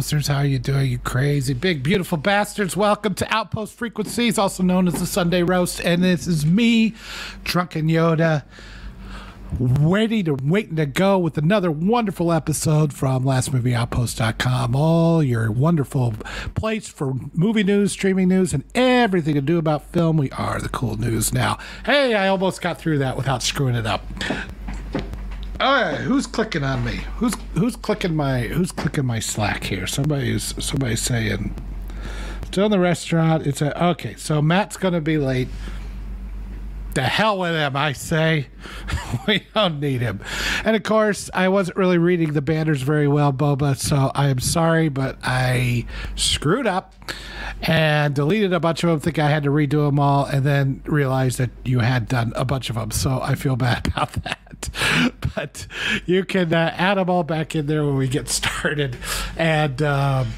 [0.00, 2.74] How you doing, you crazy big beautiful bastards?
[2.74, 5.78] Welcome to Outpost Frequencies, also known as the Sunday Roast.
[5.78, 6.94] And this is me,
[7.44, 8.44] Drunken Yoda,
[9.58, 14.74] ready to waiting to go with another wonderful episode from lastmovieoutpost.com.
[14.74, 16.14] All your wonderful
[16.54, 20.16] place for movie news, streaming news, and everything to do about film.
[20.16, 21.58] We are the cool news now.
[21.84, 24.02] Hey, I almost got through that without screwing it up.
[25.60, 27.02] All right, who's clicking on me?
[27.16, 29.86] Who's who's clicking my who's clicking my Slack here?
[29.86, 31.54] Somebody's somebody's saying
[32.46, 33.46] still in the restaurant.
[33.46, 34.14] It's a okay.
[34.14, 35.48] So Matt's gonna be late.
[36.94, 38.48] The hell with him, I say.
[39.28, 40.20] we don't need him.
[40.64, 43.76] And of course, I wasn't really reading the banners very well, Boba.
[43.76, 46.94] So I am sorry, but I screwed up
[47.62, 49.00] and deleted a bunch of them.
[49.00, 52.44] Think I had to redo them all, and then realized that you had done a
[52.44, 52.90] bunch of them.
[52.90, 54.38] So I feel bad about that.
[55.34, 55.68] But
[56.06, 58.96] you can uh, add them all back in there when we get started.
[59.36, 60.32] And um,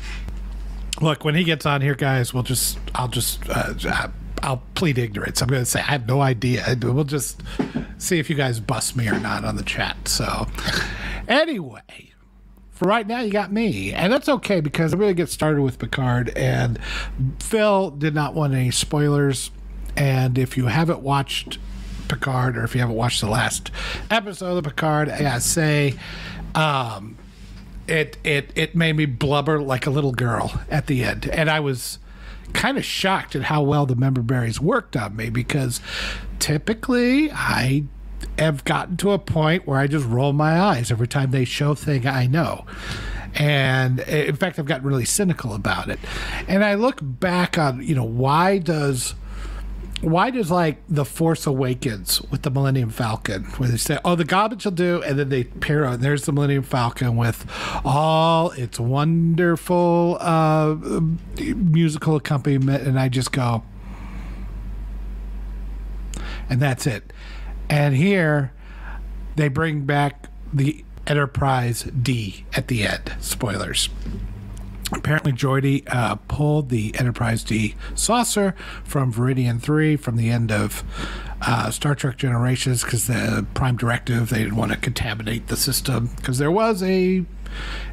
[1.00, 3.40] look, when he gets on here, guys, we'll just I'll just.
[3.48, 4.08] Uh,
[4.42, 5.40] I'll plead ignorance.
[5.40, 6.76] I'm going to say I have no idea.
[6.80, 7.42] We'll just
[7.98, 10.08] see if you guys bust me or not on the chat.
[10.08, 10.48] So,
[11.28, 12.12] anyway,
[12.70, 15.62] for right now, you got me, and that's okay because I'm going to get started
[15.62, 16.30] with Picard.
[16.30, 16.78] And
[17.38, 19.50] Phil did not want any spoilers.
[19.96, 21.58] And if you haven't watched
[22.08, 23.70] Picard, or if you haven't watched the last
[24.10, 25.94] episode of Picard, I say,
[26.54, 27.16] um,
[27.86, 31.60] it it it made me blubber like a little girl at the end, and I
[31.60, 31.98] was
[32.52, 35.80] kind of shocked at how well the member berries worked on me because
[36.38, 37.84] typically I
[38.38, 41.74] have gotten to a point where I just roll my eyes every time they show
[41.74, 42.64] thing I know.
[43.34, 45.98] And eh, in fact, I've gotten really cynical about it.
[46.48, 49.14] And I look back on, you know, why does
[50.02, 54.24] why does like the Force Awakens with the Millennium Falcon, where they say, "Oh, the
[54.24, 56.00] garbage will do," and then they pair on.
[56.00, 57.46] There's the Millennium Falcon with
[57.84, 60.74] all its wonderful uh,
[61.38, 63.62] musical accompaniment, and I just go,
[66.50, 67.12] and that's it.
[67.70, 68.52] And here,
[69.36, 73.14] they bring back the Enterprise D at the end.
[73.20, 73.88] Spoilers
[74.92, 78.54] apparently Geordi uh, pulled the Enterprise D saucer
[78.84, 80.82] from Veridian 3 from the end of
[81.40, 86.10] uh, Star Trek Generations because the Prime Directive they didn't want to contaminate the system.
[86.16, 87.24] Because there was a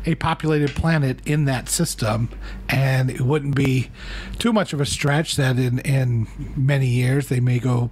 [0.06, 2.30] a populated planet in that system
[2.70, 3.90] and it wouldn't be
[4.38, 7.90] too much of a stretch that in in many years they may go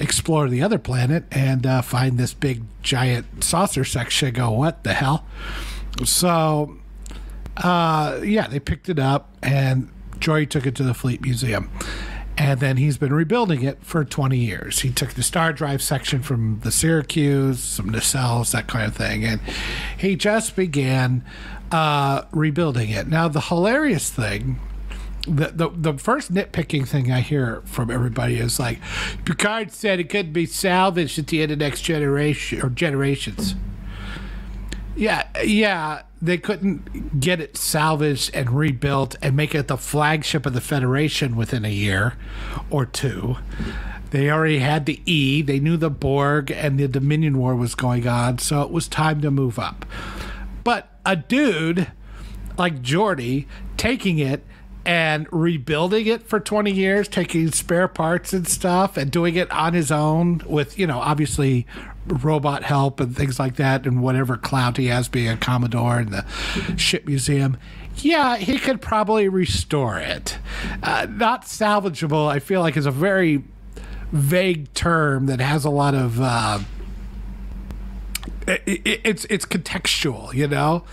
[0.00, 4.94] explore the other planet and uh, find this big giant saucer section go what the
[4.94, 5.24] hell?
[6.04, 6.79] So
[7.60, 11.70] uh, yeah, they picked it up and Joy took it to the Fleet Museum.
[12.36, 14.78] And then he's been rebuilding it for 20 years.
[14.78, 19.24] He took the star drive section from the Syracuse, some nacelles, that kind of thing.
[19.24, 19.40] And
[19.98, 21.22] he just began
[21.70, 23.08] uh, rebuilding it.
[23.08, 24.58] Now, the hilarious thing
[25.26, 28.78] the, the the first nitpicking thing I hear from everybody is like,
[29.24, 33.54] Picard said it couldn't be salvaged at the end of next generation or generations.
[34.96, 40.52] Yeah, yeah, they couldn't get it salvaged and rebuilt and make it the flagship of
[40.52, 42.14] the Federation within a year
[42.70, 43.36] or two.
[44.10, 48.08] They already had the E, they knew the Borg and the Dominion War was going
[48.08, 49.86] on, so it was time to move up.
[50.64, 51.90] But a dude
[52.58, 53.46] like Geordi
[53.76, 54.44] taking it
[54.84, 59.74] and rebuilding it for 20 years, taking spare parts and stuff and doing it on
[59.74, 61.66] his own with, you know, obviously
[62.10, 66.10] robot help and things like that and whatever clout he has being a Commodore in
[66.10, 66.24] the
[66.76, 67.56] ship museum.
[67.96, 70.38] Yeah, he could probably restore it.
[70.82, 73.44] Uh, not salvageable, I feel like, is a very
[74.12, 76.20] vague term that has a lot of.
[76.20, 76.60] Uh,
[78.46, 80.84] it, it, it's it's contextual, you know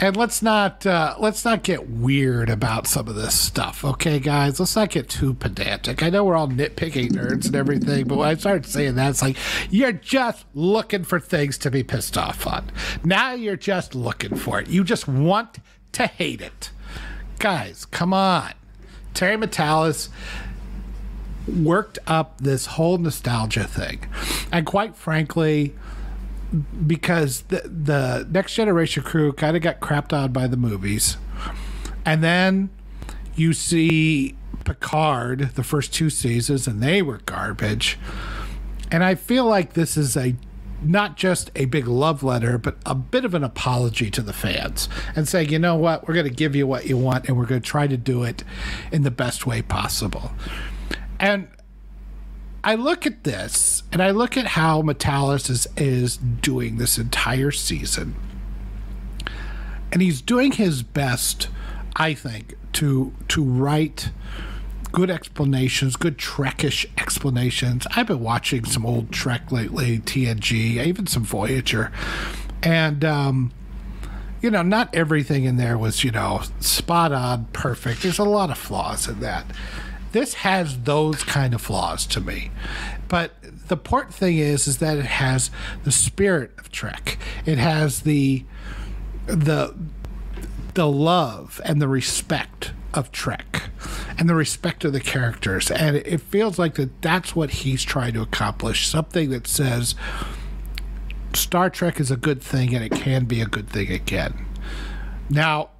[0.00, 4.58] and let's not uh, let's not get weird about some of this stuff, okay, guys?
[4.58, 6.02] Let's not get too pedantic.
[6.02, 9.22] I know we're all nitpicking nerds and everything, but when I started saying that, it's
[9.22, 9.36] like
[9.68, 12.70] you're just looking for things to be pissed off on.
[13.04, 14.68] Now you're just looking for it.
[14.68, 15.58] You just want
[15.92, 16.70] to hate it,
[17.38, 17.84] guys.
[17.84, 18.54] Come on,
[19.12, 20.08] Terry Matalas
[21.46, 24.06] worked up this whole nostalgia thing,
[24.50, 25.74] and quite frankly
[26.86, 31.16] because the the next generation crew kind of got crapped on by the movies,
[32.04, 32.70] and then
[33.34, 37.98] you see Picard the first two seasons, and they were garbage.
[38.90, 40.34] And I feel like this is a
[40.82, 44.88] not just a big love letter, but a bit of an apology to the fans
[45.14, 47.46] and saying, you know what, we're going to give you what you want and we're
[47.46, 48.42] going to try to do it
[48.90, 50.32] in the best way possible.
[51.18, 51.48] And
[52.62, 57.50] I look at this and I look at how Matalas is, is doing this entire
[57.50, 58.14] season.
[59.92, 61.48] and he's doing his best,
[61.96, 64.10] I think, to to write
[64.92, 67.86] good explanations, good Trekish explanations.
[67.96, 71.90] I've been watching some old Trek lately, TNG, even some Voyager,
[72.62, 73.52] and um,
[74.42, 78.02] you know, not everything in there was you know spot on, perfect.
[78.02, 79.46] There's a lot of flaws in that.
[80.12, 82.50] This has those kind of flaws to me,
[83.08, 85.50] but the important thing is is that it has
[85.84, 87.18] the spirit of Trek.
[87.46, 88.44] It has the
[89.26, 89.74] the
[90.74, 93.70] the love and the respect of Trek
[94.18, 95.70] and the respect of the characters.
[95.70, 99.94] And it feels like that that's what he's trying to accomplish something that says
[101.34, 104.46] Star Trek is a good thing and it can be a good thing again.
[105.28, 105.70] Now,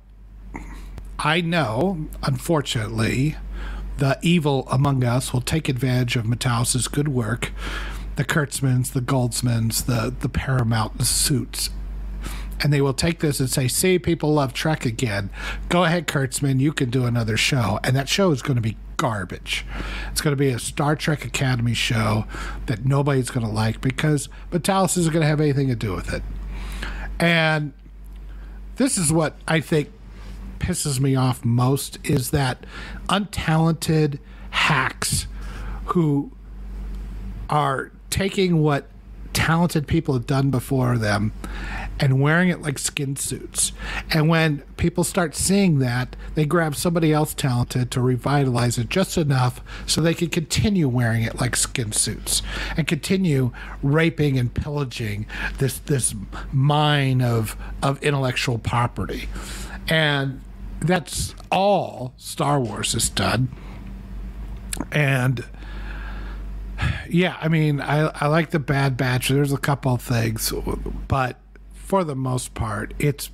[1.18, 3.36] I know, unfortunately,
[4.00, 7.52] the evil among us will take advantage of Matalas's good work,
[8.16, 11.68] the Kurtzmans, the Goldsmans, the, the Paramount suits,
[12.62, 15.30] and they will take this and say, "See, people love Trek again.
[15.68, 18.76] Go ahead, Kurtzman, you can do another show." And that show is going to be
[18.96, 19.66] garbage.
[20.10, 22.24] It's going to be a Star Trek Academy show
[22.66, 26.12] that nobody's going to like because Matalas isn't going to have anything to do with
[26.12, 26.22] it.
[27.18, 27.74] And
[28.76, 29.90] this is what I think
[30.60, 32.64] pisses me off most is that
[33.08, 34.18] untalented
[34.50, 35.26] hacks
[35.86, 36.30] who
[37.48, 38.86] are taking what
[39.32, 41.32] talented people have done before them
[41.98, 43.72] and wearing it like skin suits.
[44.10, 49.18] And when people start seeing that, they grab somebody else talented to revitalize it just
[49.18, 52.42] enough so they can continue wearing it like skin suits
[52.76, 53.52] and continue
[53.82, 55.26] raping and pillaging
[55.58, 56.14] this this
[56.52, 59.28] mine of of intellectual property.
[59.88, 60.40] And
[60.80, 63.54] that's all Star Wars has done.
[64.90, 65.44] And
[67.08, 69.28] yeah, I mean, I, I like the Bad Batch.
[69.28, 70.52] There's a couple of things,
[71.08, 71.38] but
[71.72, 73.30] for the most part, it's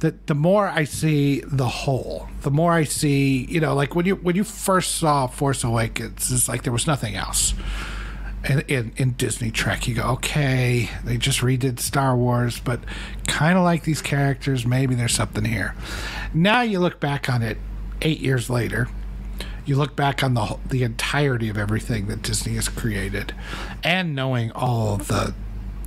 [0.00, 4.06] the the more I see the whole, the more I see, you know, like when
[4.06, 7.54] you when you first saw Force Awakens, it's like there was nothing else.
[8.44, 12.80] In, in, in Disney Trek, you go, okay, they just redid Star Wars, but
[13.26, 15.74] kind of like these characters, maybe there's something here.
[16.32, 17.58] Now you look back on it
[18.00, 18.88] eight years later,
[19.66, 23.34] you look back on the the entirety of everything that Disney has created,
[23.84, 25.34] and knowing all the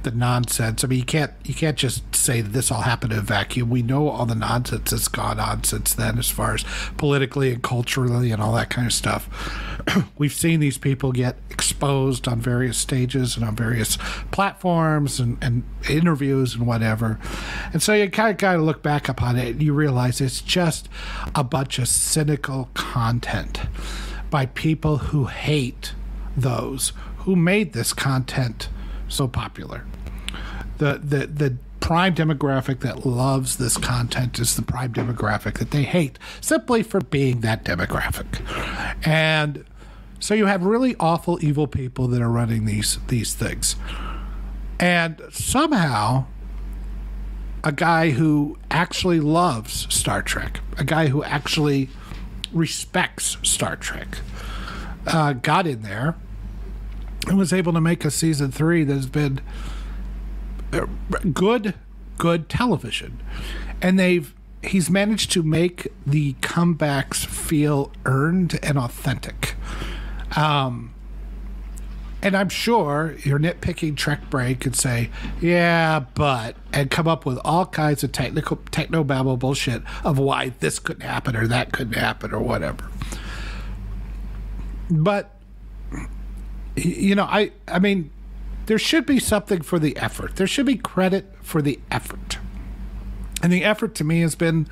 [0.04, 0.84] the nonsense.
[0.84, 3.70] I mean, you can't you can't just say that this all happened in a vacuum.
[3.70, 6.66] We know all the nonsense that's gone on since then, as far as
[6.98, 9.30] politically and culturally and all that kind of stuff.
[10.18, 13.98] We've seen these people get exposed on various stages and on various
[14.32, 17.20] platforms and, and interviews and whatever.
[17.74, 20.42] And so you kind of got to look back upon it and you realize it's
[20.42, 20.90] just
[21.36, 23.62] a bunch of cynical content
[24.30, 25.94] by people who hate
[26.36, 28.70] those who made this content
[29.12, 29.86] so popular.
[30.78, 35.84] The the the prime demographic that loves this content is the prime demographic that they
[35.84, 38.40] hate simply for being that demographic.
[39.06, 39.66] And
[40.20, 43.76] so you have really awful evil people that are running these these things.
[44.80, 46.26] And somehow
[47.64, 51.90] a guy who actually loves Star Trek, a guy who actually
[52.52, 54.20] respects Star Trek,
[55.08, 56.16] uh, got in there
[57.28, 59.42] and was able to make a season three that has been
[60.74, 60.86] uh,
[61.34, 61.76] good,
[62.18, 63.22] good television,
[63.82, 69.56] and they've he's managed to make the comebacks feel earned and authentic.
[70.36, 70.94] Um,
[72.24, 75.10] and I'm sure your nitpicking Trek brain could say,
[75.42, 80.54] "Yeah, but," and come up with all kinds of technical techno babble bullshit of why
[80.60, 82.86] this couldn't happen or that couldn't happen or whatever.
[84.90, 85.36] But
[86.86, 88.12] you know, I I mean,
[88.66, 90.36] there should be something for the effort.
[90.36, 92.38] There should be credit for the effort.
[93.44, 94.68] And the effort to me has been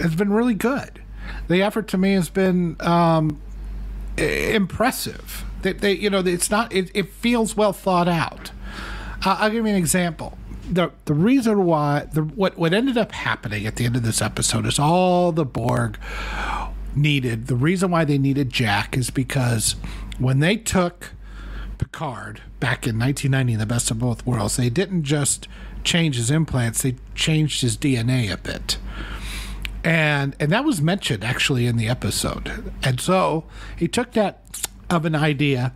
[0.00, 1.00] has been really good.
[1.48, 3.40] The effort to me has been um,
[4.16, 5.44] impressive.
[5.62, 6.72] They, they, you know, it's not.
[6.72, 8.52] It, it feels well thought out.
[9.24, 10.38] Uh, I'll give you an example.
[10.70, 14.22] The the reason why the what what ended up happening at the end of this
[14.22, 15.98] episode is all the Borg
[16.94, 17.48] needed.
[17.48, 19.76] The reason why they needed Jack is because
[20.20, 21.12] when they took
[21.78, 25.48] Picard back in 1990, The Best of Both Worlds, they didn't just
[25.82, 28.76] change his implants; they changed his DNA a bit,
[29.82, 32.72] and and that was mentioned actually in the episode.
[32.82, 33.44] And so
[33.76, 34.42] he took that
[34.90, 35.72] of an idea,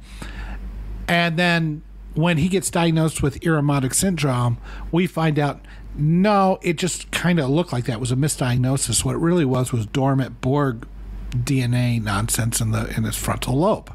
[1.09, 1.83] and then
[2.15, 4.59] when he gets diagnosed with Irumodic syndrome,
[4.93, 5.65] we find out
[5.97, 9.05] no, it just kind of looked like that was a misdiagnosis.
[9.05, 10.87] What it really was was dormant Borg
[11.31, 13.94] DNA nonsense in the in his frontal lobe.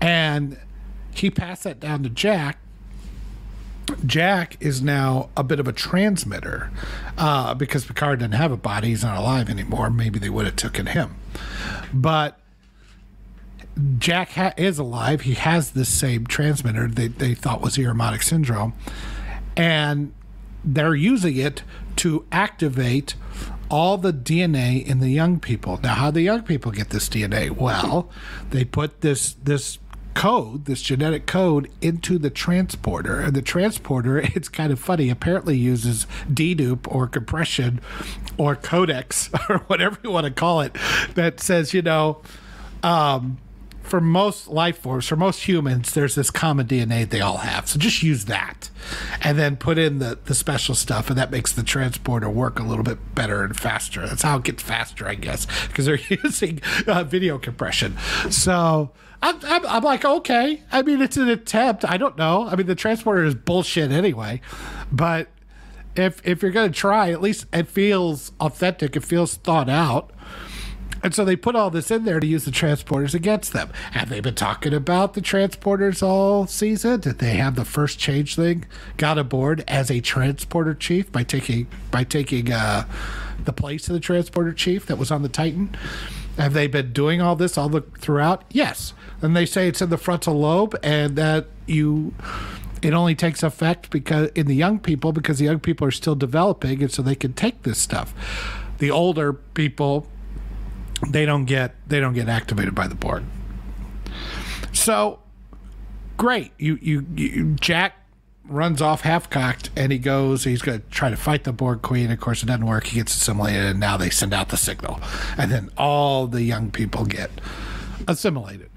[0.00, 0.58] And
[1.14, 2.58] he passed that down to Jack.
[4.06, 6.70] Jack is now a bit of a transmitter
[7.18, 9.90] uh, because Picard didn't have a body; he's not alive anymore.
[9.90, 11.16] Maybe they would have taken him,
[11.92, 12.38] but
[13.98, 15.22] Jack ha- is alive.
[15.22, 18.74] He has this same transmitter they, they thought was Irumodic syndrome,
[19.56, 20.12] and
[20.64, 21.62] they're using it
[21.96, 23.14] to activate
[23.70, 25.78] all the DNA in the young people.
[25.82, 27.50] Now, how the young people get this DNA?
[27.50, 28.10] Well,
[28.50, 29.78] they put this this
[30.14, 35.56] code, this genetic code, into the transporter, and the transporter, it's kind of funny, apparently
[35.56, 37.80] uses dedupe or compression
[38.36, 40.76] or codecs or whatever you want to call it,
[41.14, 42.20] that says, you know.
[42.82, 43.38] Um,
[43.82, 47.68] for most life forms, for most humans, there's this common DNA they all have.
[47.68, 48.70] So just use that
[49.22, 52.62] and then put in the, the special stuff, and that makes the transporter work a
[52.62, 54.06] little bit better and faster.
[54.06, 57.96] That's how it gets faster, I guess, because they're using uh, video compression.
[58.30, 58.90] So.
[59.22, 60.62] I'm, I'm, I'm like, okay.
[60.72, 61.84] I mean, it's an attempt.
[61.84, 62.48] I don't know.
[62.48, 64.40] I mean, the transporter is bullshit anyway.
[64.90, 65.28] But
[65.94, 68.96] if if you're going to try, at least it feels authentic.
[68.96, 70.10] It feels thought out.
[71.02, 73.70] And so they put all this in there to use the transporters against them.
[73.92, 77.00] Have they been talking about the transporters all season?
[77.00, 78.66] Did they have the first changeling
[78.96, 82.86] got aboard as a transporter chief by taking by taking uh,
[83.44, 85.76] the place of the transporter chief that was on the Titan?
[86.36, 88.44] Have they been doing all this all the throughout?
[88.50, 88.94] Yes.
[89.22, 92.14] And they say it's in the frontal lobe and that you
[92.82, 96.14] it only takes effect because in the young people because the young people are still
[96.14, 98.14] developing and so they can take this stuff.
[98.78, 100.06] The older people
[101.08, 103.24] they don't get they don't get activated by the Borg.
[104.72, 105.20] So
[106.16, 106.52] great.
[106.58, 107.96] You you, you Jack
[108.44, 111.82] runs off half cocked and he goes he's going to try to fight the Borg
[111.82, 112.10] queen.
[112.10, 112.86] Of course it doesn't work.
[112.86, 115.00] He gets assimilated and now they send out the signal.
[115.38, 117.30] And then all the young people get
[118.08, 118.70] assimilated.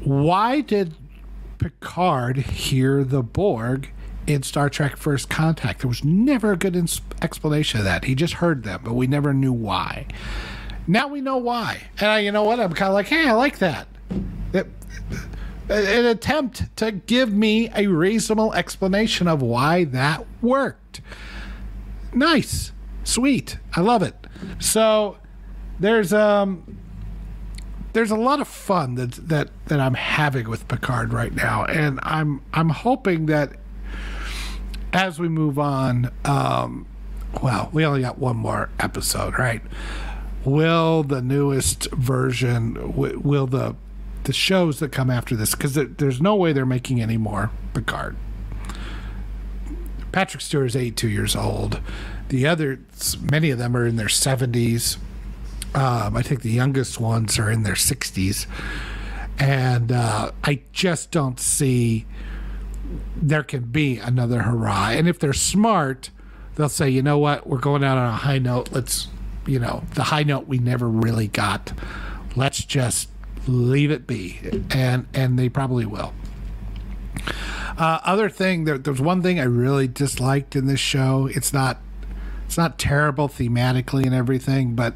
[0.00, 0.94] Why did
[1.58, 3.90] Picard hear the Borg
[4.26, 5.80] in Star Trek First Contact?
[5.80, 8.04] There was never a good ins- explanation of that.
[8.06, 10.06] He just heard them, but we never knew why.
[10.86, 11.82] Now we know why.
[11.98, 12.60] And I, you know what?
[12.60, 13.86] I'm kind of like, hey, I like that.
[14.52, 14.66] It,
[15.68, 21.00] an attempt to give me a reasonable explanation of why that worked.
[22.12, 22.72] Nice.
[23.04, 23.58] Sweet.
[23.74, 24.14] I love it.
[24.58, 25.18] So
[25.80, 26.78] there's um
[27.92, 32.00] there's a lot of fun that that that I'm having with Picard right now and
[32.02, 33.52] I'm I'm hoping that
[34.92, 36.86] as we move on um
[37.40, 39.62] well, we only got one more episode, right?
[40.44, 43.76] Will the newest version will the
[44.24, 48.16] the shows that come after this because there's no way they're making any more Picard.
[50.12, 51.80] Patrick Stewart is 82 years old.
[52.28, 54.98] The others, many of them are in their 70s.
[55.74, 58.46] Um, I think the youngest ones are in their 60s.
[59.38, 62.06] And uh, I just don't see
[63.16, 64.90] there can be another hurrah.
[64.90, 66.10] And if they're smart,
[66.56, 68.70] they'll say, you know what, we're going out on a high note.
[68.70, 69.08] Let's
[69.46, 71.72] you know, the high note we never really got.
[72.36, 73.08] Let's just
[73.46, 74.38] leave it be,
[74.70, 76.12] and and they probably will.
[77.76, 81.28] Uh, other thing, there, there's one thing I really disliked in this show.
[81.32, 81.78] It's not,
[82.46, 84.94] it's not terrible thematically and everything, but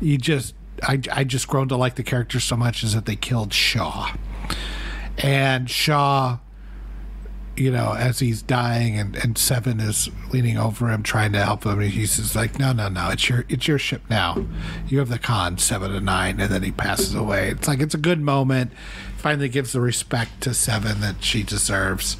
[0.00, 3.16] you just, I, I just grown to like the character so much is that they
[3.16, 4.14] killed Shaw,
[5.18, 6.38] and Shaw
[7.58, 11.64] you know, as he's dying and, and Seven is leaning over him trying to help
[11.64, 14.46] him, he's just like, No, no, no, it's your it's your ship now.
[14.86, 17.48] You have the con seven to nine, and then he passes away.
[17.48, 18.72] It's like it's a good moment.
[19.16, 22.16] Finally gives the respect to Seven that she deserves.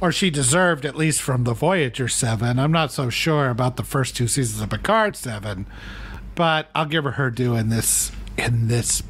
[0.00, 2.58] Or she deserved at least from the Voyager seven.
[2.58, 5.66] I'm not so sure about the first two seasons of Picard seven,
[6.34, 9.02] but I'll give her her due in this in this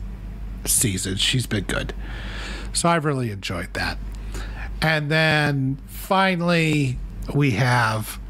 [0.64, 1.16] season.
[1.16, 1.93] She's been good.
[2.73, 3.99] So I've really enjoyed that.
[4.83, 6.99] And then finally,
[7.35, 8.21] we have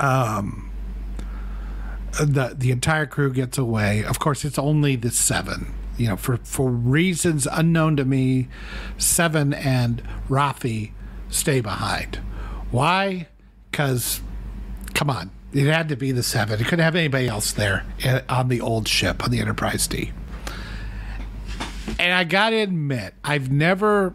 [0.00, 0.70] um,
[2.18, 4.04] the the entire crew gets away.
[4.04, 5.74] Of course, it's only the seven.
[5.96, 8.48] You know, for for reasons unknown to me,
[8.98, 10.92] Seven and Raffi
[11.30, 12.16] stay behind.
[12.70, 13.28] Why?
[13.70, 14.20] Because,
[14.94, 16.60] come on, it had to be the seven.
[16.60, 20.12] It couldn't have anybody else there eh, on the old ship on the Enterprise D.
[21.98, 24.14] And I gotta admit, I've never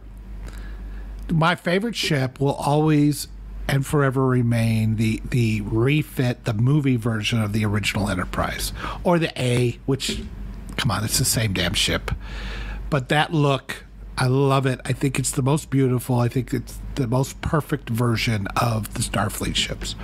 [1.32, 3.28] my favorite ship will always
[3.68, 8.74] and forever remain the the refit the movie version of the original Enterprise
[9.04, 10.22] or the A, which
[10.78, 12.12] come on, it's the same damn ship.
[12.90, 13.86] But that look,
[14.18, 14.82] I love it.
[14.84, 16.20] I think it's the most beautiful.
[16.20, 19.96] I think it's the most perfect version of the Starfleet ships.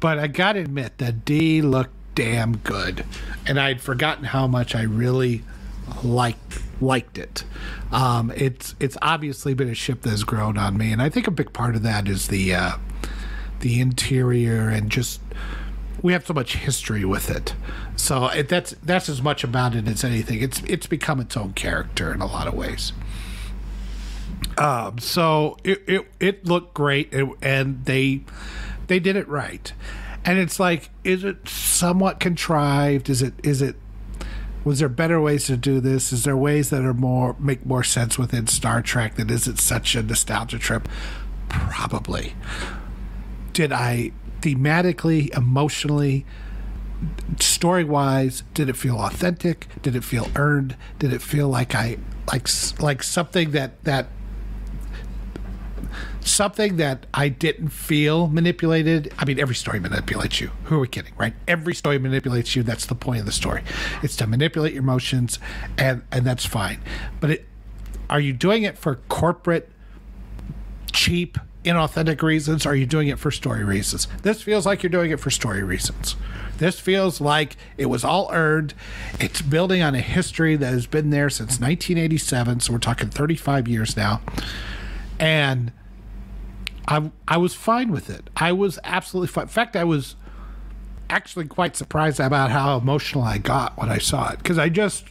[0.00, 3.04] But I gotta admit that D looked damn good,
[3.46, 5.42] and I'd forgotten how much I really
[6.02, 7.44] liked liked it.
[7.90, 11.26] Um, it's it's obviously been a ship that has grown on me, and I think
[11.26, 12.72] a big part of that is the uh,
[13.60, 15.20] the interior and just
[16.02, 17.54] we have so much history with it.
[17.96, 20.40] So it, that's that's as much about it as anything.
[20.42, 22.92] It's it's become its own character in a lot of ways.
[24.58, 28.22] Um, so it, it it looked great, and they
[28.86, 29.72] they did it right.
[30.24, 33.08] And it's like, is it somewhat contrived?
[33.08, 33.76] Is it is it
[34.66, 36.12] was there better ways to do this?
[36.12, 39.94] Is there ways that are more make more sense within Star Trek that isn't such
[39.94, 40.88] a nostalgia trip?
[41.48, 42.34] Probably.
[43.52, 46.26] Did I thematically, emotionally,
[47.38, 49.68] story wise, did it feel authentic?
[49.82, 50.76] Did it feel earned?
[50.98, 51.98] Did it feel like I
[52.32, 52.48] like
[52.80, 54.08] like something that that
[56.26, 59.12] something that I didn't feel manipulated.
[59.18, 60.50] I mean, every story manipulates you.
[60.64, 61.34] Who are we kidding, right?
[61.46, 62.62] Every story manipulates you.
[62.62, 63.62] That's the point of the story.
[64.02, 65.38] It's to manipulate your emotions,
[65.78, 66.80] and and that's fine.
[67.20, 67.46] But it,
[68.10, 69.70] are you doing it for corporate,
[70.92, 72.66] cheap, inauthentic reasons?
[72.66, 74.06] Are you doing it for story reasons?
[74.22, 76.16] This feels like you're doing it for story reasons.
[76.58, 78.74] This feels like it was all earned.
[79.20, 82.60] It's building on a history that has been there since 1987.
[82.60, 84.22] So we're talking 35 years now.
[85.18, 85.72] And
[86.88, 88.30] I I was fine with it.
[88.36, 89.44] I was absolutely fine.
[89.44, 90.16] In fact, I was
[91.08, 95.06] actually quite surprised about how emotional I got when I saw it because I just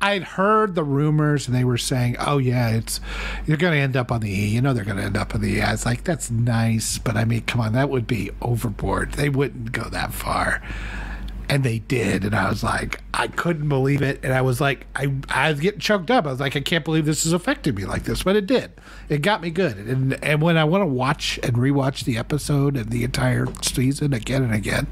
[0.00, 3.00] I had heard the rumors and they were saying, "Oh yeah, it's
[3.46, 4.46] you're going to end up on the E.
[4.46, 6.98] You know they're going to end up on the E." I was like, "That's nice,
[6.98, 9.12] but I mean, come on, that would be overboard.
[9.12, 10.62] They wouldn't go that far."
[11.50, 12.24] And they did.
[12.24, 14.20] And i was like i couldn't believe it.
[14.22, 16.26] And i was like i, I was getting choked up.
[16.26, 18.72] I was like i can't believe this is affecting me like this but it did.
[19.08, 19.76] It got me good.
[19.76, 24.14] And and when i want to watch and rewatch the episode and the entire season
[24.14, 24.86] again and again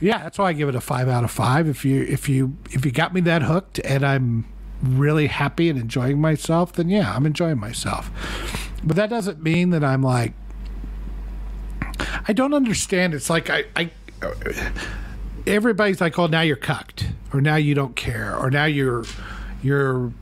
[0.00, 1.68] yeah that's why i give it a five out of five.
[1.68, 4.46] If you if you if you got me that hooked and i'm
[4.82, 8.10] really happy and enjoying myself then yeah i'm enjoying myself.
[8.82, 10.32] But that doesn't mean that i'm like
[12.26, 13.12] I don't understand.
[13.12, 13.90] It's like I, I
[15.50, 19.04] everybody's like, "Oh, now you're cucked," or "Now you don't care," or "Now you're
[19.62, 20.12] you're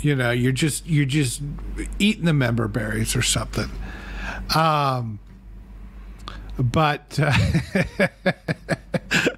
[0.00, 1.42] you know you're just you're just
[1.98, 3.70] eating the member berries or something."
[4.54, 5.18] Um,
[6.58, 7.32] but uh,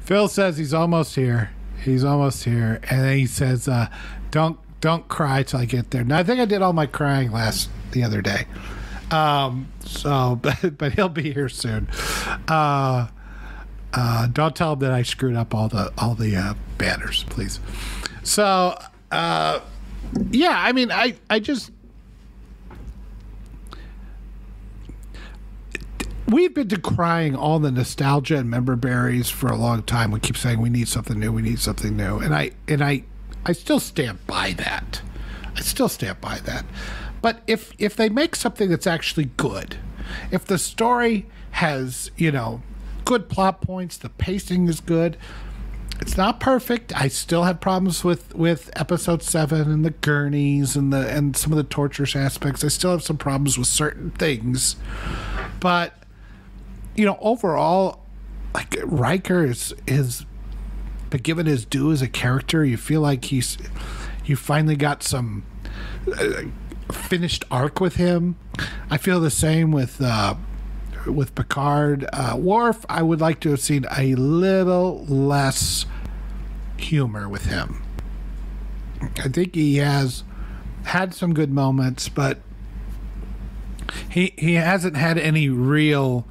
[0.00, 1.50] Phil says he's almost here.
[1.82, 3.88] He's almost here, and then he says, uh,
[4.30, 7.32] "Don't don't cry till I get there." Now I think I did all my crying
[7.32, 8.46] last the other day.
[9.10, 11.88] Um, so, but but he'll be here soon.
[12.48, 13.08] Uh,
[13.96, 17.60] uh, don't tell him that I screwed up all the all the uh, banners, please.
[18.22, 18.78] So,
[19.10, 19.60] uh,
[20.30, 21.70] yeah, I mean, I I just
[26.26, 30.10] we've been decrying all the nostalgia and member berries for a long time.
[30.10, 33.04] We keep saying we need something new, we need something new, and I and I
[33.46, 35.02] I still stand by that.
[35.56, 36.64] I still stand by that.
[37.22, 39.76] But if if they make something that's actually good,
[40.32, 42.60] if the story has you know
[43.04, 43.96] good plot points.
[43.96, 45.16] The pacing is good.
[46.00, 46.94] It's not perfect.
[47.00, 51.52] I still have problems with with episode seven and the gurneys and the and some
[51.52, 52.64] of the torturous aspects.
[52.64, 54.76] I still have some problems with certain things,
[55.60, 55.94] but
[56.96, 58.00] you know, overall,
[58.52, 60.26] like Riker is is
[61.10, 62.64] but given his due as a character.
[62.64, 63.56] You feel like he's
[64.24, 65.44] you finally got some
[66.12, 66.42] uh,
[66.90, 68.36] finished arc with him.
[68.90, 70.00] I feel the same with.
[70.00, 70.34] Uh,
[71.06, 72.06] with Picard.
[72.12, 75.86] Uh, Worf, I would like to have seen a little less
[76.76, 77.82] humor with him.
[79.18, 80.24] I think he has
[80.84, 82.38] had some good moments, but
[84.08, 86.26] he he hasn't had any real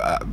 [0.00, 0.24] uh,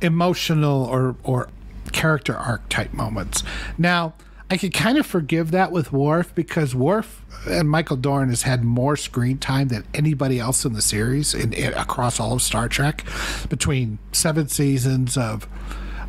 [0.00, 1.48] emotional or or
[1.92, 3.42] character arc type moments.
[3.76, 4.14] Now,
[4.50, 8.64] I could kind of forgive that with Worf because Worf and Michael Dorn has had
[8.64, 13.04] more screen time than anybody else in the series in across all of Star Trek,
[13.48, 15.46] between seven seasons of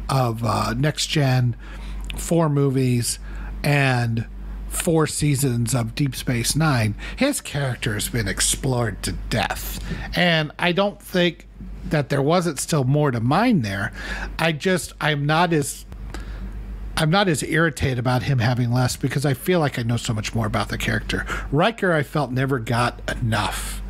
[0.08, 1.56] of uh, Next Gen,
[2.16, 3.20] four movies,
[3.64, 4.26] and
[4.70, 6.96] four seasons of Deep Space Nine.
[7.18, 9.84] His character has been explored to death,
[10.16, 11.48] and I don't think
[11.86, 13.92] that there wasn't still more to mine there.
[14.38, 15.86] I just I'm not as
[17.00, 20.14] I'm not as irritated about him having less because I feel like I know so
[20.14, 21.26] much more about the character.
[21.50, 23.82] Riker, I felt never got enough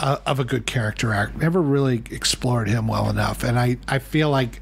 [0.00, 1.36] uh, of a good character arc.
[1.36, 4.60] Never really explored him well enough, and I I feel like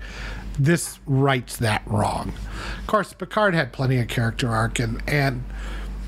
[0.58, 2.34] this rights that wrong.
[2.80, 5.44] Of course, Picard had plenty of character arc, and and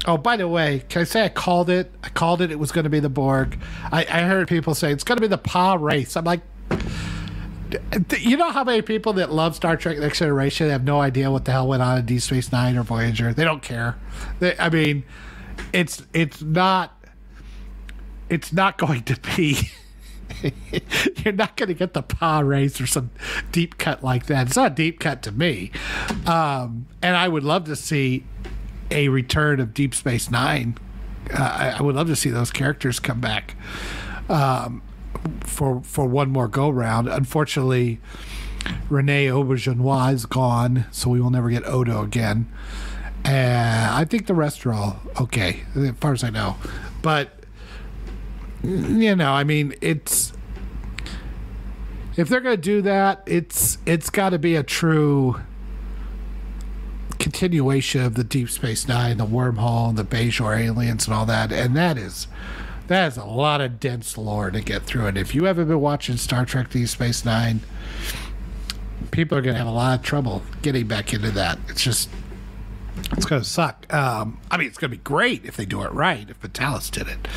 [0.06, 1.90] oh, by the way, can I say I called it?
[2.02, 2.50] I called it.
[2.50, 3.58] It was going to be the Borg.
[3.90, 6.16] I, I heard people say it's going to be the Pah-wraiths.
[6.16, 6.40] I'm like
[8.18, 11.44] You know how many people that love Star Trek Next Generation have no idea what
[11.44, 13.32] the hell went on in Deep Space Nine or Voyager?
[13.34, 13.96] They don't care.
[14.38, 15.04] They, I mean,
[15.72, 17.04] it's it's not
[18.28, 19.70] it's not going to be.
[21.24, 23.10] you're not going to get the Pah-wraiths or some
[23.50, 24.48] deep cut like that.
[24.48, 25.72] It's not a deep cut to me.
[26.26, 28.24] Um, and I would love to see
[28.90, 30.76] a return of Deep Space Nine.
[31.32, 33.54] Uh, I, I, would love to see those characters come back
[34.28, 34.82] um,
[35.40, 37.08] for for one more go round.
[37.08, 38.00] Unfortunately,
[38.88, 42.50] Rene Auberjonois is gone, so we will never get Odo again.
[43.24, 46.56] And I think the rest are all okay, as far as I know.
[47.02, 47.30] But
[48.62, 50.32] you know, I mean, it's
[52.16, 55.40] if they're going to do that, it's it's got to be a true
[57.18, 61.52] continuation of the Deep Space Nine, the wormhole, and the Bajor aliens, and all that.
[61.52, 62.26] And that is
[62.88, 65.06] that is a lot of dense lore to get through.
[65.06, 67.60] And if you haven't been watching Star Trek Deep Space Nine,
[69.10, 71.58] people are going to have a lot of trouble getting back into that.
[71.68, 72.10] It's just
[73.12, 73.92] it's going to suck.
[73.92, 76.28] Um, I mean, it's going to be great if they do it right.
[76.28, 77.28] If Matalas did it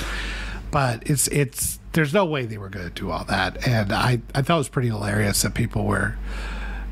[0.71, 4.21] but it's it's there's no way they were going to do all that, and I
[4.33, 6.15] I thought it was pretty hilarious that people were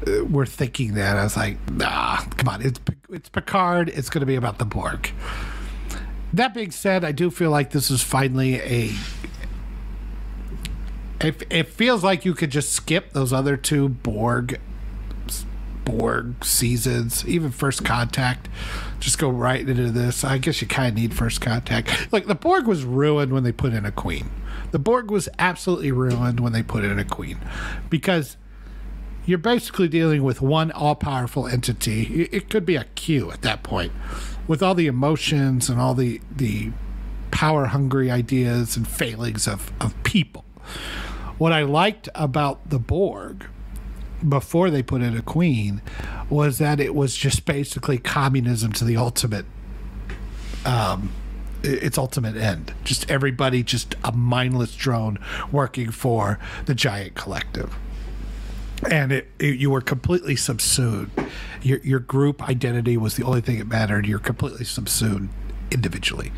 [0.05, 1.17] uh, were thinking that.
[1.17, 3.89] I was like, nah, come on, it's it's Picard.
[3.89, 5.11] It's going to be about the Borg.
[6.33, 8.91] That being said, I do feel like this is finally a.
[11.21, 14.59] It, it feels like you could just skip those other two Borg
[15.83, 18.47] Borg seasons, even First Contact.
[18.99, 20.23] Just go right into this.
[20.23, 22.11] I guess you kind of need First Contact.
[22.11, 24.29] Like the Borg was ruined when they put in a queen.
[24.71, 27.39] The Borg was absolutely ruined when they put in a queen,
[27.89, 28.37] because
[29.25, 32.29] you're basically dealing with one all-powerful entity.
[32.31, 33.91] It could be a Q at that point,
[34.49, 36.71] with all the emotions and all the the
[37.31, 40.43] power-hungry ideas and failings of of people.
[41.37, 43.45] What I liked about the Borg
[44.27, 45.81] before they put in a queen
[46.29, 49.45] was that it was just basically communism to the ultimate
[50.65, 51.13] um
[51.63, 55.17] its ultimate end just everybody just a mindless drone
[55.51, 57.77] working for the giant collective
[58.89, 61.11] and it, it, you were completely subsumed
[61.61, 65.29] your your group identity was the only thing that mattered you're completely subsumed
[65.71, 66.31] individually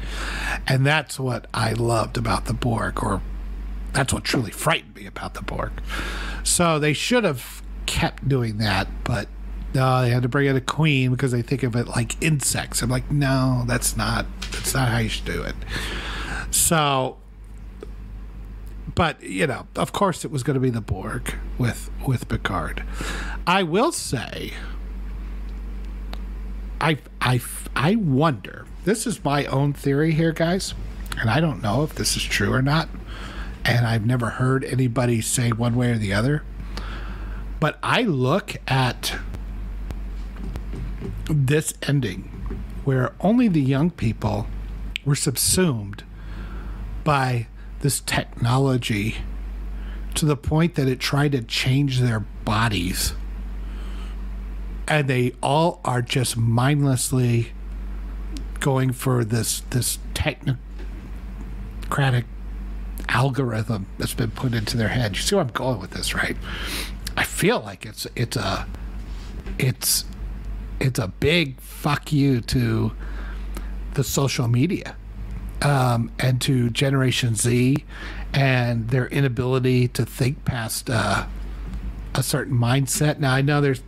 [0.67, 3.21] and that's what i loved about the borg or
[3.93, 5.71] that's what truly frightened me about the borg
[6.43, 9.27] so they should have kept doing that, but
[9.73, 12.81] no, they had to bring in a queen because they think of it like insects.
[12.81, 15.55] I'm like, no, that's not that's not how you should do it.
[16.51, 17.17] So,
[18.95, 22.83] but you know, of course, it was going to be the Borg with with Picard.
[23.45, 24.53] I will say,
[26.79, 27.41] I I
[27.75, 28.65] I wonder.
[28.83, 30.73] This is my own theory here, guys,
[31.19, 32.89] and I don't know if this is true or not.
[33.63, 36.43] And I've never heard anybody say one way or the other.
[37.59, 39.19] But I look at
[41.29, 42.23] this ending
[42.83, 44.47] where only the young people
[45.05, 46.03] were subsumed
[47.03, 47.47] by
[47.81, 49.17] this technology
[50.15, 53.13] to the point that it tried to change their bodies.
[54.87, 57.53] And they all are just mindlessly
[58.59, 62.25] going for this this technocratic
[63.09, 65.15] algorithm that's been put into their head.
[65.15, 66.37] You see where I'm going with this, right?
[67.15, 68.67] I feel like it's it's a
[69.57, 70.05] it's
[70.79, 72.91] it's a big fuck you to
[73.93, 74.95] the social media
[75.61, 77.85] um, and to Generation Z
[78.33, 81.25] and their inability to think past uh,
[82.15, 83.19] a certain mindset.
[83.19, 83.81] Now I know there's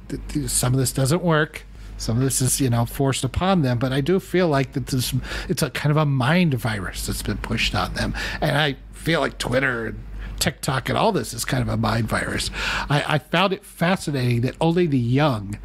[0.48, 1.64] some of this doesn't work.
[1.98, 4.88] Some of this is you know forced upon them, but I do feel like that
[4.88, 5.14] this
[5.48, 9.20] it's a kind of a mind virus that's been pushed on them, and I feel
[9.20, 10.04] like Twitter and
[10.40, 12.50] TikTok and all this is kind of a mind virus.
[12.90, 15.58] I, I found it fascinating that only the young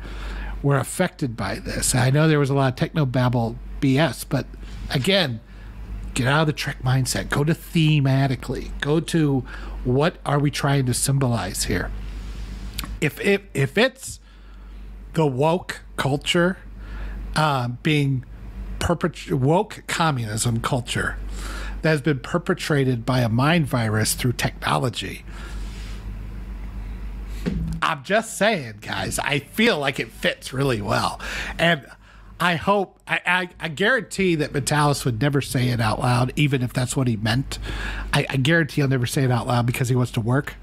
[0.62, 1.94] were affected by this.
[1.94, 4.46] I know there was a lot of techno babble BS, but
[4.90, 5.40] again,
[6.18, 7.28] get out of the Trek mindset.
[7.28, 8.78] Go to thematically.
[8.80, 9.44] Go to
[9.84, 11.92] what are we trying to symbolize here?
[13.00, 14.18] If if if it's
[15.14, 16.58] the woke culture
[17.36, 18.24] uh, being
[18.80, 21.16] perpet- woke communism culture
[21.82, 25.24] that has been perpetrated by a mind virus through technology.
[27.80, 31.20] I'm just saying, guys, I feel like it fits really well.
[31.58, 31.86] And
[32.40, 36.62] I hope, I, I, I, guarantee that Matalas would never say it out loud, even
[36.62, 37.58] if that's what he meant.
[38.12, 40.54] I, I guarantee he'll never say it out loud because he wants to work.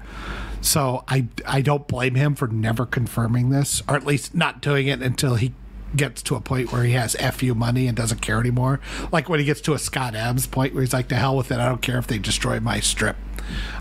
[0.62, 4.86] So I, I don't blame him for never confirming this, or at least not doing
[4.86, 5.52] it until he
[5.94, 8.80] gets to a point where he has fu money and doesn't care anymore.
[9.12, 11.50] Like when he gets to a Scott Adams point where he's like, "To hell with
[11.52, 11.58] it!
[11.58, 13.16] I don't care if they destroy my strip.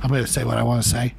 [0.02, 1.16] I'm going to say what I want to say."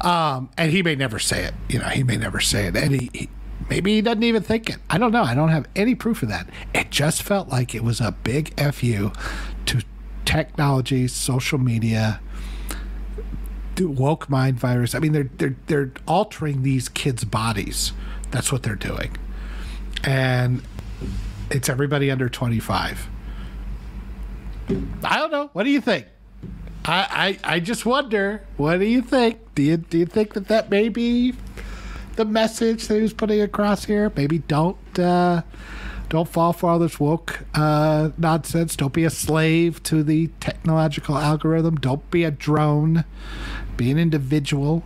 [0.00, 1.54] Um, and he may never say it.
[1.68, 2.76] You know, he may never say it.
[2.76, 3.28] And he, he
[3.70, 4.76] maybe he doesn't even think it.
[4.90, 5.22] I don't know.
[5.22, 6.48] I don't have any proof of that.
[6.74, 9.12] It just felt like it was a big fu
[9.66, 9.82] to
[10.24, 12.20] technology, social media,
[13.80, 14.94] woke mind virus.
[14.94, 17.92] I mean, they're they're they're altering these kids' bodies.
[18.30, 19.16] That's what they're doing,
[20.04, 20.62] and
[21.50, 23.08] it's everybody under twenty five.
[25.02, 25.50] I don't know.
[25.52, 26.06] What do you think?
[26.84, 28.42] I, I I just wonder.
[28.56, 29.54] What do you think?
[29.54, 31.34] Do you do you think that that may be
[32.20, 34.12] the message that he was putting across here?
[34.14, 35.40] Maybe don't uh,
[36.10, 38.76] don't fall for all this woke uh, nonsense.
[38.76, 41.76] Don't be a slave to the technological algorithm.
[41.76, 43.04] Don't be a drone.
[43.78, 44.84] Be an individual.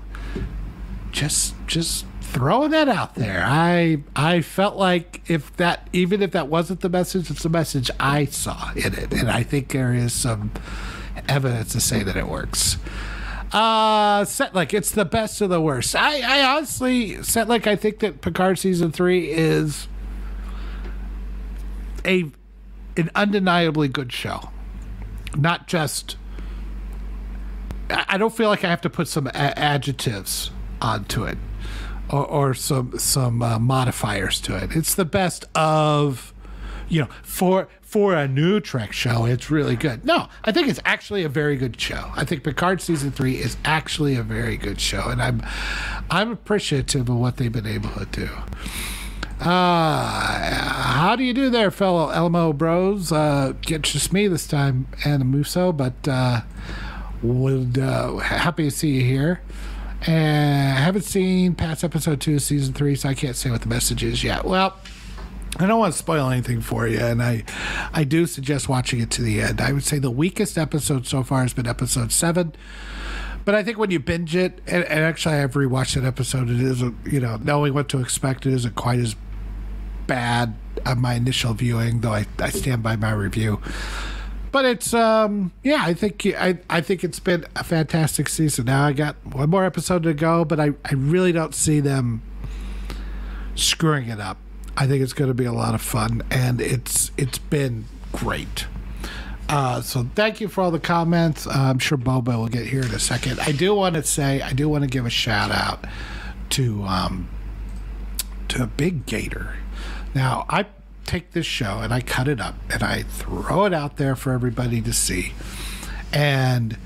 [1.10, 3.42] Just just throwing that out there.
[3.44, 7.90] I I felt like if that even if that wasn't the message, it's the message
[7.98, 10.52] I saw in it, and I think there is some
[11.28, 12.76] evidence to say that it works.
[13.54, 15.94] Uh, set like it's the best of the worst.
[15.94, 19.86] I, I honestly set like I think that Picard season three is
[22.04, 22.24] a
[22.96, 24.50] an undeniably good show.
[25.36, 26.16] Not just.
[27.90, 30.50] I don't feel like I have to put some adjectives
[30.82, 31.38] onto it,
[32.10, 34.74] or, or some some uh, modifiers to it.
[34.74, 36.34] It's the best of,
[36.88, 40.04] you know, for for a new Trek show, it's really good.
[40.04, 42.10] No, I think it's actually a very good show.
[42.16, 45.46] I think Picard season three is actually a very good show, and I'm
[46.10, 48.28] I'm appreciative of what they've been able to do.
[49.38, 53.12] Uh, how do you do there, fellow Elmo bros?
[53.12, 56.40] Uh, get just me this time, Anna Muso, but uh,
[57.22, 59.40] would uh, happy to see you here.
[60.04, 63.60] And I haven't seen past episode two of season three, so I can't say what
[63.60, 64.44] the message is yet.
[64.44, 64.76] Well,
[65.56, 67.44] I don't want to spoil anything for you, and I,
[67.92, 69.60] I do suggest watching it to the end.
[69.60, 72.54] I would say the weakest episode so far has been episode seven,
[73.44, 76.60] but I think when you binge it, and, and actually I've rewatched that episode, It
[76.60, 79.14] isn't, you know, knowing what to expect, it isn't quite as
[80.06, 83.60] bad on my initial viewing, though I, I stand by my review.
[84.50, 88.66] But it's um yeah, I think I I think it's been a fantastic season.
[88.66, 92.22] Now I got one more episode to go, but I, I really don't see them
[93.56, 94.38] screwing it up.
[94.76, 98.66] I think it's going to be a lot of fun, and it's it's been great.
[99.48, 101.46] Uh, so thank you for all the comments.
[101.46, 103.40] Uh, I'm sure Boba will get here in a second.
[103.40, 105.84] I do want to say I do want to give a shout out
[106.50, 107.28] to um,
[108.48, 109.56] to Big Gator.
[110.14, 110.66] Now I
[111.04, 114.32] take this show and I cut it up and I throw it out there for
[114.32, 115.34] everybody to see,
[116.12, 116.76] and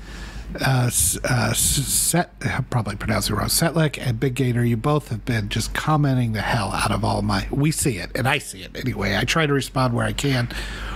[0.55, 0.89] uh,
[1.23, 3.47] uh, Set, probably pronouncing it wrong.
[3.47, 7.21] Setlick and Big Gator, you both have been just commenting the hell out of all
[7.21, 7.47] my.
[7.51, 9.15] We see it, and I see it anyway.
[9.15, 10.49] I try to respond where I can,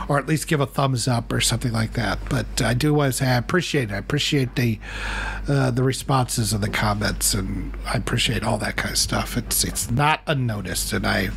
[0.07, 2.19] or at least give a thumbs up or something like that.
[2.29, 3.93] But I do want to say I appreciate it.
[3.93, 4.79] I appreciate the
[5.47, 9.37] uh, the responses and the comments, and I appreciate all that kind of stuff.
[9.37, 11.29] It's it's not unnoticed, and I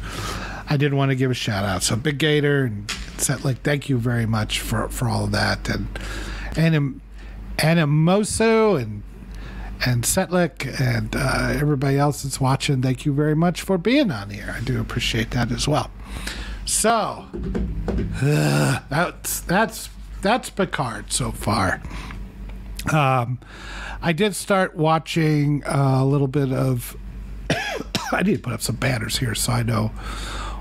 [0.70, 1.82] I did want to give a shout out.
[1.82, 5.86] So Big Gator and Setlick, thank you very much for for all of that, and
[6.56, 7.00] and.
[7.58, 9.02] Animoso and
[9.84, 12.80] and Setlick and uh, everybody else that's watching.
[12.80, 14.54] Thank you very much for being on here.
[14.56, 15.90] I do appreciate that as well.
[16.64, 17.26] So
[18.22, 19.90] uh, that's that's
[20.22, 21.82] that's Picard so far.
[22.92, 23.38] Um,
[24.00, 26.96] I did start watching a little bit of.
[28.12, 29.90] I need to put up some banners here so I know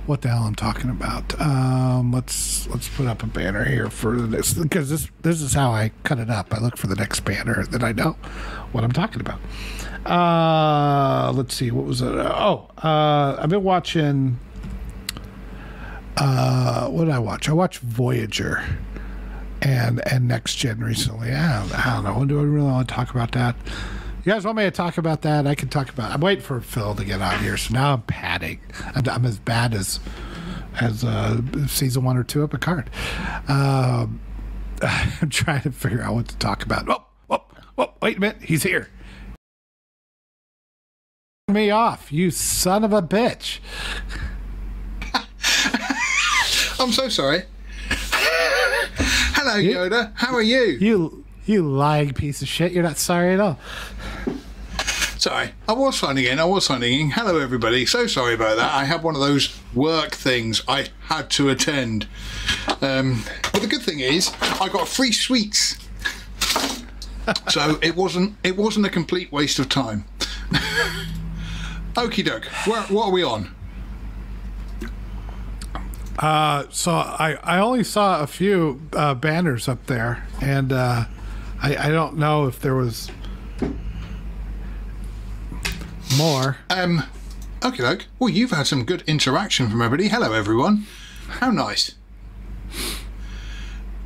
[0.06, 1.40] what the hell I'm talking about.
[1.40, 5.72] Um, let's let's put up a banner here for next because this this is how
[5.72, 6.54] I cut it up.
[6.54, 8.14] I look for the next banner that I know
[8.72, 9.40] what I'm talking about.
[10.06, 12.14] Uh, let's see, what was it?
[12.14, 14.40] Oh, uh, I've been watching.
[16.18, 17.50] Uh, what did I watch?
[17.50, 18.64] I watched Voyager
[19.62, 21.32] and and Next Gen recently.
[21.32, 22.26] I don't, I don't know.
[22.26, 23.56] Do I really want to talk about that?
[24.26, 25.46] You guys want me to talk about that?
[25.46, 26.12] I can talk about.
[26.12, 28.60] I'm waiting for Phil to get out here, so now I'm padding.
[28.96, 30.00] I'm, I'm as bad as
[30.82, 32.90] as uh, season one or two of Picard.
[33.48, 34.20] Um,
[34.82, 36.90] I'm trying to figure out what to talk about.
[36.90, 37.44] Oh, oh,
[37.78, 37.94] oh!
[38.02, 38.90] Wait a minute, he's here.
[41.48, 43.60] Me off, you son of a bitch!
[46.80, 47.44] I'm so sorry.
[47.90, 50.14] Hello, Yoda.
[50.16, 50.78] How are you?
[50.80, 52.72] You you lying piece of shit!
[52.72, 53.60] You're not sorry at all.
[55.18, 56.40] Sorry, I was signing in.
[56.40, 57.12] I was signing in.
[57.12, 57.86] Hello, everybody.
[57.86, 58.74] So sorry about that.
[58.74, 62.08] I had one of those work things I had to attend.
[62.82, 65.78] Um, but the good thing is, I got free sweets,
[67.50, 70.06] so it wasn't it wasn't a complete waste of time.
[71.96, 72.46] Okie doke.
[72.68, 73.56] What are we on?
[76.20, 81.06] Uh, so I, I only saw a few uh, banners up there, and uh,
[81.66, 83.10] I, I don't know if there was
[86.16, 86.58] more.
[86.70, 87.02] Um,
[87.64, 88.06] okay, look.
[88.20, 90.10] Well, you've had some good interaction from everybody.
[90.10, 90.86] Hello, everyone.
[91.28, 91.96] How nice.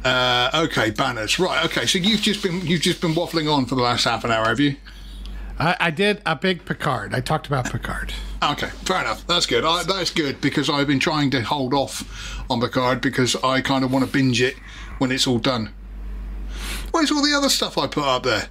[0.05, 1.37] Uh, okay, banners.
[1.37, 1.65] Right.
[1.65, 1.85] Okay.
[1.85, 4.45] So you've just been you've just been waffling on for the last half an hour,
[4.45, 4.77] have you?
[5.59, 7.13] I, I did a big Picard.
[7.13, 8.13] I talked about Picard.
[8.41, 9.27] Okay, fair enough.
[9.27, 9.65] That's good.
[9.65, 13.83] I, that's good because I've been trying to hold off on Picard because I kind
[13.83, 14.55] of want to binge it
[14.99, 15.73] when it's all done.
[16.91, 18.47] Where's all the other stuff I put up there?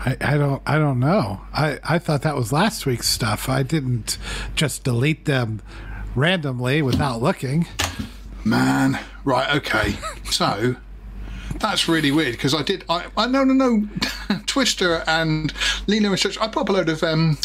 [0.00, 1.42] I, I don't I don't know.
[1.52, 3.48] I, I thought that was last week's stuff.
[3.48, 4.18] I didn't
[4.54, 5.62] just delete them
[6.14, 7.66] randomly without looking.
[8.44, 9.96] Man, right, okay.
[10.30, 10.74] So
[11.60, 12.84] that's really weird because I did.
[12.88, 13.88] I, I no no no,
[14.46, 15.52] Twister and
[15.86, 16.38] Lena and such.
[16.38, 17.38] I put a load of um.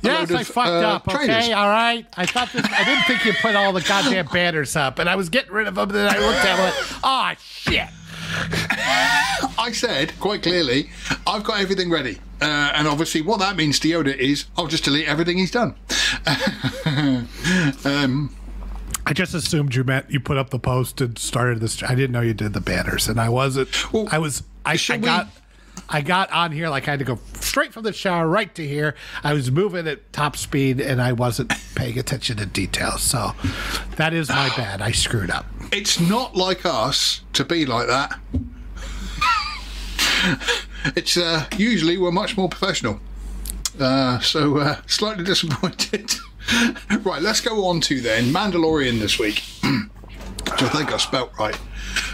[0.00, 1.08] Yes, load I fucked uh, up.
[1.08, 1.50] Okay, trailers.
[1.50, 2.06] all right.
[2.16, 2.64] I thought this.
[2.64, 5.68] I didn't think you put all the goddamn banners up, and I was getting rid
[5.68, 5.90] of them.
[5.90, 6.96] And then I looked at it.
[7.04, 7.88] Oh shit!
[9.58, 10.90] I said quite clearly,
[11.26, 12.18] I've got everything ready.
[12.40, 15.74] Uh, and obviously, what that means to Yoda is I'll just delete everything he's done.
[17.84, 18.34] um,
[19.06, 21.82] I just assumed you meant you put up the post and started this.
[21.82, 23.92] I didn't know you did the banners, and I wasn't.
[23.92, 24.42] Well, I was.
[24.64, 25.28] I, I shall we- got.
[25.92, 28.66] I got on here like I had to go straight from the shower right to
[28.66, 28.94] here.
[29.22, 33.02] I was moving at top speed and I wasn't paying attention to details.
[33.02, 33.32] So
[33.96, 34.80] that is my bad.
[34.80, 35.44] I screwed up.
[35.70, 38.18] it's not like us to be like that.
[40.96, 42.98] it's uh, usually we're much more professional.
[43.78, 46.14] Uh, so uh, slightly disappointed.
[47.02, 51.58] right, let's go on to then Mandalorian this week, which I think I spelt right.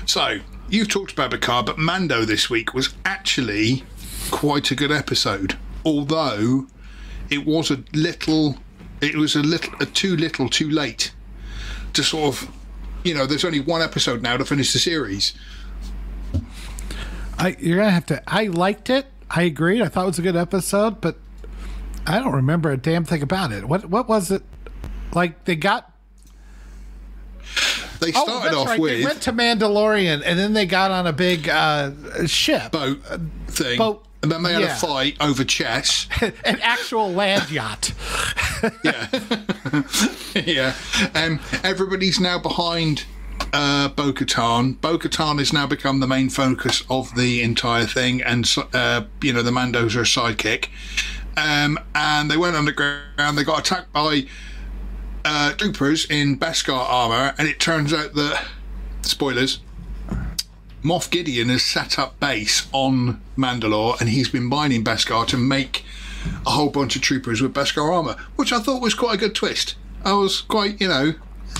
[0.07, 3.85] So you've talked about Picard, but Mando this week was actually
[4.31, 6.67] quite a good episode, although
[7.31, 8.59] it was a little,
[9.01, 11.13] it was a little, a too little, too late
[11.95, 12.51] to sort of,
[13.05, 15.33] you know, there's only one episode now to finish the series.
[17.39, 18.23] I you're gonna have to.
[18.27, 19.07] I liked it.
[19.31, 19.81] I agreed.
[19.81, 21.17] I thought it was a good episode, but
[22.07, 23.65] I don't remember a damn thing about it.
[23.65, 24.43] What what was it?
[25.15, 25.93] Like they got
[28.01, 28.81] They oh, started that's off right.
[28.81, 31.91] with They went to Mandalorian, and then they got on a big uh,
[32.27, 33.03] ship, boat
[33.49, 34.77] thing, boat- and then they had yeah.
[34.77, 36.09] a fight over chess.
[36.21, 37.93] an actual land yacht.
[38.83, 39.09] yeah,
[40.45, 40.75] yeah.
[41.15, 43.05] um, everybody's now behind
[43.53, 44.81] uh, Bo-Katan.
[44.81, 49.43] Bo-Katan has now become the main focus of the entire thing, and uh, you know
[49.43, 50.69] the Mandos are a sidekick.
[51.37, 53.39] Um, and they went underground.
[53.39, 54.27] They got attacked by
[55.29, 58.47] uh, troopers in Beskar armor, and it turns out that
[59.03, 59.61] spoilers.
[60.83, 65.85] Moff Gideon has set up base on Mandalore, and he's been mining Beskar to make
[66.47, 69.35] a whole bunch of troopers with Beskar armor, which I thought was quite a good
[69.35, 69.75] twist.
[70.05, 71.13] I was quite, you know,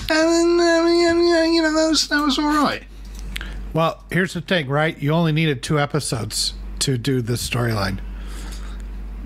[0.09, 2.83] and, uh, yeah, you know, that was that was all right.
[3.73, 4.97] Well, here's the thing, right?
[4.97, 7.99] You only needed two episodes to do this storyline.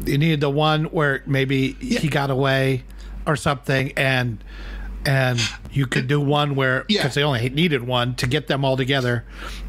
[0.05, 2.83] You needed the one where maybe he got away
[3.25, 4.43] or something, and
[5.05, 5.39] and
[5.71, 7.01] you could do one where Yeah.
[7.01, 9.25] because they only needed one to get them all together.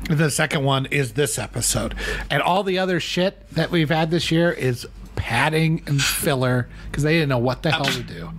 [0.09, 1.95] And the second one is this episode,
[2.31, 4.87] and all the other shit that we've had this year is
[5.17, 8.31] padding and filler because they didn't know what the hell to do.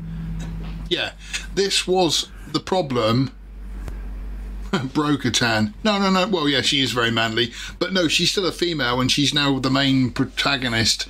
[0.89, 1.12] Yeah,
[1.54, 3.32] this was the problem.
[4.71, 5.73] Brokatan.
[5.84, 6.28] No, no, no.
[6.28, 9.58] Well, yeah, she is very manly, but no, she's still a female, and she's now
[9.60, 11.08] the main protagonist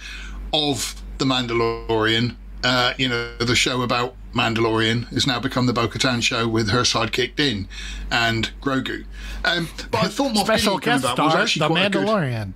[0.54, 2.36] of the Mandalorian.
[2.66, 6.82] Uh, you know, the show about Mandalorian has now become the Bo-Katan show with her
[6.82, 7.68] sidekick Din
[8.10, 9.06] and Grogu.
[9.44, 12.08] Um, but I thought Moff Special guest back was star, actually the quite a good-
[12.08, 12.54] Mandalorian.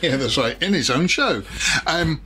[0.02, 1.44] yeah, that's right, in his own show.
[1.86, 2.20] Um,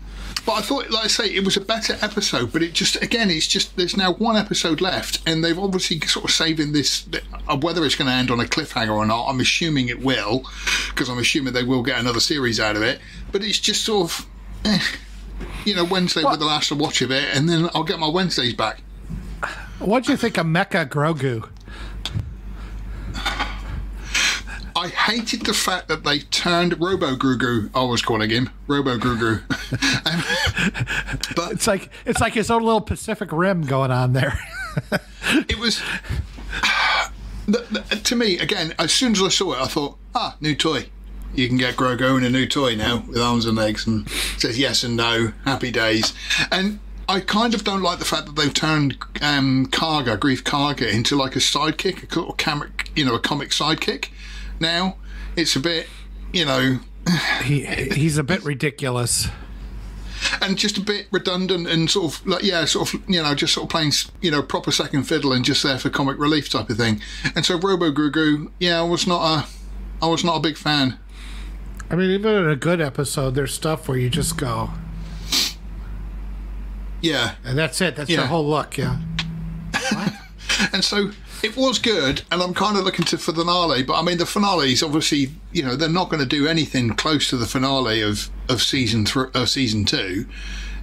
[0.46, 2.50] but I thought, like I say, it was a better episode.
[2.50, 6.24] But it just, again, it's just there's now one episode left, and they've obviously sort
[6.24, 7.06] of saving this.
[7.46, 10.46] Uh, whether it's going to end on a cliffhanger or not, I'm assuming it will,
[10.88, 13.00] because I'm assuming they will get another series out of it.
[13.32, 14.26] But it's just sort of,
[14.64, 14.78] eh,
[15.64, 18.54] you know, Wednesday with the last watch of it, and then I'll get my Wednesdays
[18.54, 18.82] back.
[19.78, 21.50] What'd you think of Mecha Grogu?
[24.76, 27.70] I hated the fact that they turned Robo Grogu.
[27.74, 29.42] I was calling him Robo Grogu.
[30.06, 30.22] Um,
[31.34, 34.38] but It's like it's like his own little Pacific Rim going on there.
[35.48, 35.82] it was
[37.46, 40.54] the, the, to me again as soon as i saw it i thought ah new
[40.54, 40.86] toy
[41.34, 44.08] you can get grogu in a new toy now with arms and legs and
[44.38, 46.12] says yes and no happy days.
[46.50, 50.92] And i kind of don't like the fact that they've turned um karga Greef Karga
[50.92, 54.08] into like a sidekick a comic you know a comic sidekick.
[54.60, 54.96] Now
[55.36, 55.88] it's a bit
[56.32, 56.80] you know
[57.44, 59.28] he he's a bit ridiculous.
[60.40, 63.52] and just a bit redundant and sort of like yeah sort of you know just
[63.52, 66.70] sort of playing you know proper second fiddle and just there for comic relief type
[66.70, 67.00] of thing.
[67.34, 69.46] And so robo grogu yeah i was not a
[70.02, 70.98] i was not a big fan
[71.90, 74.70] I mean, even in a good episode, there's stuff where you just go,
[77.02, 77.34] Yeah.
[77.44, 77.94] And that's it.
[77.96, 78.18] That's Yeah.
[78.18, 78.76] your whole look.
[78.78, 78.98] Yeah.
[80.72, 81.10] And so
[81.42, 83.82] it was good, and I'm kind of looking to for the finale.
[83.82, 86.90] But I mean, the finale is obviously, you know, they're not going to do anything
[86.94, 90.24] close to the finale of of season three, of season two.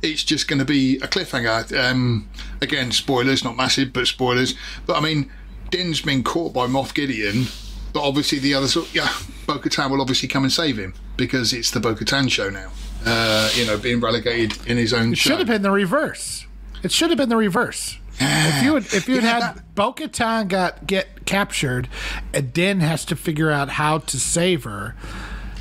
[0.04, 1.76] It's just going to be a cliffhanger.
[1.76, 2.30] Um,
[2.62, 4.54] again, spoilers, not massive, but spoilers.
[4.86, 5.32] But I mean,
[5.72, 7.48] Din's been caught by Moff Gideon,
[7.94, 9.08] but obviously the other, sort- yeah,
[9.48, 12.72] Bo-Katan will obviously come and save him because it's the Bo-Katan show now.
[13.06, 15.32] Uh, you know, being relegated in his own It show.
[15.32, 16.46] should have been the reverse.
[16.84, 17.98] It should have been the reverse.
[18.20, 21.90] if you had, if you had Yeah, had Bo-Katan got get captured,
[22.34, 24.96] and Din has to figure out how to save her,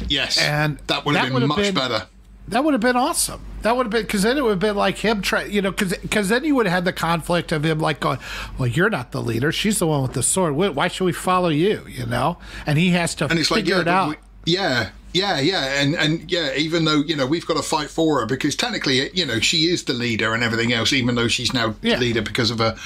[0.08, 2.06] Yes, and that would have been much been- better.
[2.48, 3.40] That would have been awesome.
[3.62, 5.70] That would have been because then it would have been like him try, you know,
[5.70, 8.18] because then you would have had the conflict of him like going,
[8.58, 9.52] "Well, you're not the leader.
[9.52, 10.54] She's the one with the sword.
[10.56, 13.60] Why- Why should we follow you?" You know, and he has to and it's like
[13.60, 14.08] figure yeah, it out.
[14.08, 17.88] we- yeah, yeah, yeah, and and yeah, even though you know we've got to fight
[17.90, 20.92] for her because technically, you know, she is the leader and everything else.
[20.92, 21.98] Even though she's now Yeah.
[21.98, 22.76] leader because of a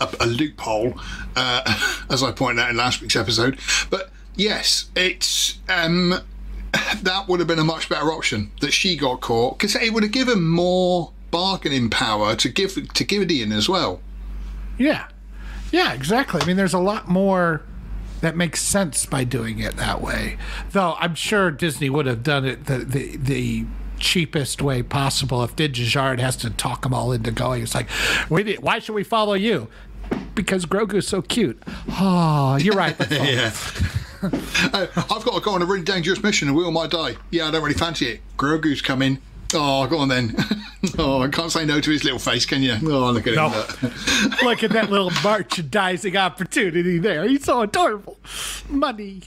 [0.00, 0.94] a, a loophole,
[1.36, 1.62] uh,
[2.10, 3.58] as I pointed out in last week's episode.
[3.90, 6.14] But yes, it's um,
[7.02, 10.02] that would have been a much better option that she got caught because it would
[10.02, 14.00] have given more bargaining power to give to Gideon as well.
[14.78, 15.08] Yeah.
[15.70, 16.40] Yeah, exactly.
[16.42, 17.62] I mean, there's a lot more
[18.20, 20.36] that makes sense by doing it that way.
[20.70, 23.64] Though I'm sure Disney would have done it the the, the
[23.98, 27.62] cheapest way possible if Din Djarin has to talk them all into going.
[27.62, 27.88] It's like,
[28.28, 29.68] we why should we follow you?
[30.34, 31.62] Because Grogu's so cute.
[31.88, 32.96] Oh, you're right.
[33.10, 33.52] Yeah.
[34.72, 37.16] I've got to go on a really dangerous mission and we all might die.
[37.30, 38.20] Yeah, I don't really fancy it.
[38.36, 39.18] Grogu's coming.
[39.54, 40.34] Oh, go on then.
[40.98, 42.74] oh, I can't say no to his little face, can you?
[42.84, 43.50] Oh, look at No.
[43.50, 43.92] him.
[44.42, 47.28] Look at that little merchandising opportunity there.
[47.28, 48.18] He's so adorable.
[48.70, 49.22] Money.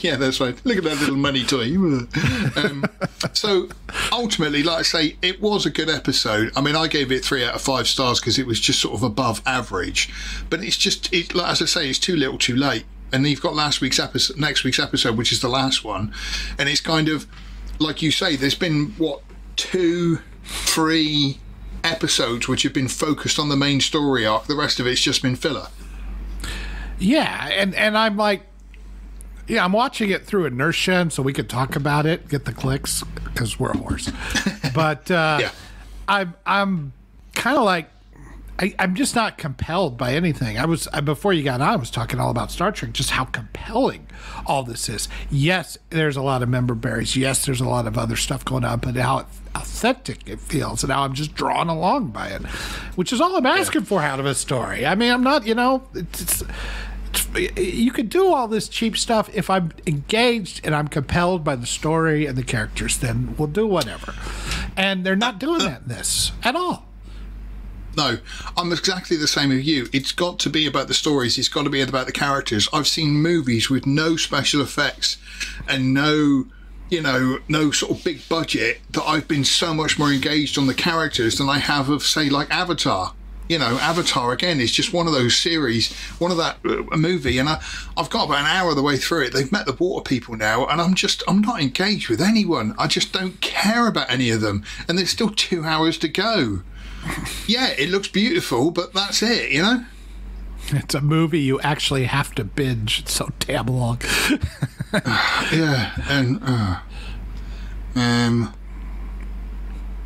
[0.00, 0.54] yeah, that's right.
[0.64, 1.64] Look at that little money toy.
[2.56, 2.84] um,
[3.32, 3.68] so
[4.12, 6.52] ultimately, like I say, it was a good episode.
[6.56, 8.94] I mean, I gave it three out of five stars because it was just sort
[8.94, 10.10] of above average.
[10.50, 12.84] But it's just, it, like, as I say, it's too little, too late.
[13.14, 16.12] And then you've got last week's episode, next week's episode, which is the last one,
[16.58, 17.28] and it's kind of
[17.78, 18.34] like you say.
[18.34, 19.20] There's been what
[19.54, 21.38] two, three
[21.84, 24.46] episodes which have been focused on the main story arc.
[24.46, 25.68] The rest of it's just been filler.
[26.98, 28.42] Yeah, and and I'm like,
[29.46, 32.52] yeah, I'm watching it through inertia, and so we could talk about it, get the
[32.52, 34.10] clicks because we're a horse.
[34.74, 35.50] But uh, Yeah.
[36.08, 36.92] I'm I'm
[37.34, 37.90] kind of like.
[38.58, 40.58] I, I'm just not compelled by anything.
[40.58, 41.68] I was I, before you got on.
[41.68, 44.06] I was talking all about Star Trek, just how compelling
[44.46, 45.08] all this is.
[45.30, 47.16] Yes, there's a lot of member berries.
[47.16, 50.92] Yes, there's a lot of other stuff going on, but how authentic it feels, and
[50.92, 52.42] how I'm just drawn along by it,
[52.96, 54.86] which is all I'm asking for out of a story.
[54.86, 56.44] I mean, I'm not, you know, it's, it's
[57.46, 61.66] you could do all this cheap stuff if I'm engaged and I'm compelled by the
[61.66, 62.98] story and the characters.
[62.98, 64.14] Then we'll do whatever,
[64.76, 66.86] and they're not doing uh, that in this at all.
[67.96, 68.18] No,
[68.56, 69.88] I'm exactly the same as you.
[69.92, 71.38] It's got to be about the stories.
[71.38, 72.68] It's got to be about the characters.
[72.72, 75.16] I've seen movies with no special effects
[75.68, 76.46] and no,
[76.90, 80.66] you know, no sort of big budget that I've been so much more engaged on
[80.66, 83.14] the characters than I have of, say, like Avatar.
[83.46, 87.36] You know, Avatar again is just one of those series, one of that uh, movie,
[87.38, 87.62] and I,
[87.94, 89.34] I've got about an hour of the way through it.
[89.34, 92.74] They've met the water people now, and I'm just, I'm not engaged with anyone.
[92.78, 96.62] I just don't care about any of them, and there's still two hours to go
[97.46, 99.84] yeah, it looks beautiful, but that's it, you know?
[100.68, 103.00] It's a movie you actually have to binge.
[103.00, 104.00] It's so damn long.
[105.52, 106.78] Yeah, and, uh,
[107.96, 108.54] um,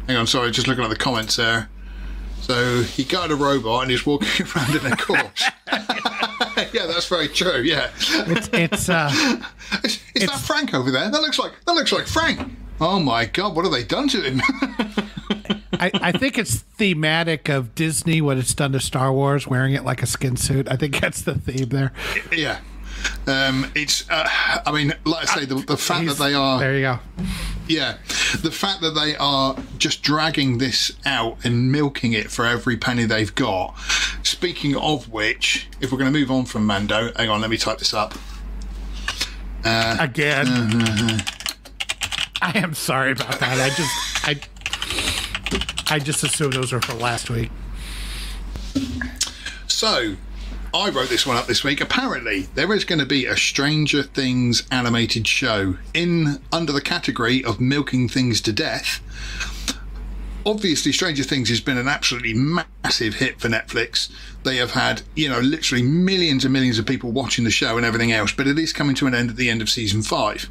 [0.07, 1.69] hang on, sorry, just looking at the comments there.
[2.41, 5.45] So he got a robot and he's walking around in a corpse.
[6.73, 7.61] yeah, that's very true.
[7.61, 9.11] Yeah, It's it's uh,
[9.85, 11.11] is, is that Frank over there?
[11.11, 12.51] That looks like that looks like Frank.
[12.81, 14.41] Oh my God, what have they done to him?
[15.81, 19.85] I, I think it's thematic of Disney what it's done to Star Wars, wearing it
[19.85, 20.71] like a skin suit.
[20.71, 21.93] I think that's the theme there.
[22.33, 22.61] yeah,
[23.27, 24.09] um, it's.
[24.09, 24.29] Uh,
[24.65, 26.59] I mean, like I say, the, the fact that they are.
[26.59, 26.99] There you go.
[27.69, 27.99] Yeah,
[28.43, 33.05] the fact that they are just dragging this out and milking it for every penny
[33.05, 33.79] they've got.
[34.23, 37.59] Speaking of which, if we're going to move on from Mando, hang on, let me
[37.59, 38.15] type this up.
[39.65, 41.21] Again.
[42.41, 43.59] I am sorry about that.
[43.61, 47.51] I just I I just assumed those were for last week.
[49.67, 50.17] So,
[50.75, 51.81] I wrote this one up this week.
[51.81, 57.43] Apparently, there is going to be a Stranger Things animated show in under the category
[57.43, 59.01] of milking things to death.
[60.45, 64.11] Obviously, Stranger Things has been an absolutely massive hit for Netflix.
[64.45, 67.87] They have had, you know, literally millions and millions of people watching the show and
[67.87, 70.49] everything else, but it is coming to an end at the end of season five.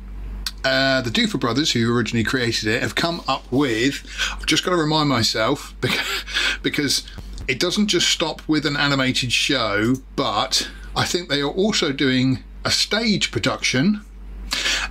[0.63, 4.05] Uh, the Duffer brothers, who originally created it, have come up with.
[4.33, 6.25] I've just got to remind myself because,
[6.61, 7.03] because
[7.47, 12.43] it doesn't just stop with an animated show, but I think they are also doing
[12.65, 14.01] a stage production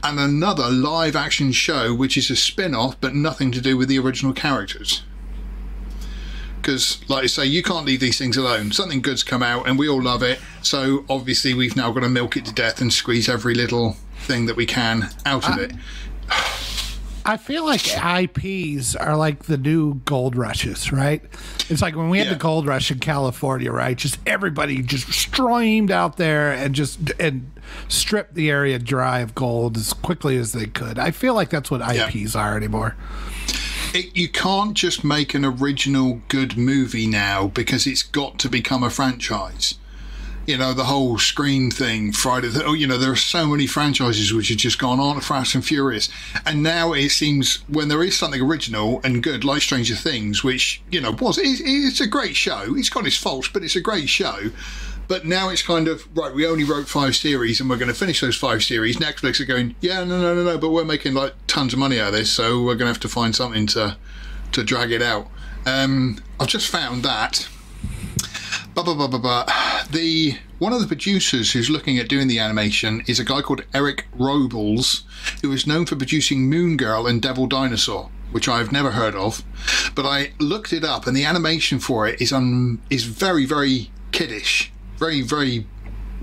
[0.02, 3.88] and another live action show, which is a spin off but nothing to do with
[3.88, 5.02] the original characters.
[6.56, 8.72] Because, like I say, you can't leave these things alone.
[8.72, 10.40] Something good's come out and we all love it.
[10.62, 13.96] So, obviously, we've now got to milk it to death and squeeze every little
[14.26, 15.72] thing that we can out of it.
[17.28, 21.24] I feel like IPs are like the new gold rushes, right?
[21.68, 22.34] It's like when we had Yeah.
[22.34, 23.96] the gold rush in California, right?
[23.96, 27.50] Just everybody just streamed out there and just and
[27.88, 31.00] stripped the area dry of gold as quickly as they could.
[31.00, 32.94] I feel like that's what IPs are anymore.
[33.92, 38.84] it, you can't just make an original good movie now because it's got to become
[38.84, 39.74] a franchise.
[40.46, 43.66] You know, the whole Scream thing, Friday, the, oh, you know, there are so many
[43.66, 46.08] franchises which have just gone on Fast and Furious.
[46.44, 50.80] And now it seems when there is something original and good, like Stranger Things, which,
[50.90, 52.76] you know, was, it, it's a great show.
[52.76, 54.50] It's got its faults, but it's a great show.
[55.08, 57.94] But now it's kind of, right, we only wrote five series and we're going to
[57.94, 58.96] finish those five series.
[58.96, 62.00] Netflix are going, yeah, no, no, no, no, but we're making like tons of money
[62.00, 63.96] out of this, so we're going to have to find something to
[64.52, 65.28] to drag it out.
[65.64, 67.48] Um, I've just found that.
[68.76, 69.84] Blah, blah, blah, blah, blah.
[69.90, 73.64] The one of the producers who's looking at doing the animation is a guy called
[73.72, 75.04] Eric Robles,
[75.40, 79.42] who is known for producing Moon Girl and Devil Dinosaur, which I've never heard of.
[79.94, 83.90] But I looked it up, and the animation for it is um is very very
[84.12, 85.66] kiddish, very very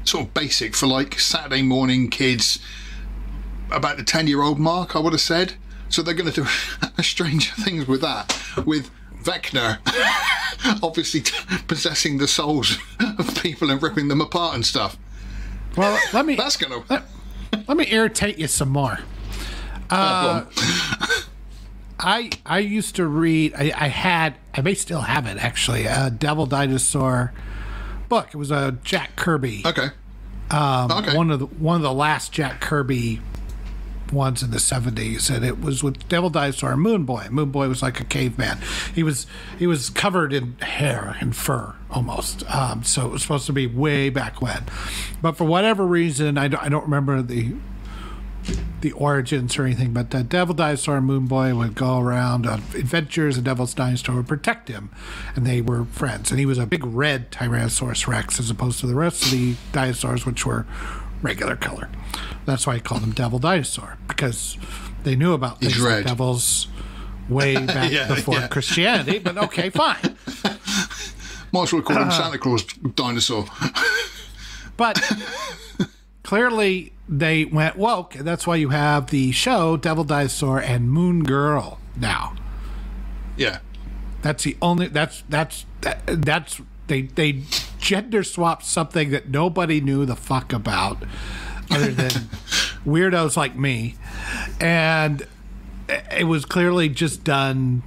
[0.03, 2.59] sort of basic for like Saturday morning kids
[3.71, 5.55] about the 10 year old mark, I would have said.
[5.89, 6.47] So they're going to do
[7.01, 8.91] stranger things with that, with
[9.23, 9.79] Vecna
[10.81, 11.35] obviously t-
[11.67, 12.77] possessing the souls
[13.17, 14.97] of people and ripping them apart and stuff.
[15.75, 17.03] Well, let me That's going to.
[17.67, 18.99] let me irritate you some more.
[19.89, 20.45] Uh,
[21.99, 23.53] I I used to read.
[23.55, 24.35] I, I had.
[24.53, 25.85] I may still have it actually.
[25.85, 27.33] A Devil Dinosaur
[28.09, 28.29] book.
[28.33, 29.63] It was a Jack Kirby.
[29.65, 29.87] okay.
[30.51, 31.15] um, okay.
[31.15, 33.21] one of the one of the last Jack Kirby
[34.13, 37.27] ones in the seventies, and it was with Devil Dinosaur Moon Boy.
[37.29, 38.59] Moon Boy was like a caveman.
[38.93, 42.43] He was he was covered in hair and fur almost.
[42.53, 44.63] Um, so it was supposed to be way back when,
[45.21, 47.53] but for whatever reason, I don't, I don't remember the
[48.81, 53.37] the origins or anything, but the Devil Dinosaur Moon Boy would go around on adventures,
[53.37, 54.89] and Devil's Dinosaur would protect him,
[55.35, 56.31] and they were friends.
[56.31, 59.55] And he was a big red Tyrannosaurus Rex as opposed to the rest of the
[59.71, 60.65] dinosaurs, which were
[61.23, 61.89] regular color.
[62.45, 64.57] That's why I call them Devil Dinosaur because
[65.03, 66.67] they knew about things like devils
[67.29, 68.47] way back Yeah, before yeah.
[68.47, 69.17] Christianity.
[69.19, 70.17] But okay, fine.
[71.51, 72.23] Might as well call him uh-huh.
[72.23, 72.63] Santa Claus
[72.95, 73.45] dinosaur.
[74.75, 74.99] But
[76.23, 81.23] clearly they went woke, and that's why you have the show Devil Dinosaur and Moon
[81.23, 82.35] Girl now.
[83.37, 83.59] yeah.
[84.23, 84.87] That's the only.
[84.87, 87.43] That's that's that, that's they they
[87.83, 91.03] gender swapped something that nobody knew the fuck about,
[91.69, 92.09] other than
[92.85, 93.95] weirdos like me,
[94.59, 95.27] and
[96.09, 97.83] it was clearly just done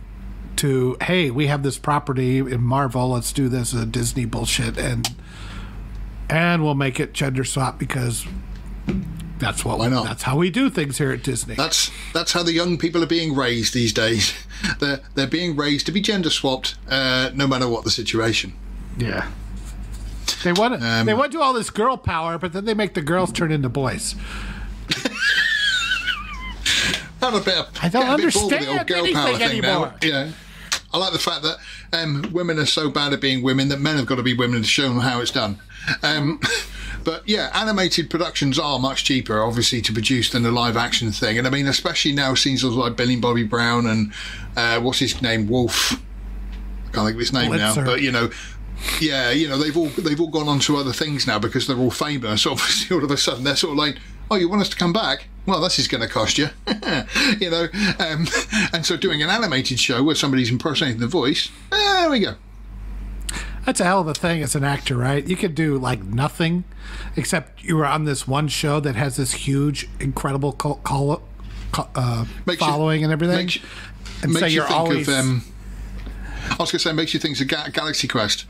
[0.57, 4.79] to hey we have this property in Marvel let's do this as a Disney bullshit
[4.79, 5.15] and
[6.31, 8.27] and we'll make it gender swap because
[9.39, 10.05] that's what Why not?
[10.05, 11.55] that's how we do things here at Disney.
[11.57, 14.33] That's that's how the young people are being raised these days.
[14.81, 18.55] They're they're being raised to be gender swapped, uh, no matter what the situation.
[18.97, 19.31] Yeah.
[20.45, 22.75] They want to Um, they want to do all this girl power, but then they
[22.75, 24.15] make the girls turn into boys.
[27.21, 29.13] Have a bit of, I don't get a bit bored with understand the old girl
[29.13, 29.87] power thing anymore.
[29.87, 29.97] now.
[30.03, 30.31] Yeah.
[30.93, 31.59] I like the fact that
[31.93, 34.63] um, women are so bad at being women that men have got to be women
[34.63, 35.59] to show them how it's done.
[36.03, 36.41] Um,
[37.05, 41.39] but yeah, animated productions are much cheaper, obviously, to produce than a live action thing.
[41.39, 44.13] And I mean, especially now, scenes like Millie and Bobby Brown and
[44.57, 45.93] uh, what's his name, Wolf.
[45.93, 47.77] I can't think of his name Blitzer.
[47.77, 48.31] now, but you know,
[49.01, 51.79] yeah, you know, they've all they've all gone on to other things now because they're
[51.79, 52.47] all famous.
[52.47, 53.97] Obviously, all of a sudden they're sort of like,
[54.31, 55.29] oh, you want us to come back?
[55.47, 56.49] Well, this is going to cost you,
[57.41, 57.69] you know.
[58.01, 58.27] Um,
[58.73, 62.35] and so, doing an animated show where somebody's impersonating the voice, there we go.
[63.65, 65.27] That's a hell of a thing as an actor, right?
[65.27, 66.65] You could do like nothing,
[67.17, 71.23] except you were on this one show that has this huge, incredible cult,
[71.75, 73.47] uh, Makes you- following and everything.
[73.47, 73.59] Makes,
[74.23, 75.15] and makes so you you're think always of.
[75.15, 75.45] Um,
[76.49, 78.45] I was going to say, makes you think of Ga- Galaxy Quest,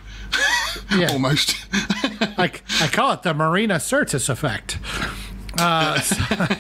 [0.97, 1.57] yeah, almost.
[2.39, 4.79] like I call it the Marina Sirtis effect.
[5.59, 6.01] Uh,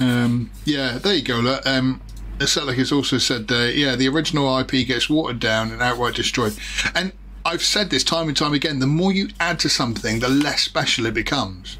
[0.00, 1.36] Um, yeah, there you go.
[1.36, 2.00] look, Um,
[2.38, 6.54] Selleck has also said, uh, yeah, the original IP gets watered down and outright destroyed.
[6.94, 7.12] And
[7.44, 10.62] I've said this time and time again the more you add to something, the less
[10.62, 11.78] special it becomes.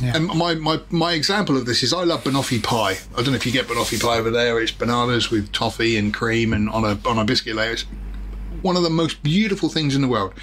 [0.00, 0.16] Yeah.
[0.16, 2.96] And my, my, my example of this is I love banoffee pie.
[3.12, 4.58] I don't know if you get banoffee pie over there.
[4.60, 7.72] It's bananas with toffee and cream and on a on a biscuit layer.
[7.72, 7.84] It's
[8.62, 10.34] one of the most beautiful things in the world.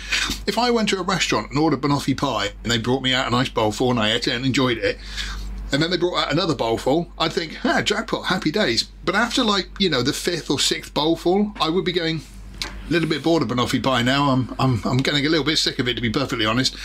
[0.45, 3.27] If I went to a restaurant and ordered banoffee pie and they brought me out
[3.27, 4.97] a nice bowl full and I ate it and enjoyed it,
[5.71, 8.83] and then they brought out another bowlful, I'd think, ah, jackpot, happy days.
[9.03, 12.21] But after like, you know, the fifth or sixth bowlful, I would be going,
[12.63, 14.29] a little bit bored of banoffee pie now.
[14.29, 16.75] I'm, I'm, I'm getting a little bit sick of it, to be perfectly honest.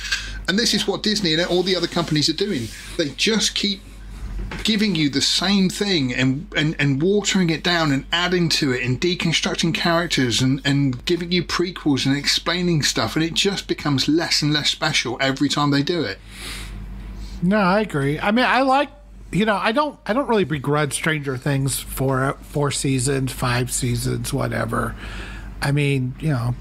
[0.49, 2.68] And this is what Disney and all the other companies are doing.
[2.99, 3.80] They just keep
[4.64, 8.82] giving you the same thing and, and, and watering it down and adding to it
[8.82, 13.16] and deconstructing characters and, and giving you prequels and explaining stuff.
[13.16, 16.18] And it just becomes less and less special every time they do it.
[17.42, 18.20] No, I agree.
[18.20, 18.90] I mean, I like
[19.32, 24.32] you know, I don't I don't really begrudge Stranger Things for four seasons, five seasons,
[24.32, 24.94] whatever.
[25.61, 26.55] I mean, you know,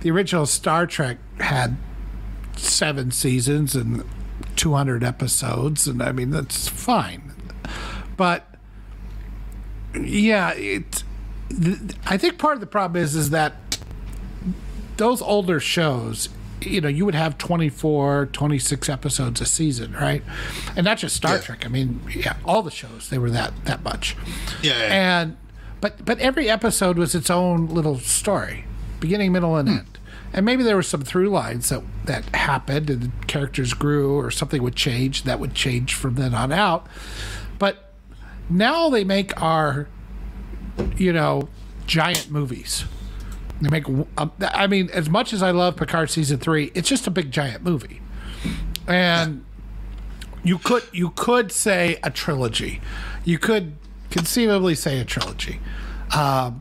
[0.00, 1.76] the original Star Trek had
[2.56, 4.04] seven seasons and
[4.66, 7.32] 200 episodes, and I mean that's fine.
[8.16, 8.52] But
[9.96, 11.04] yeah, it.
[12.04, 13.78] I think part of the problem is is that
[14.96, 16.30] those older shows
[16.62, 20.24] you know, you would have 24, 26 episodes a season, right?
[20.74, 21.42] And not just Star yeah.
[21.42, 21.64] Trek.
[21.64, 24.16] I mean, yeah, all the shows they were that that much.
[24.62, 25.20] Yeah, yeah.
[25.22, 25.36] And
[25.80, 28.64] but but every episode was its own little story,
[28.98, 29.76] beginning, middle, and hmm.
[29.76, 29.95] end.
[30.36, 34.62] And maybe there were some through lines that that happened, and characters grew, or something
[34.62, 35.24] would change.
[35.24, 36.86] That would change from then on out.
[37.58, 37.90] But
[38.48, 39.88] now they make our,
[40.96, 41.48] you know,
[41.86, 42.84] giant movies
[43.60, 43.88] they make.
[44.18, 47.30] Um, I mean, as much as I love Picard season three, it's just a big
[47.30, 48.00] giant movie,
[48.86, 49.44] and
[50.44, 52.80] you could you could say a trilogy.
[53.24, 53.76] You could
[54.10, 55.60] conceivably say a trilogy.
[56.12, 56.52] Uh,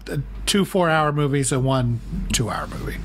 [0.46, 2.00] two four hour movies and one
[2.32, 2.98] two hour movie.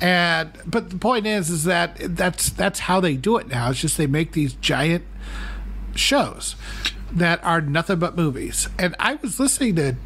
[0.00, 3.70] And but the point is is that that's that's how they do it now.
[3.70, 5.04] It's just they make these giant
[5.94, 6.56] shows
[7.12, 8.68] that are nothing but movies.
[8.78, 9.96] And I was listening to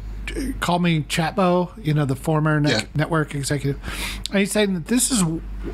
[0.59, 2.81] call me Chato, you know, the former ne- yeah.
[2.95, 3.79] network executive.
[4.29, 5.23] And he's saying that this is,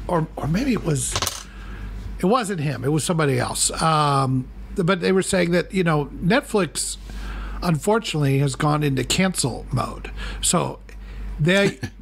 [0.07, 1.13] or, or maybe it was,
[2.19, 3.71] it wasn't him, it was somebody else.
[3.81, 6.97] Um, but they were saying that, you know, Netflix
[7.61, 10.11] unfortunately has gone into cancel mode.
[10.41, 10.79] So
[11.39, 11.79] they,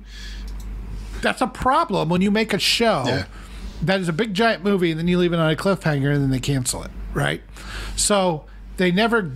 [1.21, 3.25] that's a problem when you make a show yeah.
[3.81, 6.21] that is a big giant movie and then you leave it on a cliffhanger and
[6.21, 7.41] then they cancel it, right?
[7.95, 8.45] So
[8.77, 9.31] they never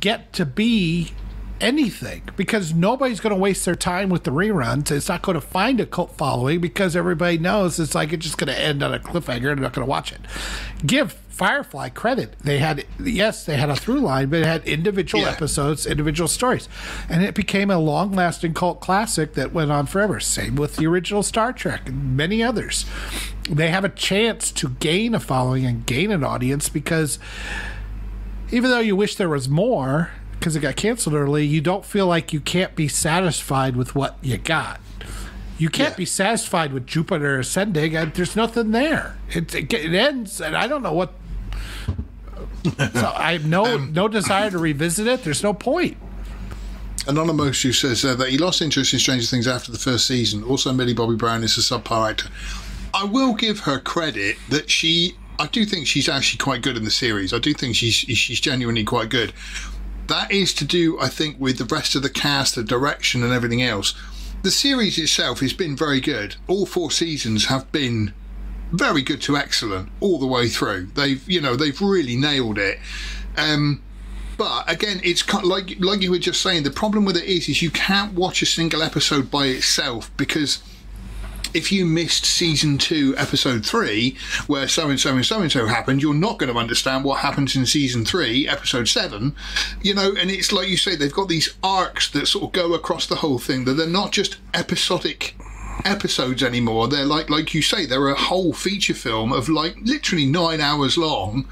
[0.00, 1.12] get to be
[1.60, 4.90] anything because nobody's going to waste their time with the reruns.
[4.90, 8.38] It's not going to find a cult following because everybody knows it's like it's just
[8.38, 10.20] going to end on a cliffhanger and they're not going to watch it.
[10.84, 12.34] Give Firefly credit.
[12.38, 15.32] They had, yes, they had a through line, but it had individual yeah.
[15.32, 16.66] episodes, individual stories.
[17.10, 20.18] And it became a long lasting cult classic that went on forever.
[20.18, 22.86] Same with the original Star Trek and many others.
[23.50, 27.18] They have a chance to gain a following and gain an audience because
[28.50, 32.06] even though you wish there was more, because it got canceled early, you don't feel
[32.06, 34.80] like you can't be satisfied with what you got.
[35.58, 35.96] You can't yeah.
[35.96, 37.92] be satisfied with Jupiter ascending.
[38.12, 39.16] There's nothing there.
[39.30, 41.14] It, it, it ends, and I don't know what.
[42.64, 45.24] so I have no um, no desire to revisit it.
[45.24, 45.96] There's no point.
[47.08, 50.42] Anonymous, who says uh, that he lost interest in Stranger Things after the first season.
[50.42, 52.28] Also, Millie Bobby Brown is a subpar actor.
[52.92, 55.16] I will give her credit that she.
[55.38, 57.32] I do think she's actually quite good in the series.
[57.32, 59.32] I do think she's she's genuinely quite good
[60.08, 63.32] that is to do, I think, with the rest of the cast, the direction, and
[63.32, 63.94] everything else.
[64.42, 66.36] The series itself has been very good.
[66.46, 68.12] All four seasons have been
[68.70, 70.86] very good to excellent all the way through.
[70.94, 72.78] They've, you know, they've really nailed it.
[73.36, 73.82] Um,
[74.36, 76.64] but again, it's like like you were just saying.
[76.64, 80.62] The problem with it is, is you can't watch a single episode by itself because
[81.56, 84.14] if you missed season two, episode three,
[84.46, 87.20] where so and so and so and so happened, you're not going to understand what
[87.20, 89.34] happens in season three, episode seven.
[89.80, 92.74] You know, and it's like you say, they've got these arcs that sort of go
[92.74, 95.34] across the whole thing, that they're not just episodic
[95.86, 96.88] episodes anymore.
[96.88, 100.98] They're like, like you say, they're a whole feature film of like literally nine hours
[100.98, 101.44] long,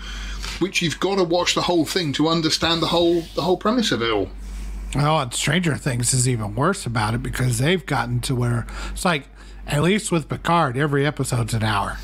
[0.59, 3.91] which you've got to watch the whole thing to understand the whole the whole premise
[3.91, 4.29] of it all.
[4.97, 9.05] Oh, and Stranger Things is even worse about it because they've gotten to where it's
[9.05, 9.25] like
[9.67, 11.99] at least with Picard, every episode's an hour.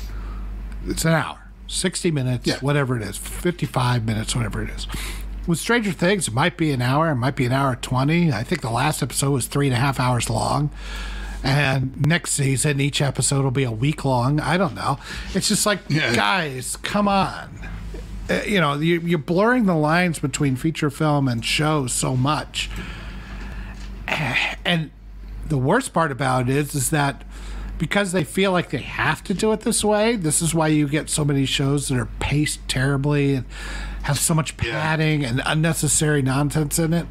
[0.87, 2.59] It's an hour, 60 minutes, yeah.
[2.59, 4.87] whatever it is, 55 minutes, whatever it is.
[5.47, 8.31] With Stranger Things, it might be an hour, it might be an hour 20.
[8.31, 10.69] I think the last episode was three and a half hours long.
[11.43, 14.39] And next season, each episode will be a week long.
[14.39, 14.99] I don't know.
[15.33, 16.13] It's just like, yeah.
[16.13, 17.49] guys, come on.
[18.29, 22.69] Uh, you know, you're blurring the lines between feature film and show so much.
[24.07, 24.91] And
[25.47, 27.23] the worst part about it is, is that
[27.81, 30.15] because they feel like they have to do it this way.
[30.15, 33.45] This is why you get so many shows that are paced terribly and
[34.03, 37.07] have so much padding and unnecessary nonsense in it.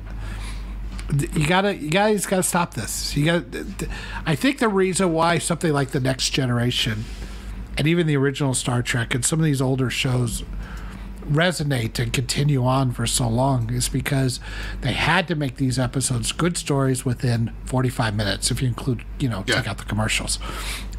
[1.35, 3.17] You gotta, you guys gotta stop this.
[3.17, 3.67] You gotta.
[4.25, 7.05] I think the reason why something like the Next Generation,
[7.77, 10.45] and even the original Star Trek, and some of these older shows
[11.31, 14.41] resonate and continue on for so long is because
[14.81, 19.29] they had to make these episodes good stories within 45 minutes if you include you
[19.29, 19.57] know Yeah.
[19.57, 20.39] take out the commercials.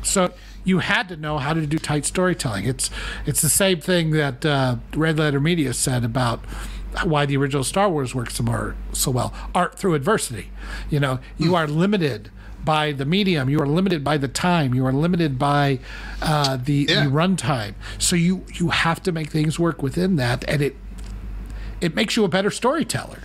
[0.04, 2.66] So you had to know how to do tight storytelling.
[2.66, 2.90] It's
[3.26, 6.40] it's the same thing that uh, red letter media said about
[7.04, 9.34] why the original star wars works so, more, so well.
[9.56, 10.50] Art through adversity.
[10.90, 12.30] You know you are limited
[12.64, 13.50] by the medium.
[13.50, 14.74] You are limited by the time.
[14.74, 15.80] You are limited by
[16.22, 17.06] uh, the, Yeah.
[17.06, 17.74] the runtime.
[17.98, 20.76] So you you have to make things work within that and it
[21.80, 23.20] it makes you a better storyteller.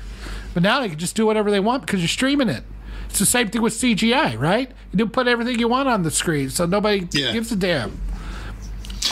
[0.55, 2.65] But now they can just do whatever they want because you're streaming it.
[3.11, 4.71] It's the same thing with cgi right?
[4.93, 7.33] You do put everything you want on the screen so nobody Yeah.
[7.33, 8.01] gives a damn.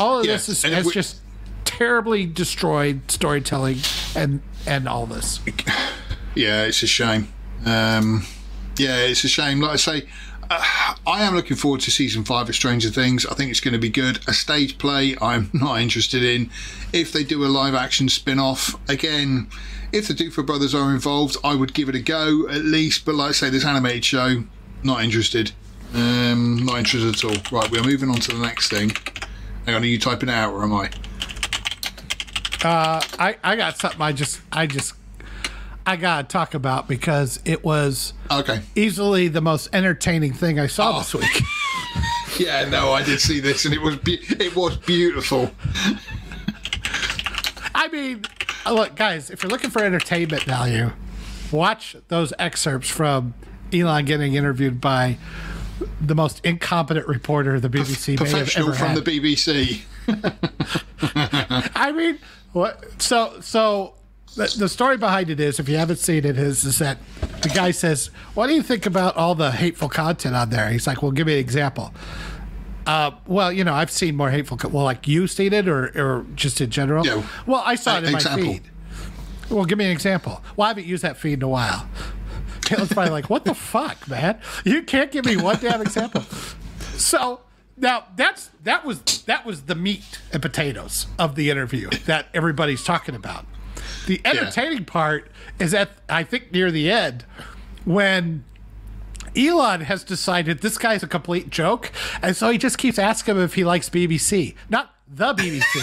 [0.01, 1.16] All of Yeah, this is, has we- just
[1.64, 3.79] terribly destroyed storytelling
[4.16, 5.41] and and all this.
[6.37, 7.29] Yeah, it's a shame.
[7.64, 8.25] Um,
[8.77, 9.61] yeah, it's a shame.
[9.61, 10.09] Like I say,
[10.51, 13.25] uh, I am looking forward to season five of Stranger Things.
[13.27, 14.20] I think it's going to be good.
[14.29, 16.51] A stage play, I'm not interested in.
[16.93, 19.49] If they do a live action spin off, again,
[19.93, 23.05] if the Duffer brothers are involved, I would give it a go at least.
[23.05, 24.45] But like I say, this animated show,
[24.83, 25.53] not interested.
[25.95, 27.59] Um, not interested at all.
[27.59, 28.91] Right, we're moving on to the next thing.
[29.66, 30.91] Hang on, are you typing it out or am I?
[32.64, 34.95] Uh, I, I got something I just I just
[35.87, 38.61] I gotta talk about because it was Okay.
[38.74, 40.99] easily the most entertaining thing I saw Oh.
[41.01, 41.43] this week.
[42.39, 45.53] Yeah, no, I did see this, and it was be- it was beautiful.
[47.72, 48.24] I mean,
[48.68, 50.91] look, guys, if you're looking for entertainment value,
[51.53, 53.35] watch those excerpts from
[53.72, 55.16] Elon getting interviewed by
[56.01, 59.05] the most incompetent reporter the BBC may have ever from had.
[59.05, 59.82] the BBC.
[61.76, 62.18] I mean,
[62.53, 63.01] what?
[63.01, 63.95] So, so
[64.37, 66.99] the, the story behind it is, if you haven't seen it, is is that
[67.43, 70.87] the guy says, "What do you think about all the hateful content on there?" He's
[70.87, 71.93] like, "Well, give me an example."
[72.87, 74.57] Uh, well, you know, I've seen more hateful.
[74.57, 77.07] Co- well, like you seen it, or or just in general.
[77.07, 77.22] Yeah.
[77.47, 78.62] Well, I saw it in my feed.
[79.51, 80.43] Well, give me an example.
[80.57, 81.89] Well, I haven't used that feed in a while.
[82.64, 84.41] Caleb's probably like, "What the fuck, man?
[84.64, 86.22] You can't give me one damn example."
[86.97, 87.41] So
[87.76, 92.85] now that's that was that was the meat and potatoes of the interview that everybody's
[92.85, 93.47] talking about.
[94.07, 97.25] The entertaining part is at I think near the end
[97.85, 98.45] when
[99.37, 101.91] Elon has decided this guy's a complete joke,
[102.23, 105.75] and so he just keeps asking him if he likes BBC, not the BBC.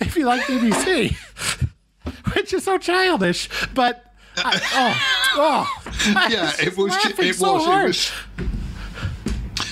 [0.00, 1.14] if you like BBC,
[2.34, 5.66] which is so childish, but I, oh,
[6.14, 7.18] oh, Yeah, was it was.
[7.18, 7.64] It so was.
[7.64, 7.84] hard.
[7.84, 8.12] It was.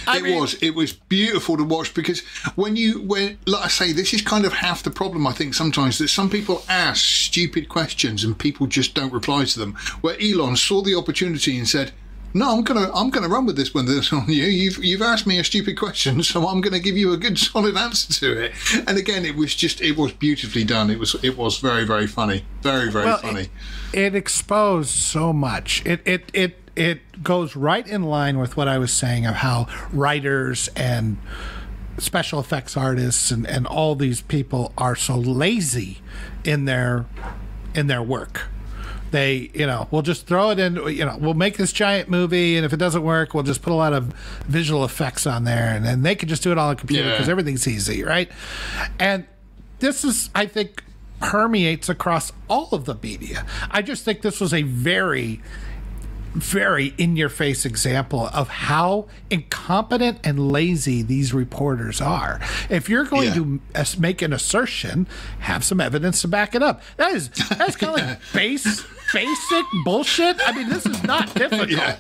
[0.07, 0.55] I It mean- was.
[0.55, 2.21] It was beautiful to watch because
[2.55, 5.27] when you when like I say, this is kind of half the problem.
[5.27, 9.59] I think sometimes that some people ask stupid questions and people just don't reply to
[9.59, 9.75] them.
[10.01, 11.93] Where Elon saw the opportunity and said.
[12.37, 13.87] No, I'm gonna I'm gonna run with this one.
[13.87, 14.43] This on you.
[14.43, 17.77] You've you've asked me a stupid question, so I'm gonna give you a good solid
[17.77, 18.53] answer to it.
[18.89, 20.91] And again, it was just it was beautifully done.
[20.91, 23.51] It was it was very very funny, very very Well, funny.
[23.93, 25.81] It, it exposed so much.
[25.87, 29.69] It it it it goes right in line with what I was saying of how
[29.93, 31.19] writers and
[31.99, 35.99] special effects artists and, and all these people are so lazy
[36.45, 37.07] in their
[37.75, 38.43] in their work.
[39.13, 42.57] They, you know, we'll just throw it in, you know, we'll make this giant movie,
[42.57, 44.07] and if it doesn't work, we'll just put a lot of
[44.49, 47.05] visual effects on there, and then they can just do it all on a computer
[47.05, 47.13] Yeah.
[47.13, 48.29] because everything's easy, right?
[48.99, 49.25] And
[49.79, 50.83] this is, I think,
[51.21, 53.47] permeates across all of the media.
[53.71, 55.41] I just think this was a very,
[56.35, 62.41] very in your face example of how incompetent and lazy these reporters are.
[62.69, 63.29] If you're going
[63.75, 63.85] Yeah.
[63.85, 65.07] to make an assertion,
[65.41, 66.83] have some evidence to back it up.
[66.97, 70.37] That is that's kind of like base basic bullshit.
[70.45, 71.69] I mean, this is not difficult.
[71.71, 71.97] Yeah.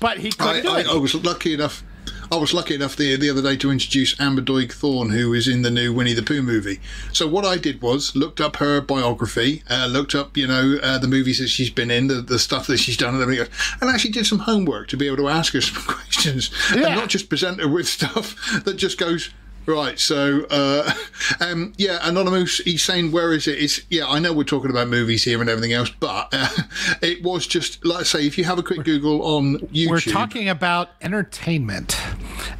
[0.00, 0.86] But he I, couldn't do I, it.
[0.88, 1.82] I was lucky enough.
[2.30, 5.48] I was lucky enough the the other day to introduce Amber Doig Thorne, who is
[5.48, 6.78] in the new Winnie the Pooh movie.
[7.12, 10.98] So what I did was looked up her biography, uh, looked up you know uh,
[10.98, 13.72] the movies that she's been in, the, the stuff that she's done, and everything else,
[13.80, 16.88] and actually did some homework to be able to ask her some questions, Yeah.
[16.88, 19.30] and not just present her with stuff that just goes.
[19.68, 20.90] Right, so uh,
[21.40, 22.56] um, yeah, anonymous.
[22.56, 24.08] He's saying, "Where is it?" It's yeah.
[24.08, 26.48] I know we're talking about movies here and everything else, but uh,
[27.02, 28.26] it was just like I say.
[28.26, 32.00] If you have a quick Google on YouTube, We're talking about entertainment,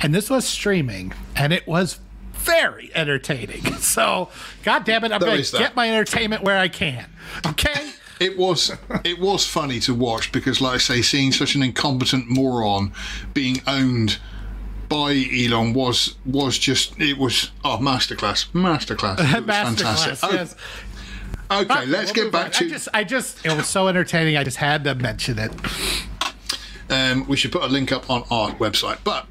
[0.01, 1.99] and this was streaming, and it was
[2.35, 3.63] very entertaining.
[3.79, 4.29] So,
[4.65, 7.09] God damn it, I'm going to get my entertainment where I can.
[7.47, 7.93] Okay.
[8.21, 12.29] It was it was funny to watch because, like I say, seeing such an incompetent
[12.29, 12.93] moron
[13.33, 14.19] being owned
[14.89, 20.33] by Elon was was just it was oh masterclass masterclass it was fantastic.
[20.33, 20.57] Yes.
[21.51, 22.53] Oh, okay, let's We'll get back on.
[22.53, 24.37] to I just, I just, it was so entertaining.
[24.37, 25.51] I just had to mention it.
[26.91, 28.99] Um, we should put a link up on our website.
[29.03, 29.27] But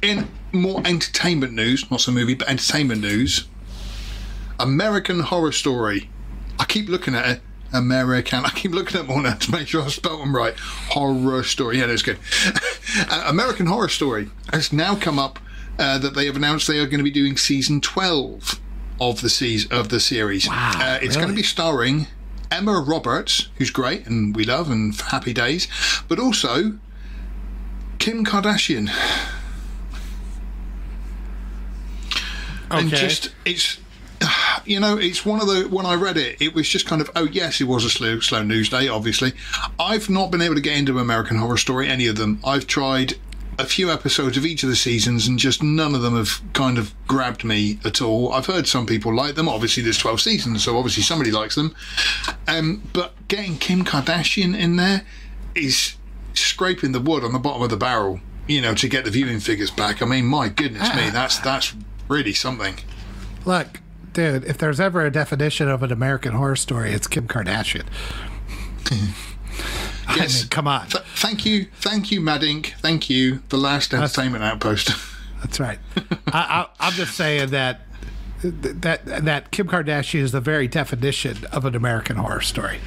[0.00, 3.48] in more entertainment news, not so movie, but entertainment news,
[4.60, 6.08] American Horror Story.
[6.58, 7.40] I keep looking at it.
[7.76, 8.44] American.
[8.44, 10.54] I keep looking at more now to make sure I spelled them right.
[10.58, 11.78] Horror Story.
[11.78, 12.18] Yeah, that's good.
[13.10, 15.38] uh, American Horror Story has now come up
[15.78, 18.60] uh, that they have announced they are going to be doing season 12
[19.00, 20.48] of the season of the series.
[20.48, 22.06] Wow, uh, it's going to be starring
[22.50, 25.68] Emma Roberts, who's great and we love and happy days,
[26.08, 26.78] but also
[27.98, 28.90] Kim Kardashian.
[32.70, 32.96] And Okay.
[32.96, 33.78] just it's
[34.66, 37.10] you know it's one of the when I read it it was just kind of
[37.16, 39.32] oh yes it was a slow slow news day obviously.
[39.78, 42.40] I've not been able to get into American Horror Story any of them.
[42.44, 43.14] I've tried
[43.58, 46.76] a few episodes of each of the seasons and just none of them have kind
[46.76, 48.32] of grabbed me at all.
[48.32, 49.48] I've heard some people like them.
[49.48, 51.74] Obviously there's 12 seasons so obviously somebody likes them.
[52.46, 55.02] Um, but getting Kim Kardashian in there
[55.54, 55.96] is
[56.34, 59.40] scraping the wood on the bottom of the barrel you know to get the viewing
[59.40, 60.02] figures back.
[60.02, 61.74] I mean my goodness me that's that's
[62.08, 62.78] really something.
[63.44, 63.80] Look,
[64.16, 67.84] dude, if there's ever a definition of an American horror story, it's Kim Kardashian.
[70.08, 70.40] I Yes.
[70.42, 70.86] mean, come on.
[70.86, 72.74] Th- thank you, thank you, Madink.
[72.80, 74.90] Thank you, the last entertainment outpost.
[75.40, 75.78] That's right.
[76.28, 77.82] I, I, I'm just saying that
[78.42, 82.78] that that Kim Kardashian is the very definition of an American horror story.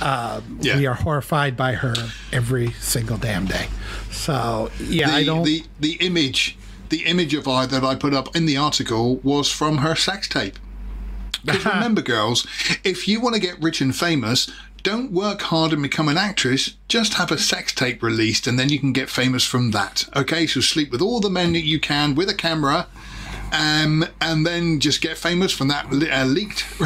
[0.00, 0.78] Um, Yeah.
[0.78, 1.94] We are horrified by her
[2.32, 3.66] every single damn day.
[4.10, 5.44] So yeah, the, I don't.
[5.44, 6.56] the the image,
[6.90, 10.28] the image of I that I put up in the article was from her sex
[10.28, 10.58] tape.
[11.44, 12.46] Because remember, girls,
[12.84, 14.50] if you want to get rich and famous,
[14.82, 16.74] don't work hard and become an actress.
[16.88, 20.04] Just have a sex tape released, and then you can get famous from that.
[20.16, 22.86] Okay, so sleep with all the men that you can with a camera.
[23.52, 26.64] Um, and then just get famous from that uh, leaked.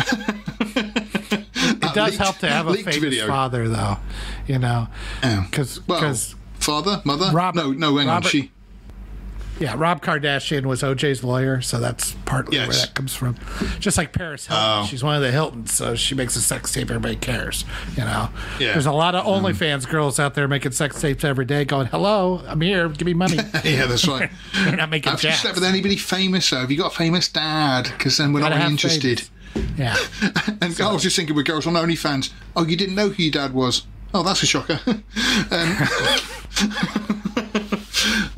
[0.77, 3.27] it does help to have a famous video.
[3.27, 3.99] father, though.
[4.47, 4.89] You know,
[5.21, 6.15] because Well,
[6.55, 7.31] father, mother.
[7.33, 8.23] Robert- no, no, hang on.
[8.23, 8.51] She.
[9.61, 13.37] Yeah, Rob Kardashian was OJ's lawyer, so that's partly where that comes from.
[13.79, 14.87] Just like Paris Hilton, Oh.
[14.87, 16.91] she's one of the Hiltons, so she makes a sex tape.
[16.91, 17.65] Everybody cares,
[17.97, 18.31] you know.
[18.59, 18.73] Yeah.
[18.73, 22.43] There's a lot of OnlyFans girls out there making sex tapes every day, going, "Hello,
[22.49, 22.89] I'm here.
[22.89, 24.31] Give me money." Yeah, that's right.
[24.65, 26.47] They're not making Have you slept with anybody famous?
[26.47, 27.85] So have you got a famous dad?
[27.97, 29.23] Because then we're not really interested.
[29.79, 29.97] Yeah,
[30.61, 32.33] And I was just thinking with girls on OnlyFans.
[32.57, 33.87] Oh, you didn't know who your dad was?
[34.13, 34.81] Oh, that's a shocker.
[35.53, 35.89] um,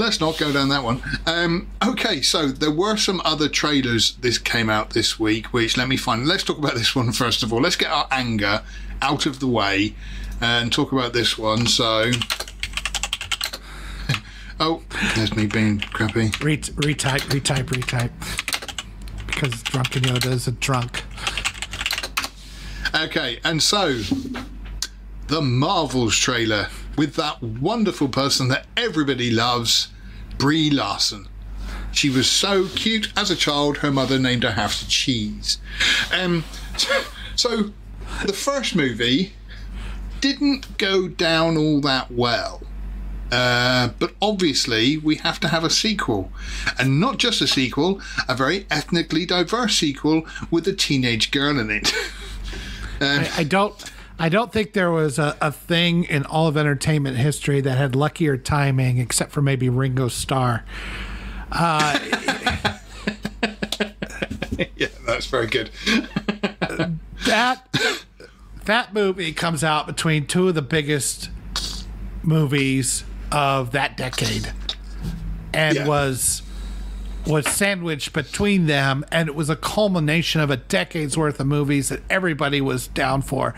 [0.06, 1.02] let's not go down that one.
[1.26, 5.88] Um, okay, so there were some other trailers this came out this week, which let
[5.88, 6.28] me find.
[6.28, 7.60] Let's talk about this one first of all.
[7.60, 8.62] Let's get our anger
[9.02, 9.96] out of the way
[10.40, 11.66] and talk about this one.
[11.66, 12.12] So.
[14.58, 14.82] Oh,
[15.14, 16.30] there's me being crappy.
[16.42, 19.26] Re- retype, retype, retype.
[19.26, 21.04] Because drunken Yoda is a drunk.
[22.94, 23.98] Okay, and so
[25.26, 29.88] the Marvels trailer with that wonderful person that everybody loves,
[30.38, 31.28] Brie Larson.
[31.92, 33.78] She was so cute as a child.
[33.78, 35.58] Her mother named her after cheese.
[36.12, 36.44] Um,
[37.36, 37.72] so
[38.24, 39.32] the first movie
[40.20, 42.62] didn't go down all that well.
[43.32, 46.30] Uh, but obviously, we have to have a sequel.
[46.78, 51.70] And not just a sequel, a very ethnically diverse sequel with a teenage girl in
[51.70, 51.92] it.
[53.00, 53.74] I, I don't.
[54.18, 57.94] I don't think there was a, a thing in all of entertainment history that had
[57.94, 60.64] luckier timing, except for maybe Ringo Starr.
[61.52, 61.98] Uh,
[64.76, 65.70] yeah, that's very good.
[67.26, 68.02] that
[68.64, 71.30] that movie comes out between two of the biggest
[72.22, 74.52] movies of that decade
[75.52, 75.86] and Yeah.
[75.86, 76.42] was
[77.26, 81.88] was sandwiched between them and it was a culmination of a decade's worth of movies
[81.88, 83.52] that everybody was down for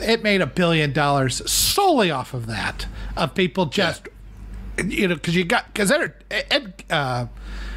[0.00, 2.86] it made a billion dollars solely off of that
[3.16, 4.08] of people just
[4.84, 5.90] you know because you got because
[6.90, 7.26] uh,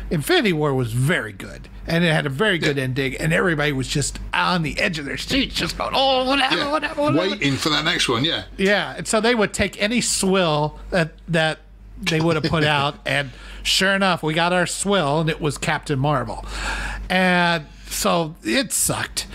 [0.09, 3.87] Infinity War was very good and it had a very good ending and everybody was
[3.87, 6.71] just on the edge of their seats just going oh whatever Yeah.
[6.71, 7.29] whatever, whatever.
[7.31, 8.43] Waiting for that next one, yeah.
[8.57, 11.59] yeah and so they would take any swill that that
[12.01, 13.31] they would have put out and
[13.63, 16.45] sure enough we got our swill and it was Captain Marvel
[17.09, 19.27] and so it sucked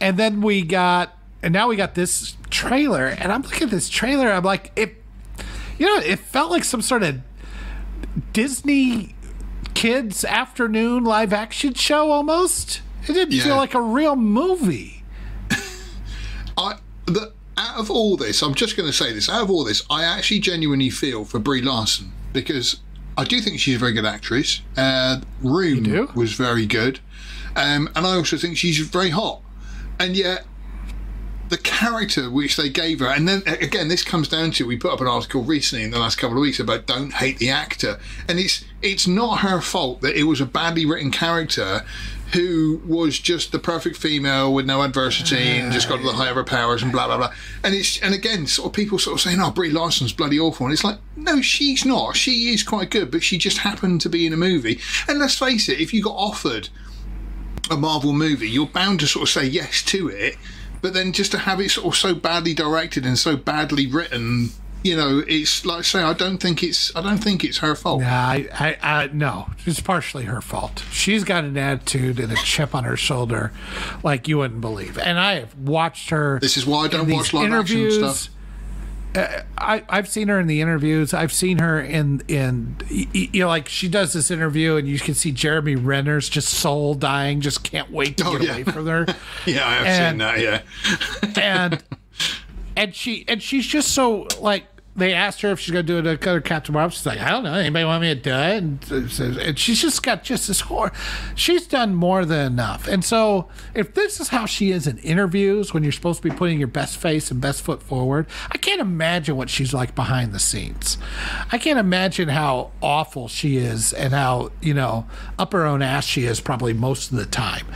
[0.00, 3.88] and then we got and now we got this trailer and I'm looking at this
[3.88, 5.02] trailer I'm like it
[5.78, 7.20] you know it felt like some sort of
[8.32, 9.14] Disney
[9.74, 12.82] kids afternoon live action show almost.
[13.08, 13.44] It didn't Yeah.
[13.44, 15.04] feel like a real movie.
[16.56, 16.74] I
[17.06, 19.28] the out of all this, I'm just going to say this.
[19.28, 22.80] Out of all this, I actually genuinely feel for Brie Larson because
[23.18, 24.62] I do think she's a very good actress.
[24.78, 27.00] Uh, Room was very good,
[27.56, 29.42] um, and I also think she's very hot.
[29.98, 30.46] And yet,
[31.50, 34.92] the character which they gave her, and then again, this comes down to we put
[34.92, 37.98] up an article recently in the last couple of weeks about don't hate the actor,
[38.28, 41.84] and it's it's not her fault that it was a badly written character
[42.32, 46.80] who was just the perfect female with no adversity and just got the higher powers
[46.80, 47.32] and blah blah blah.
[47.64, 50.66] And it's and again, sort of people sort of saying, "Oh, Brie Larson's bloody awful,"
[50.66, 52.16] and it's like, no, she's not.
[52.16, 54.80] She is quite good, but she just happened to be in a movie.
[55.08, 56.68] And let's face it, if you got offered
[57.70, 60.36] a Marvel movie, you're bound to sort of say yes to it.
[60.82, 64.50] But then just to have it sort of so badly directed and so badly written,
[64.82, 67.74] you know, it's like I say, I don't think it's I don't think it's her
[67.74, 68.00] fault.
[68.00, 70.84] Nah, I, I, I, no, it's partially her fault.
[70.90, 73.52] She's got an attitude and a chip on her shoulder,
[74.02, 74.98] like you wouldn't believe.
[74.98, 76.38] And I have watched her.
[76.40, 78.28] This is why I don't watch live action stuff.
[79.14, 81.12] Uh, I, I've seen her in the interviews.
[81.12, 85.14] I've seen her in in you know like she does this interview and you can
[85.14, 88.52] see Jeremy Renner's just soul dying, just can't wait to Oh, get yeah.
[88.54, 89.06] away from her.
[89.46, 90.40] Yeah, I have seen that.
[90.40, 91.82] Yeah, and
[92.76, 94.64] and she and she's just so like
[95.00, 96.90] they asked her if she's gonna do another Captain Marvel.
[96.90, 97.54] She's like, I don't know.
[97.54, 98.56] Anybody want me to do it?
[98.56, 100.92] And, and she's just got just this horror.
[101.34, 102.86] She's done more than enough.
[102.86, 106.34] And so, if this is how she is in interviews, when you're supposed to be
[106.34, 110.32] putting your best face and best foot forward, I can't imagine what she's like behind
[110.32, 110.98] the scenes.
[111.50, 115.06] I can't imagine how awful she is and how you know
[115.38, 117.66] up her own ass she is probably most of the time.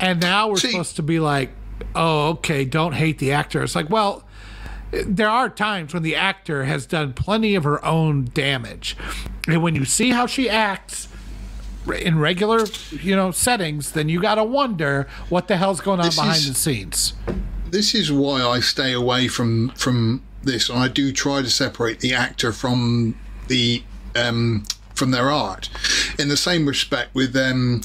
[0.00, 1.50] And now we're See- supposed to be like,
[1.94, 3.62] oh, okay, don't hate the actor.
[3.62, 4.24] It's like, well
[5.06, 8.96] there are times when the actor has done plenty of her own damage.
[9.48, 11.08] And when you see how she acts
[12.00, 16.06] in regular, you know, settings, then you got to wonder what the hell's going on
[16.06, 17.14] This behind is- the scenes.
[17.70, 22.00] this is why I stay away from from this, and I do try to separate
[22.00, 23.16] the actor from
[23.48, 23.82] the
[24.14, 24.64] um,
[24.94, 25.68] from their art.
[26.18, 27.82] In the same respect with um,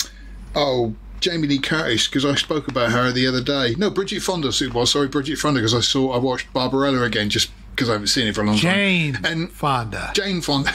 [0.55, 0.95] oh.
[1.19, 3.75] Jamie Lee Curtis, because I spoke about her the other day.
[3.77, 4.49] No, Bridget Fonda.
[4.49, 7.93] It was sorry, Bridget Fonda, because I saw I watched Barbarella again, just because I
[7.93, 8.73] haven't seen it for a long time.
[8.75, 9.25] Jane time.
[9.25, 10.11] And Fonda.
[10.13, 10.71] Jane Fonda,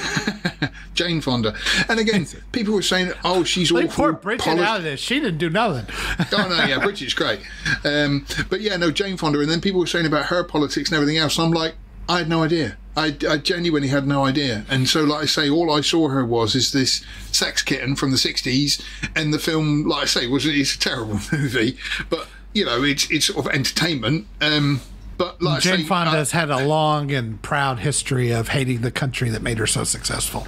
[0.95, 1.55] Jane Fonda,
[1.89, 5.01] and again, people were saying, "Oh, she's Like awful." poor Bridget poli- out of this.
[5.01, 5.87] She didn't do nothing.
[6.33, 7.41] oh no, yeah, Bridget's great.
[7.85, 10.97] Um, but yeah, no, Jane Fonda, and then people were saying about her politics and
[10.97, 11.39] everything else.
[11.39, 11.75] I'm like,
[12.09, 12.77] I had no idea.
[12.97, 14.65] I, I genuinely had no idea.
[14.69, 18.11] And so, like I say, all I saw her was is this sex kitten from
[18.11, 18.83] the '60s,
[19.17, 21.77] and the film, like I say, was it's a terrible movie,
[22.09, 24.27] but you know, it's it's sort of entertainment.
[24.41, 24.81] Um,
[25.17, 28.49] but like I Jane say, Fonda uh, has had a long and proud history of
[28.49, 30.47] hating the country that made her so successful.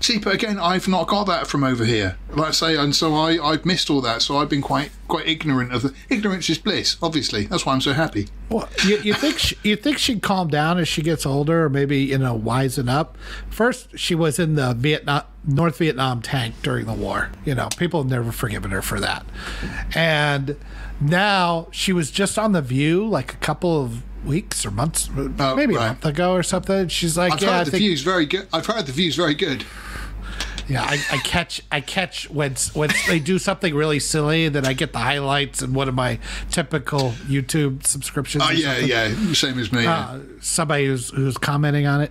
[0.00, 2.16] See, but again, I've not got that from over here.
[2.30, 4.22] Like I say, and so I, I've missed all that.
[4.22, 6.96] So I've been quite quite ignorant of the ignorance is bliss.
[7.02, 8.28] Obviously, that's why I'm so happy.
[8.48, 11.68] Well, you, you think she, you think she'd calm down as she gets older, or
[11.68, 13.16] maybe you know wisen up?
[13.48, 17.30] First, she was in the Vietnam North Vietnam tank during the war.
[17.44, 19.24] You know, people have never forgiven her for that.
[19.94, 20.56] And
[21.00, 25.74] now she was just on the View like a couple of weeks or months, maybe
[25.74, 26.88] a month ago or something.
[26.88, 28.48] She's like, I've yeah, I heard the think, views very good.
[28.52, 29.64] I've heard the views very good.
[30.68, 34.72] yeah, I, I catch I catch when when they do something really silly, then I
[34.72, 36.18] get the highlights and one of my
[36.50, 38.42] typical YouTube subscriptions.
[38.46, 38.88] Oh yeah, something.
[38.88, 39.84] yeah, same as me.
[39.84, 39.98] yeah.
[40.06, 42.10] uh, somebody who's who's commenting on it,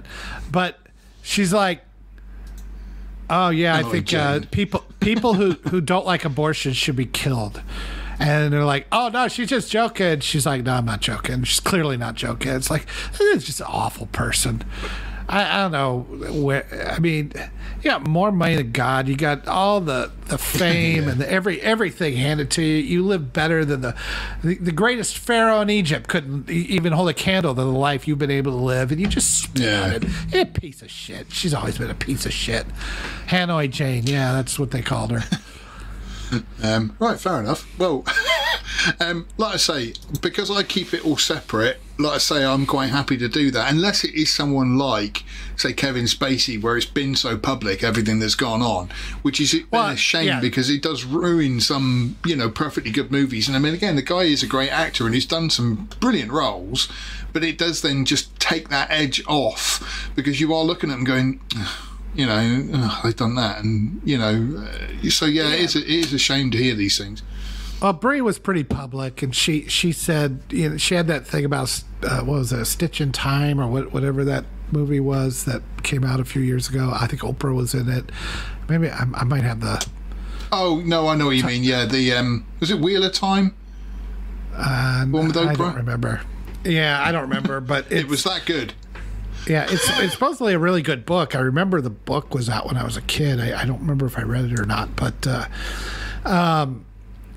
[0.51, 0.79] but
[1.21, 1.81] she's like,
[3.29, 7.05] "Oh yeah, I Oh, think uh, people people who who don't like abortion should be
[7.05, 7.61] killed."
[8.19, 11.43] And they're like, "Oh no, she's just joking." She's like, "No, I'm not joking.
[11.43, 14.63] She's clearly not joking." It's like this is just an awful person.
[15.27, 15.99] I, I don't know
[16.39, 16.91] where.
[16.95, 17.31] I mean,
[17.81, 19.07] you got more money than God.
[19.07, 22.75] You got all the the fame and the every everything handed to you.
[22.77, 23.95] You live better than the,
[24.43, 28.19] the the greatest pharaoh in Egypt couldn't even hold a candle to the life you've
[28.19, 30.41] been able to live, and you just spit Yeah.
[30.41, 31.31] a piece of shit.
[31.33, 32.65] She's always been a piece of shit.
[33.27, 34.05] Hanoi Jane.
[34.05, 35.23] Yeah, that's what they called her.
[36.63, 37.67] Um, right, fair enough.
[37.79, 38.03] Well,
[38.99, 42.87] um, like I say, because I keep it all separate, like I say, I'm quite
[42.89, 43.71] happy to do that.
[43.71, 45.23] Unless it is someone like,
[45.55, 48.89] say, Kevin Spacey, where it's been so public, everything that's gone on,
[49.21, 50.39] which is Well, a shame yeah.
[50.41, 53.47] because it does ruin some, you know, perfectly good movies.
[53.47, 56.31] And I mean, again, the guy is a great actor and he's done some brilliant
[56.31, 56.89] roles,
[57.31, 61.03] but it does then just take that edge off because you are looking at him
[61.05, 61.39] going.
[62.15, 65.79] You know, "Ugh, they've done that, and you know, uh, so yeah, It, is a,
[65.79, 67.21] it is a shame to hear these things.
[67.81, 71.43] Well, Brie was pretty public, and she she said you know she had that thing
[71.43, 75.43] about uh, what was it, a Stitch in Time or what whatever that movie was
[75.45, 76.91] that came out a few years ago.
[76.93, 78.11] I think Oprah was in it.
[78.69, 79.85] Maybe I, I might have the
[80.51, 81.63] Oh no, I know what you mean.
[81.63, 83.53] Yeah, the um, was it Wheel of Time?
[84.55, 85.47] uh, One with Oprah.
[85.47, 86.21] I don't remember.
[86.63, 88.73] Yeah, I don't remember, but It was that good.
[89.47, 91.35] Yeah, it's it's supposedly a really good book.
[91.35, 93.39] I remember the book was out when I was a kid.
[93.39, 95.45] I, I don't remember if I read it or not, but uh,
[96.25, 96.85] um,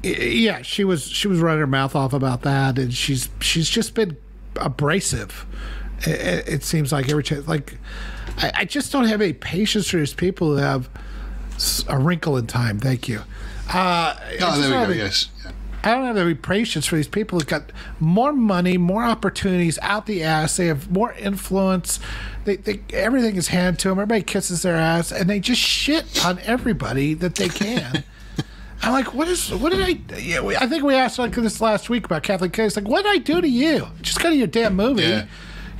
[0.03, 3.95] yeah, she was she was running her mouth off about that, and she's she's just
[3.95, 4.17] been
[4.57, 5.47] abrasive.
[6.01, 7.77] It, it seems like every chance, like
[8.39, 10.89] I, I, just don't have any patience for these people who have
[11.89, 12.79] a wrinkle in time.
[12.79, 13.21] Thank you.
[13.69, 15.03] Uh, oh, there we go.
[15.03, 15.29] Yes.
[15.45, 15.51] Yeah.
[15.85, 17.71] I don't have any patience for these people who've got
[18.01, 20.57] more money, more opportunities out the ass.
[20.57, 22.01] They have more influence.
[22.45, 23.99] They, they everything is handed to them.
[23.99, 28.03] Everybody kisses their ass, and they just shit on everybody that they can.
[28.83, 29.53] I'm like, what is?
[29.53, 29.93] What did I?
[29.93, 30.55] Do?
[30.57, 32.77] I think we asked like this last week about Kathleen Case.
[32.77, 33.87] Like, what did I do to you?
[34.03, 35.03] Just go to your damn movie.
[35.03, 35.27] Yeah.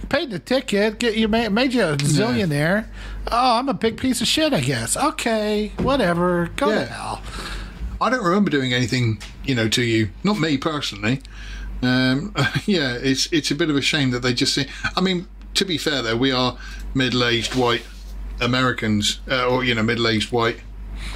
[0.01, 0.99] You paid the ticket.
[0.99, 2.83] Get you made, made you a zillionaire.
[2.83, 3.31] Yeah.
[3.31, 4.53] Oh, I'm a big piece of shit.
[4.53, 4.97] I guess.
[4.97, 6.51] Okay, whatever.
[6.57, 6.79] Go yeah.
[6.79, 7.23] to hell.
[8.01, 10.11] I don't remember doing anything, you know, to you.
[10.23, 11.21] Not me personally.
[11.83, 12.35] Um,
[12.67, 14.67] yeah, it's it's a bit of a shame that they just say.
[14.97, 16.57] I mean, to be fair though, we are
[16.95, 17.85] middle-aged white
[18.41, 20.61] Americans, uh, or you know, middle-aged white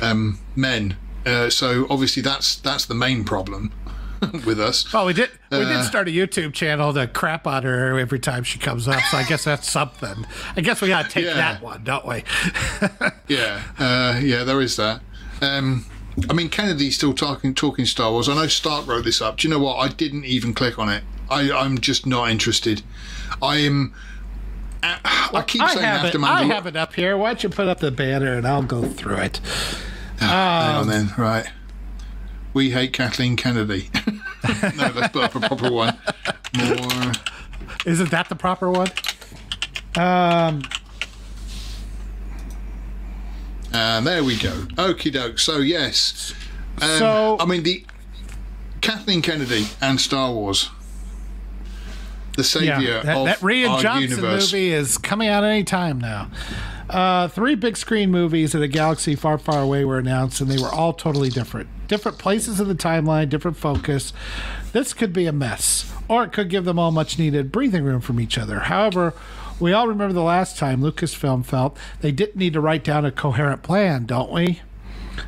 [0.00, 0.96] um, men.
[1.24, 3.72] Uh, so obviously that's that's the main problem
[4.44, 4.92] with us.
[4.92, 8.18] Well, we did we uh, did start a YouTube channel to crap on her every
[8.18, 9.02] time she comes up.
[9.10, 10.26] So I guess that's something.
[10.56, 11.34] I guess we got to take yeah.
[11.34, 12.24] that one, don't we?
[13.28, 15.00] yeah, uh, yeah, there is that.
[15.40, 15.86] Um,
[16.28, 18.28] I mean, Kennedy's still talking talking Star Wars.
[18.28, 19.38] I know Stark wrote this up.
[19.38, 19.76] Do you know what?
[19.76, 21.04] I didn't even click on it.
[21.30, 22.82] I, I'm just not interested.
[23.40, 23.94] I am.
[24.82, 27.16] I keep saying I have after it, I have it up here.
[27.16, 29.40] Why don't you put up the banner and I'll go through it.
[30.20, 31.46] Um, hang on um, then, right.
[32.52, 33.90] We hate Kathleen Kennedy.
[34.06, 35.96] no, let's put up a proper one.
[36.56, 37.12] More.
[37.86, 38.88] Isn't that the proper one?
[39.96, 40.62] Um,
[43.74, 44.50] and there we go.
[44.76, 45.38] Okie doke.
[45.38, 46.34] So yes.
[46.80, 47.84] Um, so I mean the
[48.80, 50.70] Kathleen Kennedy and Star Wars.
[52.36, 54.52] The savior yeah, that, of that Rian our Johnson universe.
[54.52, 56.30] movie is coming out any time now.
[56.88, 60.60] Uh, three big screen movies in a galaxy far, far away were announced, and they
[60.60, 61.68] were all totally different.
[61.88, 64.12] Different places in the timeline, different focus.
[64.72, 68.00] This could be a mess, or it could give them all much needed breathing room
[68.00, 68.60] from each other.
[68.60, 69.14] However,
[69.60, 73.12] we all remember the last time Lucasfilm felt they didn't need to write down a
[73.12, 74.60] coherent plan, don't we?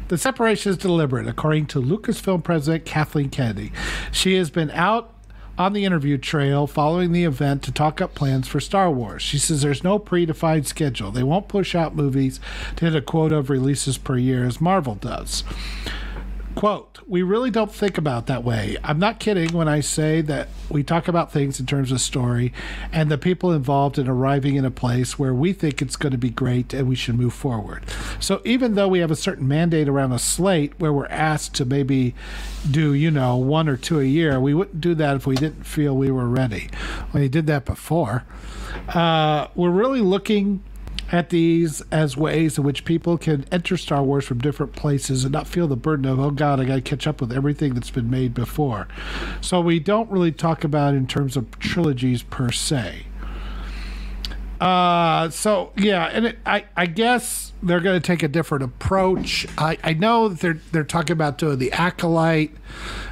[0.09, 3.73] The separation is deliberate, according to Lucasfilm president Kathleen Kennedy.
[4.13, 5.13] She has been out
[5.57, 9.23] on the interview trail following the event to talk up plans for Star Wars.
[9.23, 11.11] She says there's no predefined schedule.
[11.11, 12.41] They won't push out movies
[12.77, 15.45] to hit a quota of releases per year as Marvel does.
[16.55, 18.77] Quote, we really don't think about that way.
[18.85, 22.53] I'm not kidding when I say that we talk about things in terms of story
[22.93, 26.19] and the people involved in arriving in a place where we think it's going to
[26.19, 27.83] be great and we should move forward.
[28.21, 31.65] So even though we have a certain mandate around a slate where we're asked to
[31.65, 32.15] maybe
[32.71, 35.65] do, you know, one or two a year, we wouldn't do that if we didn't
[35.65, 36.71] feel we were ready.
[37.13, 38.25] We did that before.
[38.89, 40.63] Uh, we're really looking
[41.13, 45.33] at these as ways in which people can enter Star Wars from different places and
[45.33, 47.91] not feel the burden of, oh God, I got to catch up with everything that's
[47.91, 48.89] been made before.
[49.41, 53.07] So we don't really talk about in terms of trilogies per se.
[54.61, 59.47] Uh, so yeah, and it, I I guess they're going to take a different approach.
[59.59, 62.53] I I know that they're they're talking about doing the acolyte,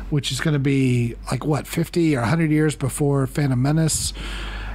[0.08, 4.14] which is going to be like what fifty or hundred years before Phantom Menace.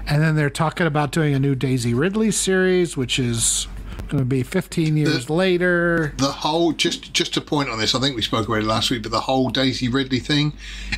[0.08, 3.68] And then they're talking about doing a new Daisy Ridley series, which is
[4.08, 6.14] going to be 15 years the, later.
[6.18, 8.90] The whole just just to point on this, I think we spoke about it last
[8.90, 10.54] week, but the whole Daisy Ridley thing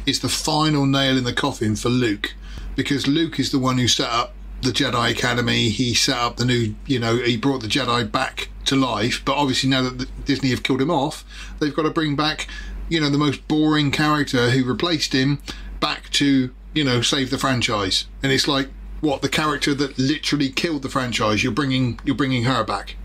[0.05, 2.35] is the final nail in the coffin for Luke,
[2.75, 5.69] because Luke is the one who set up the Jedi Academy.
[5.69, 9.23] He set up the new, you know, he brought the Jedi back to life.
[9.25, 11.25] But obviously now that Disney have killed him off,
[11.59, 12.47] they've got to bring back,
[12.89, 15.39] you know, the most boring character who replaced him
[15.79, 18.05] back to, you know, save the franchise.
[18.21, 18.69] And it's like
[19.01, 21.43] what the character that literally killed the franchise.
[21.43, 22.95] You're bringing you're bringing her back.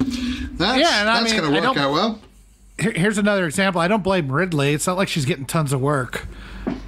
[0.00, 2.20] That's, yeah, that's going to work out well.
[2.78, 3.80] Here's another example.
[3.80, 4.72] I don't blame Ridley.
[4.72, 6.26] It's not like she's getting tons of work.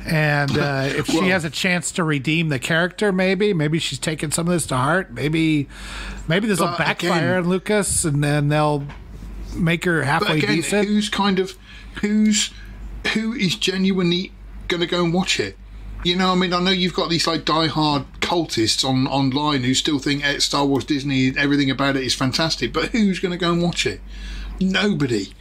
[0.06, 3.98] And uh, if well, she has a chance to redeem the character, maybe, maybe she's
[3.98, 5.12] taking some of this to heart.
[5.12, 5.68] Maybe,
[6.28, 8.86] maybe this will backfire again, on Lucas, and then they'll
[9.54, 10.88] make her halfway again, decent.
[10.88, 11.58] Who's kind of,
[12.00, 12.52] who's,
[13.12, 14.32] who is genuinely
[14.68, 15.58] going to go and watch it?
[16.04, 19.72] You know, I mean, I know you've got these like die-hard cultists on online who
[19.74, 23.38] still think eh, Star Wars, Disney, everything about it is fantastic, but who's going to
[23.38, 24.00] go and watch it?
[24.60, 25.32] Nobody.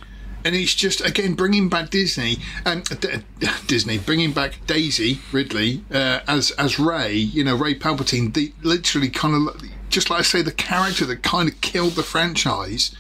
[0.43, 3.23] And it's just again bringing back Disney and um,
[3.67, 9.09] Disney bringing back Daisy Ridley uh, as as Rey, you know Rey Palpatine, the literally
[9.09, 9.61] kind of
[9.91, 12.95] just like I say, the character that kind of killed the franchise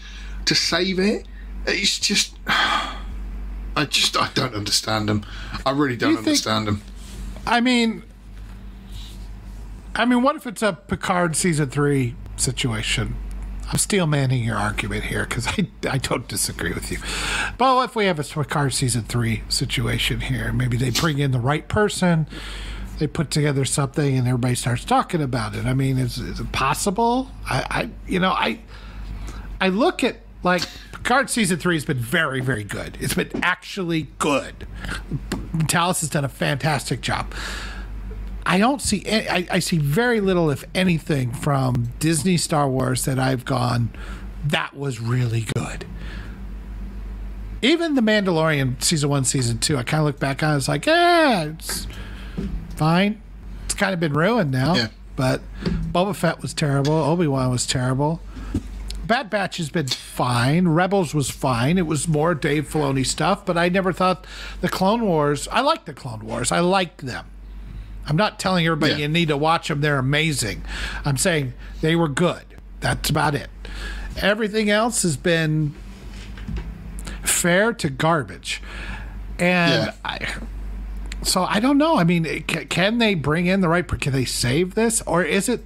[0.45, 1.25] to save it.
[1.65, 5.25] It's just, I just I don't understand them.
[5.65, 6.87] I really don't Do understand think, them
[7.45, 8.03] I mean,
[9.95, 13.15] I mean, what if it's a Picard season three situation?
[13.71, 16.97] I'm steel manning your argument here because I, I don't disagree with you.
[17.57, 20.51] But if we have a Picard season three situation here?
[20.51, 22.27] Maybe they bring in the right person,
[22.99, 25.65] they put together something, and everybody starts talking about it.
[25.65, 27.31] I mean, is, is it possible?
[27.49, 28.59] I, I you know I
[29.59, 30.63] I look at like
[31.03, 32.97] Picard season three has been very very good.
[33.01, 34.67] It's been actually good.
[35.53, 37.33] Matalas has done a fantastic job.
[38.45, 39.05] I don't see.
[39.05, 43.89] Any, I, I see very little, if anything, from Disney Star Wars that I've gone.
[44.45, 45.85] That was really good.
[47.61, 50.55] Even the Mandalorian season one, season two, I kind of look back on.
[50.55, 51.85] it, It's like, yeah, it's
[52.75, 53.21] fine.
[53.65, 54.73] It's kind of been ruined now.
[54.75, 54.87] Yeah.
[55.15, 56.93] But Boba Fett was terrible.
[56.93, 58.19] Obi Wan was terrible.
[59.05, 60.67] Bad Batch has been fine.
[60.69, 61.77] Rebels was fine.
[61.77, 64.25] It was more Dave Filoni stuff, but I never thought
[64.61, 65.47] the Clone Wars.
[65.51, 66.51] I like the Clone Wars.
[66.51, 67.25] I like them.
[68.07, 68.99] I'm not telling everybody Yeah.
[68.99, 69.81] you need to watch them.
[69.81, 70.63] They're amazing.
[71.05, 72.43] I'm saying they were good.
[72.79, 73.49] That's about it.
[74.17, 75.73] Everything else has been
[77.23, 78.61] fair to garbage.
[79.39, 79.93] And Yeah.
[80.05, 80.27] I,
[81.23, 81.97] so I don't know.
[81.97, 83.87] I mean, can, can they bring in the right?
[83.87, 85.63] Can they save this, or is it?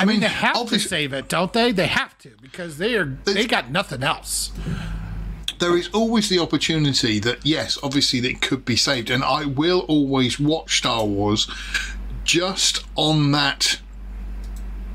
[0.00, 1.72] I, mean, mean, they have to save it, don't they?
[1.72, 4.50] They have to because they are they got nothing else.
[5.58, 9.80] there is always the opportunity that yes obviously that could be saved and i will
[9.88, 11.50] always watch star wars
[12.24, 13.78] just on that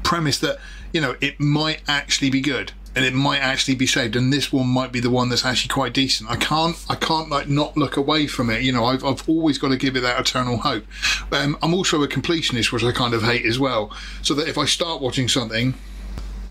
[0.03, 0.57] premise that
[0.91, 4.52] you know it might actually be good and it might actually be saved and this
[4.52, 7.76] one might be the one that's actually quite decent i can't i can't like not
[7.76, 10.58] look away from it you know i've, I've always got to give it that eternal
[10.58, 10.86] hope
[11.32, 13.92] um, i'm also a completionist which i kind of hate as well
[14.22, 15.74] so that if i start watching something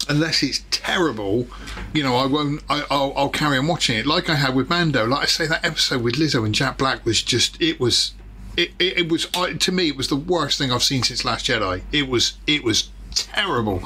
[0.08, 1.46] unless it's terrible,
[1.92, 2.62] you know, I won't.
[2.68, 5.06] I, I'll, I'll carry on watching it, like I had with Mando.
[5.06, 7.60] Like I say, that episode with Lizzo and Jack Black was just.
[7.60, 8.12] It was.
[8.56, 9.88] It, it, it was to me.
[9.88, 11.82] It was the worst thing I've seen since Last Jedi.
[11.92, 12.34] It was.
[12.46, 13.82] It was terrible.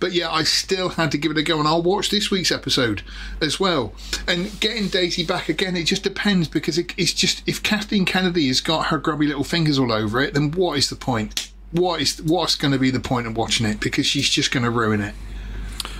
[0.00, 2.52] But yeah, I still had to give it a go, and I'll watch this week's
[2.52, 3.02] episode
[3.40, 3.92] as well.
[4.26, 8.46] And getting Daisy back again, it just depends because it, it's just if Kathleen Kennedy
[8.48, 11.50] has got her grubby little fingers all over it, then what is the point?
[11.72, 13.80] What is what's going to be the point of watching it?
[13.80, 15.14] Because she's just going to ruin it.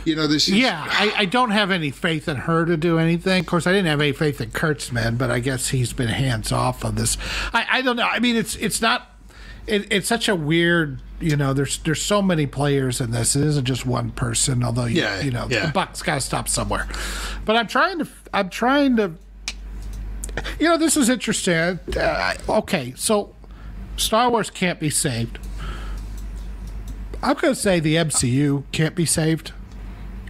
[0.05, 2.99] You know, this is Yeah, I, I don't have any faith in her to do
[2.99, 3.41] anything.
[3.41, 6.51] Of course, I didn't have any faith in Kurtzman, but I guess he's been hands
[6.51, 7.19] off on this.
[7.53, 8.09] I, I don't know.
[8.11, 9.15] I mean, it's it's not.
[9.67, 11.03] It, it's such a weird.
[11.21, 13.35] You know, there's there's so many players in this.
[13.35, 14.63] It isn't just one person.
[14.63, 15.67] Although you, Yeah, you know, yeah.
[15.67, 16.87] the buck's got to stop somewhere.
[17.45, 18.09] But I'm trying to.
[18.33, 19.13] I'm trying to.
[20.61, 21.81] You know, this is interesting.
[21.97, 23.35] Uh, okay, so
[23.97, 25.39] Star Wars can't be saved.
[27.21, 29.51] I'm going to say the MCU can't be saved.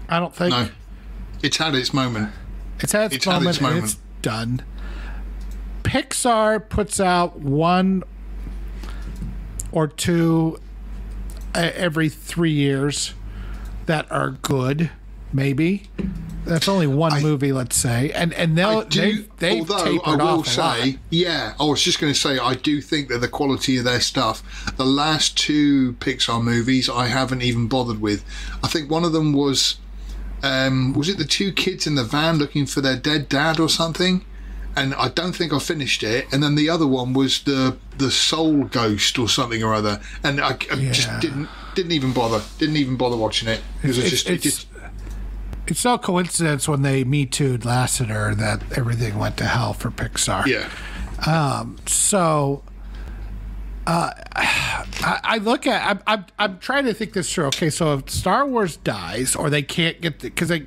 [0.09, 0.53] I don't think.
[0.53, 0.69] no.
[1.43, 2.33] It's had its moment.
[2.81, 3.85] It's had its, It's had moment, its and moment.
[3.85, 4.63] it's done.
[5.83, 8.03] Pixar puts out one
[9.71, 10.59] or two
[11.55, 13.15] every three years
[13.87, 14.91] that are good,
[15.33, 15.89] maybe.
[16.45, 20.45] That's only one movie, let's say, and and they'll do, they've, they've although I will
[20.45, 23.85] say, yeah, I was just going to say, I do think that the quality of
[23.85, 24.43] their stuff,
[24.77, 28.25] the last two Pixar movies, I haven't even bothered with.
[28.65, 29.77] I think one of them was,
[30.43, 33.69] um, was it the two kids in the van looking for their dead dad or
[33.69, 34.25] something?
[34.79, 36.27] And I don't think I finished it.
[36.33, 40.01] And then the other one was the the Soul Ghost or something or other.
[40.23, 42.43] And I, I just didn't didn't even bother.
[42.59, 44.67] Didn't even bother watching it because it It's- just it just
[45.67, 50.47] It's no coincidence when they Me Too'd Lasseter that everything went to hell for Pixar.
[50.47, 50.69] yeah.
[51.87, 52.63] So,
[53.87, 55.85] uh, I, I look at.
[55.91, 57.47] I'm, I'm I'm trying to think this through.
[57.47, 60.65] Okay, so if Star Wars dies, or they can't get because they,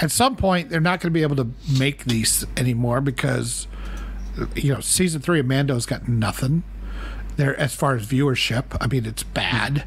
[0.00, 3.66] at some point they're not going to be able to make these anymore because,
[4.56, 6.62] you know, season three of Mando's got nothing.
[7.36, 8.76] There as far as viewership.
[8.80, 9.84] I mean, it's bad.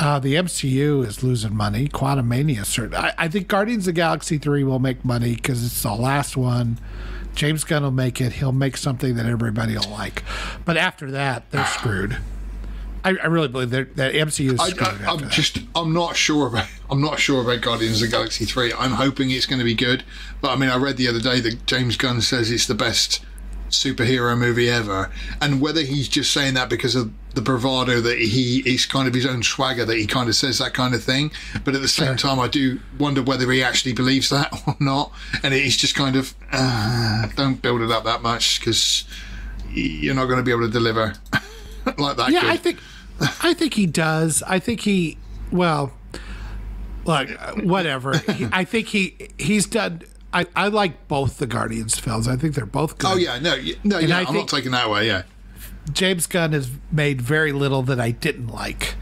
[0.00, 1.88] Uh, the MCU is losing money.
[1.88, 2.94] Quantumania, certain.
[2.94, 6.78] I, I think Guardians of Galaxy 3 will make money because it's the last one.
[7.34, 8.34] James Gunn will make it.
[8.34, 10.24] He'll make something that everybody will like.
[10.64, 12.18] But after that, they're screwed.
[13.08, 15.28] I, I really believe that that MCU is I, that.
[15.30, 18.72] just, I'm not sure about, I'm not sure about Guardians of the Galaxy three.
[18.72, 20.04] I'm hoping it's going to be good,
[20.40, 23.24] but I mean, I read the other day that James Gunn says it's the best
[23.70, 25.10] superhero movie ever,
[25.40, 29.12] and whether he's just saying that because of the bravado that he is kind of
[29.14, 31.30] his own swagger that he kind of says that kind of thing,
[31.64, 32.30] but at the same Sure.
[32.30, 35.12] time, I do wonder whether he actually believes that or not,
[35.42, 39.04] and it's just kind of uh, don't build it up that much because
[39.70, 41.12] you're not going to be able to deliver
[41.98, 42.30] like that.
[42.30, 42.50] Yeah, good.
[42.50, 42.78] I think
[43.20, 44.42] I think he does.
[44.46, 45.18] I think he
[45.50, 45.92] well,
[47.04, 47.28] look,
[47.62, 48.16] whatever.
[48.32, 50.02] He- I think he he's done.
[50.32, 52.28] I, I like both the Guardians films.
[52.28, 53.10] I think they're both good.
[53.10, 54.18] Oh yeah, no, no, And yeah.
[54.18, 55.06] I I'm not taking that away.
[55.06, 55.22] Yeah,
[55.92, 58.94] James Gunn has made very little that I didn't like.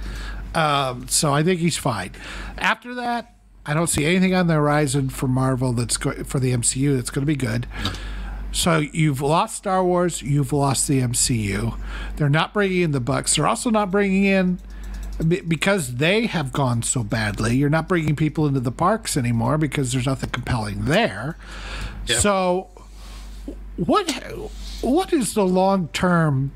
[0.55, 2.13] Um, so I think he's fine.
[2.57, 3.35] After that,
[3.67, 7.11] I don't see anything on the horizon for Marvel that's go- for the MCU that's
[7.11, 7.67] going to be good.
[8.57, 11.79] So you've lost Star Wars, you've lost the MCU.
[12.17, 13.37] They're not bringing in the Bucks.
[13.37, 14.61] They're also not bringing in
[15.47, 17.55] because they have gone so badly.
[17.55, 21.37] You're not bringing people into the parks anymore because there's nothing compelling there.
[22.07, 22.19] Yep.
[22.19, 22.69] So
[23.77, 24.11] what
[24.81, 26.51] what is the long term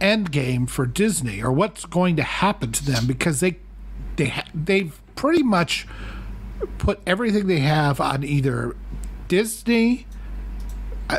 [0.00, 3.58] end game for Disney or what's going to happen to them because they
[4.16, 5.86] they they've pretty much
[6.78, 8.74] put everything they have on either
[9.28, 10.06] Disney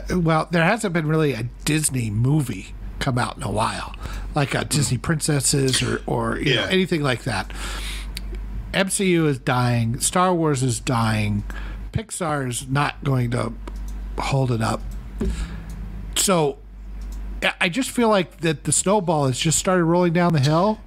[0.10, 3.96] well there hasn't been really a Disney movie come out in a while
[4.36, 4.68] like a hmm.
[4.70, 7.52] Disney princesses or or you know anything like that.
[8.74, 11.44] MCU is dying Star Wars is dying
[11.92, 13.54] Pixar is not going to
[14.18, 14.82] hold it up.
[16.16, 16.58] So
[17.44, 20.80] I- I just feel like that the snowball has just started rolling down the hill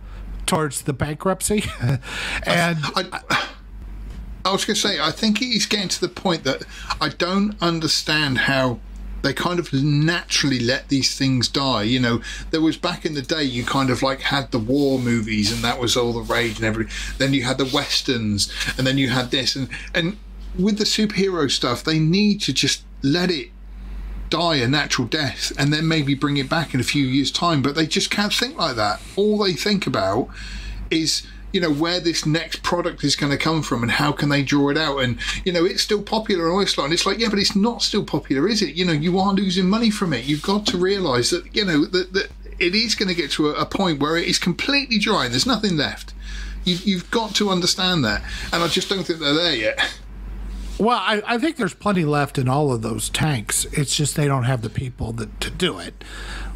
[0.47, 3.21] towards the bankruptcy, and I,
[4.45, 6.63] I was going to say, I think he's getting to the point that
[7.01, 8.79] I don't understand how
[9.27, 11.83] they kind of naturally let these things die.
[11.83, 12.23] You know,
[12.53, 15.65] there was back in the day, you kind of like had the war movies, and
[15.65, 16.95] that was all the rage and everything.
[17.19, 20.17] Then you had the westerns, and then you had this, and and
[20.57, 23.51] with the superhero stuff, they need to just let it
[24.31, 27.63] die a natural death and then maybe bring it back in a few years time
[27.63, 30.29] but they just can't think like that all they think about
[30.91, 34.29] is you know where this next product is going to come from and how can
[34.29, 34.99] they draw it out?
[34.99, 37.83] And you know it's still popular in lot and it's like yeah but it's not
[37.83, 38.75] still popular is it?
[38.75, 40.25] You know you are losing money from it.
[40.25, 43.51] You've got to realize that you know that, that it is going to get to
[43.51, 46.15] a, a point where it is completely dry and there's nothing left.
[46.65, 48.23] You, you've got to understand that.
[48.53, 49.79] And i just don't think they're there yet.
[50.79, 53.65] Well, I, I think there's plenty left in all of those tanks.
[53.73, 56.05] It's just they don't have the people that to do it.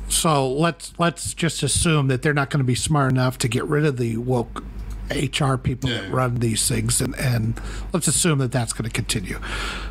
[0.08, 3.64] So let's let's just assume that they're not going to be smart enough to get
[3.64, 4.64] rid of the woke
[5.10, 7.60] HR people that run these things, and, and
[7.92, 9.40] let's assume that that's going to continue.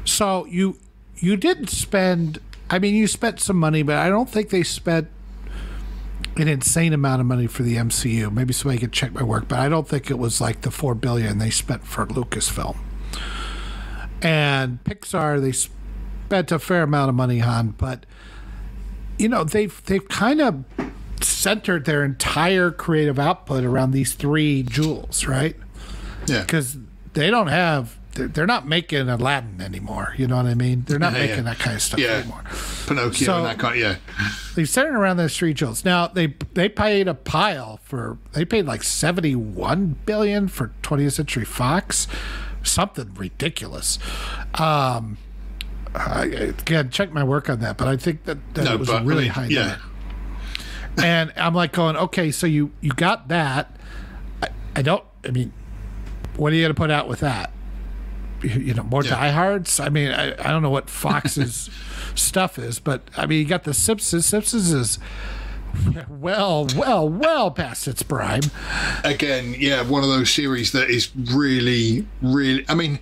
[0.06, 0.78] So you
[1.18, 2.40] you didn't spend.
[2.70, 5.08] I mean, you spent some money, but I don't think they spent
[6.38, 8.32] an insane amount of money for the MCU.
[8.32, 10.96] Maybe somebody could check my work, but I don't think it was like the four
[10.96, 12.78] billion they spent for Lucasfilm.
[14.22, 18.06] And Pixar, they spent a fair amount of money on, but
[19.18, 20.64] you know they've they've kind of
[21.22, 25.56] centered their entire creative output around these three jewels, right?
[26.28, 26.78] yeah Because
[27.14, 27.98] they don't have.
[28.14, 30.14] They're, not making Aladdin anymore.
[30.18, 30.84] You know what I mean?
[30.86, 31.42] They're not Yeah, making yeah.
[31.44, 32.10] that kind of stuff Yeah.
[32.16, 32.44] anymore.
[32.86, 33.96] pinocchio So- and that kind yeah
[34.56, 35.86] They've centered around those three jewels.
[35.86, 41.14] Now they they paid a pile for they paid like seventy one billion for 20th
[41.14, 42.08] Century Fox,
[42.62, 44.00] something ridiculous.
[44.56, 45.18] Um,
[45.96, 49.02] I, again, check my work on that, but I think that, that no was but
[49.02, 49.84] a really I mean, high yeah number.
[51.04, 53.76] And I'm like going, okay, so you you got that.
[54.44, 55.04] I, I don't.
[55.26, 55.54] I mean,
[56.38, 57.52] what are you going to put out with that?
[58.42, 59.12] You, know, more Yeah.
[59.12, 59.82] diehards.
[59.82, 61.70] I mean, I, I don't know what Fox's
[62.16, 64.26] stuff is, but I mean, you got the Simpsons.
[64.26, 64.98] Simpsons is
[66.10, 68.42] well, well, well past its prime.
[69.04, 72.66] again, yeah, one of those series that is really, really.
[72.68, 73.00] I mean,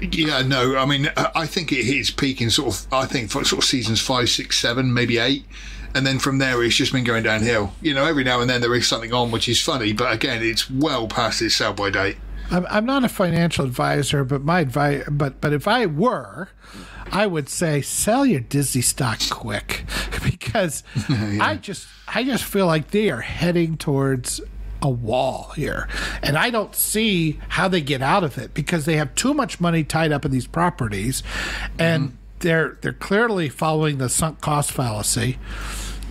[0.00, 3.30] yeah, no, I mean, I I think it hits peak in sort of, I think
[3.30, 5.44] for sort of seasons five, six, seven, maybe eight.
[5.94, 7.72] And then from there, it's just been going downhill.
[7.80, 10.42] You know, every now and then there is something on which is funny, but again,
[10.42, 12.16] it's well past its sell by date.
[12.50, 16.48] I'm, I'm not a financial advisor, but my advice, but but if I were,
[17.10, 19.84] I would say sell your Disney stock quick
[20.22, 24.40] because I just I just feel like they are heading towards
[24.80, 25.88] a wall here,
[26.22, 29.60] and I don't see how they get out of it because they have too much
[29.60, 31.22] money tied up in these properties,
[31.78, 32.17] and mm-hmm.
[32.40, 35.38] They're they're clearly following the sunk cost fallacy.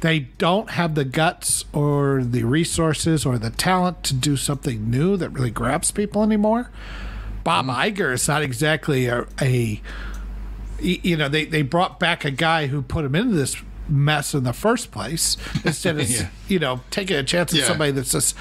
[0.01, 5.17] They don't have the guts or the resources or the talent to do something new
[5.17, 6.69] that really grabs people anymore.
[7.43, 7.75] Bob mm.
[7.75, 9.81] Iger is not exactly a
[10.79, 13.57] you know, they, they brought back a guy who put him into this
[13.89, 16.29] mess in the first place instead of, Yeah.
[16.47, 17.65] you know, taking a chance on Yeah.
[17.65, 18.35] somebody that's just,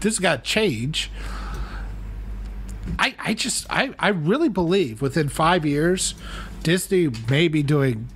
[0.00, 1.10] this has got to change.
[2.98, 6.14] I, I just, I, I really believe within five years,
[6.72, 8.08] Disney may be doing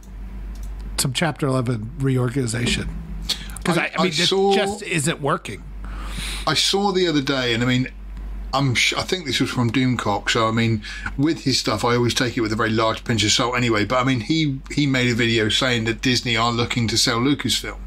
[0.98, 2.86] some Chapter 11 reorganization.
[3.56, 5.64] Because I, I- I, mean, I it saw- just isn't working.
[6.46, 7.88] I saw the other day, and I mean,
[8.52, 10.28] I'm sh- I think this was from Doomcock.
[10.28, 10.82] So I mean,
[11.16, 13.56] with his stuff, I always take it with a very large pinch of salt.
[13.56, 16.98] Anyway, but I mean, he he made a video saying that Disney are looking to
[16.98, 17.78] sell Lucasfilm,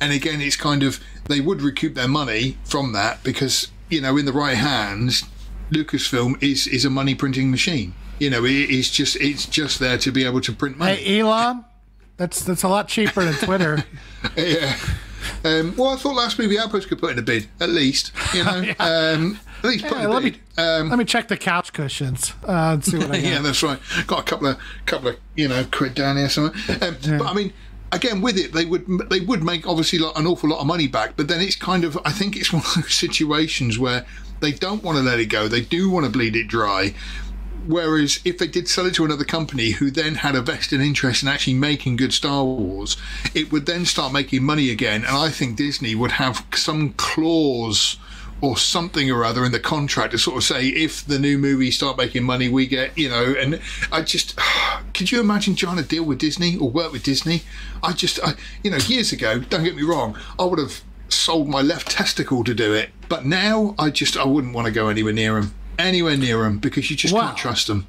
[0.00, 0.98] and again, it's kind of
[1.28, 5.22] they would recoup their money from that because you know, in the right hands,
[5.70, 7.94] Lucasfilm is is a money printing machine.
[8.18, 10.96] You know, it's just it's just there to be able to print money.
[10.96, 11.64] Hey, Elon,
[12.16, 13.84] that's that's a lot cheaper than Twitter.
[14.36, 14.76] yeah.
[15.44, 18.12] Um, well, I thought last movie Outpost could put in a bid, at least.
[18.34, 20.34] You know, um, at least put Yeah, in a let bid.
[20.34, 23.22] me Um, let me check the couch cushions uh, and see what I got.
[23.22, 23.78] yeah, that's right.
[24.06, 26.52] Got a couple of couple of you know quid down here somewhere.
[26.80, 27.52] Um, But I mean,
[27.90, 30.86] again, with it, they would they would make obviously like an awful lot of money
[30.86, 31.16] back.
[31.16, 34.04] But then it's kind of I think it's one of those situations where
[34.40, 35.48] they don't want to let it go.
[35.48, 36.94] They do want to bleed it dry.
[37.66, 41.22] Whereas if they did sell it to another company who then had a vested interest
[41.22, 42.96] in actually making good Star Wars,
[43.34, 45.04] it would then start making money again.
[45.04, 47.96] And I think Disney would have some clause
[48.40, 51.76] or something or other in the contract to sort of say if the new movies
[51.76, 53.34] start making money, we get, you know.
[53.38, 53.60] And
[53.92, 54.38] I just,
[54.94, 57.42] could you imagine trying to deal with Disney or work with Disney?
[57.82, 58.34] I just, I,
[58.64, 62.42] you know, years ago, don't get me wrong, I would have sold my left testicle
[62.44, 62.90] to do it.
[63.08, 65.54] But now I just, I wouldn't want to go anywhere near them.
[65.78, 67.26] Anywhere near them because you just Wow.
[67.28, 67.86] can't trust them.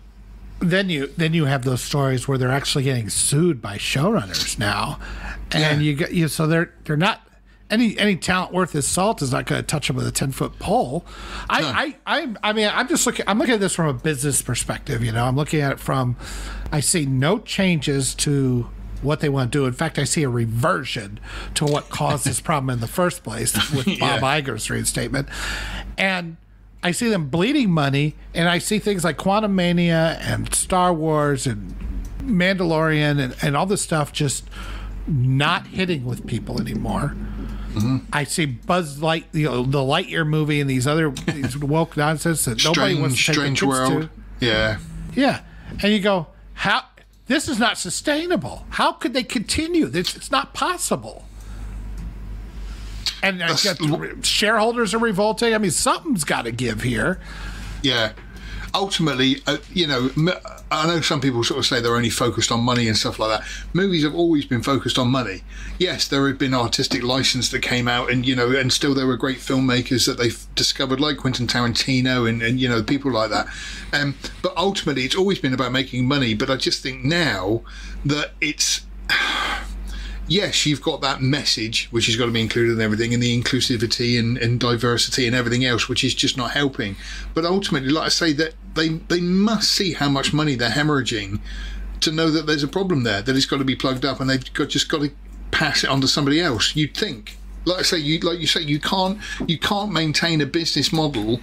[0.60, 5.00] then you then you have those stories where they're actually getting sued by showrunners now,
[5.52, 5.80] and Yeah.
[5.80, 7.28] you get you so they're they're not
[7.70, 10.32] any any talent worth his salt is not going to touch them with a ten
[10.32, 11.04] foot pole.
[11.50, 14.42] I, I I I mean I'm just looking I'm looking at this from a business
[14.42, 15.04] perspective.
[15.04, 16.16] You know I'm looking at it from
[16.72, 18.70] I see no changes to
[19.02, 19.66] what they want to do.
[19.66, 21.20] In fact, I see a reversion
[21.56, 25.28] to what caused this problem in the first place with Bob Iger's reinstatement,
[25.98, 26.38] and.
[26.84, 31.74] I see them bleeding money, and I see things like Quantumania and Star Wars and
[32.20, 34.50] Mandalorian and, and all this stuff just
[35.08, 37.16] not hitting with people anymore.
[37.74, 37.98] Mm-hmm.
[38.12, 42.46] I see Buzz Light, you know, the Lightyear movie, and these other these woke nonsense
[42.46, 44.10] that nobody wants to Strange, take strange world.
[44.40, 44.78] Yeah.
[45.16, 45.42] Yeah,
[45.82, 46.84] and you go, how?
[47.28, 48.66] This is not sustainable.
[48.70, 49.88] How could they continue?
[49.88, 51.26] This it's not possible.
[53.22, 55.54] And get- shareholders are revolting.
[55.54, 57.20] I mean, something's got to give here.
[57.82, 58.14] Yeah.
[58.76, 60.10] Ultimately, uh, you know,
[60.72, 63.30] I know some people sort of say they're only focused on money and stuff like
[63.30, 63.48] that.
[63.72, 65.44] Movies have always been focused on money.
[65.78, 69.06] Yes, there have been artistic license that came out, and you know, and still there
[69.06, 73.30] were great filmmakers that they've discovered, like Quentin Tarantino and, and you know, people like
[73.30, 73.48] that.
[73.94, 76.34] Um, but ultimately, it's always been about making money.
[76.34, 77.62] But I just think now
[78.04, 78.88] that it's
[80.28, 83.42] yes, you've got that message, which has got to be included in everything, and the
[83.42, 86.96] inclusivity and, and diversity and everything else, which is just not helping.
[87.34, 91.40] But ultimately, like I say, that they they must see how much money they're hemorrhaging
[92.02, 94.30] to know that there's a problem there, that it's got to be plugged up, and
[94.30, 95.12] they've got, just got to
[95.52, 96.76] pass it on to somebody else.
[96.76, 100.46] You'd think, like I say, you like you say, you can't you can't maintain a
[100.46, 101.40] business model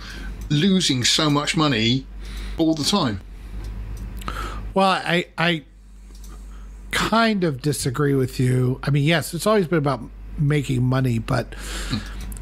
[0.48, 2.06] losing so much money
[2.58, 3.20] all the time.
[4.74, 5.64] Well, I I
[6.90, 8.80] kind of disagree with you.
[8.82, 10.02] I mean, yes, it's always been about
[10.38, 11.54] making money, but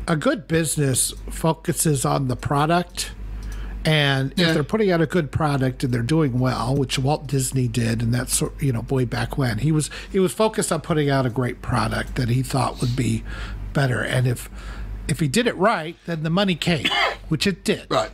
[0.06, 3.12] a good business focuses on the product.
[3.84, 7.68] And if they're putting out a good product and they're doing well, which Walt Disney
[7.68, 11.08] did, and that's you know way back when he was he was focused on putting
[11.08, 13.22] out a great product that he thought would be
[13.72, 14.02] better.
[14.02, 14.50] And if
[15.06, 16.88] if he did it right, then the money came,
[17.28, 18.10] which it did Right.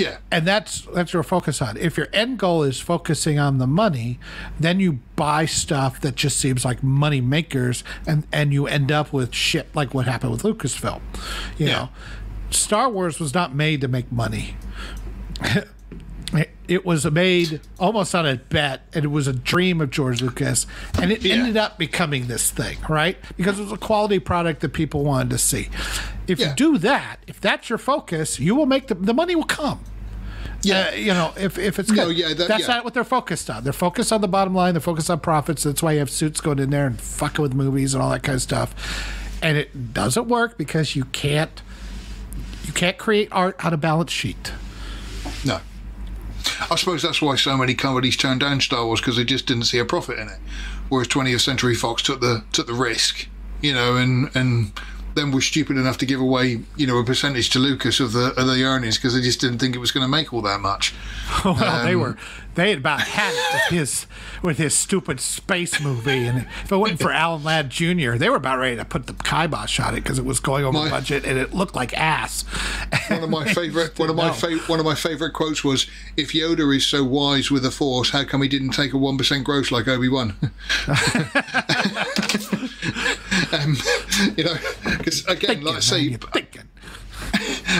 [0.00, 0.18] Yeah.
[0.30, 1.76] and that's that's your focus on.
[1.76, 4.18] If your end goal is focusing on the money,
[4.58, 9.12] then you buy stuff that just seems like money makers, and and you end up
[9.12, 11.00] with shit like what happened with Lucasfilm.
[11.58, 11.72] You Yeah.
[11.72, 11.88] know,
[12.50, 14.56] Star Wars was not made to make money.
[16.32, 20.22] It- It was made almost on a bet, and it was a dream of George
[20.22, 20.68] Lucas,
[21.00, 21.34] and it Yeah.
[21.34, 23.16] ended up becoming this thing, right?
[23.36, 25.68] Because it was a quality product that people wanted to see.
[26.28, 26.50] If Yeah.
[26.50, 29.80] you do that, if that's your focus, you will make the the money will come.
[30.62, 30.90] Yeah.
[30.92, 31.96] Uh, you know, if, if it's good.
[32.04, 32.74] No, yeah, that- that's yeah.
[32.76, 33.64] not what they're focused on.
[33.64, 34.74] They're focused on the bottom line.
[34.74, 35.64] They're focused on profits.
[35.64, 38.22] That's why you have suits going in there and fucking with movies and all that
[38.22, 38.74] kind of stuff.
[39.42, 41.62] And it doesn't work because you can't
[42.64, 44.52] you can't create art on a balance sheet.
[45.44, 45.60] No.
[46.70, 49.64] I suppose that's why so many companies turned down Star Wars because they just didn't
[49.64, 50.38] see a profit in it.
[50.88, 53.26] Whereas 20th Century Fox took the took the risk,
[53.60, 54.72] you know, and and
[55.14, 58.28] then was stupid enough to give away, you know, a percentage to Lucas of the
[58.36, 60.60] of the earnings because they just didn't think it was going to make all that
[60.60, 60.94] much.
[61.44, 61.54] well,
[61.84, 62.16] they Um, were
[62.60, 64.06] they had about had it with his
[64.42, 68.36] with his stupid space movie, and if it wasn't for Alan Ladd Jr., they were
[68.36, 71.24] about ready to put the kibosh on it because it was going over My- budget
[71.24, 72.42] and it looked like ass.
[73.08, 76.32] One of my favorite one of my fa- one of my favorite quotes was, "If
[76.32, 79.44] Yoda is so wise with the Force, how come he didn't take a one percent
[79.44, 80.36] gross like Obi Wan?"
[83.52, 83.76] um,
[84.36, 84.56] you know,
[84.98, 86.16] because again, like I say.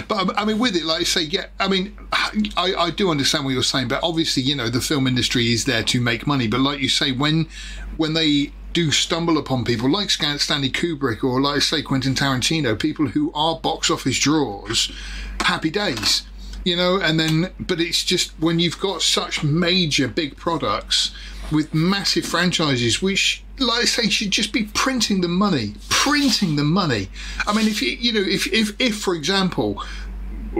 [0.08, 3.10] But um, I mean, with it, like I say, yeah, I mean, I, I do
[3.10, 6.26] understand what you're saying, but obviously, you know, the film industry is there to make
[6.26, 6.48] money.
[6.48, 7.48] But like you say, when
[7.96, 12.78] when they do stumble upon people like Stanley Kubrick or like I say Quentin Tarantino,
[12.78, 14.92] people who are box office draws,
[15.40, 16.22] happy days,
[16.64, 17.00] you know.
[17.00, 21.12] And then, but it's just when you've got such major big products
[21.50, 26.64] with massive franchises, which, like I say, should just be printing the money, printing the
[26.64, 27.08] money.
[27.46, 29.82] I mean, if you you know, if if if for example.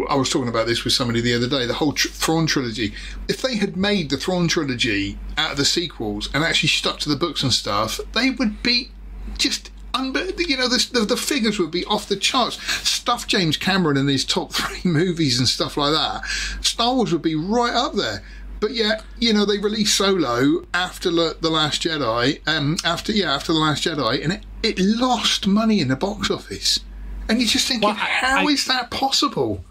[0.08, 1.66] I was talking about this with somebody the other day.
[1.66, 2.94] The whole tr- Thrawn trilogy.
[3.28, 7.08] If they had made the Thrawn trilogy out of the sequels and actually stuck to
[7.08, 8.92] the books and stuff, they would be
[9.36, 13.56] just unbe- you know the, the, the figures would be off the charts stuff james
[13.56, 16.24] cameron in his top three movies and stuff like that
[16.64, 18.22] star wars would be right up there
[18.60, 23.34] but yeah you know they released solo after the the last jedi um after yeah
[23.34, 26.80] after the last jedi and it, it lost money in the box office
[27.28, 29.64] and you're just thinking Well, I- how is I- that possible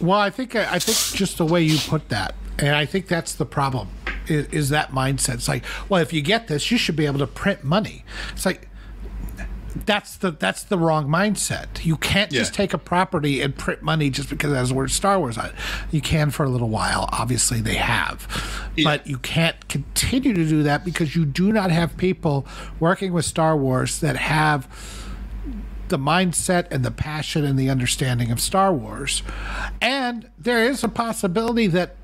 [0.00, 3.34] Well, I think I think just the way you put that, and I think that's
[3.34, 3.88] the problem.
[4.26, 5.34] Is, is that mindset?
[5.34, 8.04] It's like, well, if you get this, you should be able to print money.
[8.32, 8.68] It's like
[9.74, 11.84] that's the that's the wrong mindset.
[11.84, 12.56] You can't just Yeah.
[12.56, 15.46] take a property and print money just because it has the word Star Wars on
[15.46, 15.54] it.
[15.90, 17.08] You can for a little while.
[17.12, 18.28] Obviously, they have,
[18.84, 22.46] but you can't continue to do that because you do not have people
[22.80, 24.68] working with Star Wars that have
[25.88, 29.22] the mindset and the passion and the understanding of Star Wars.
[29.80, 31.96] And there is a possibility that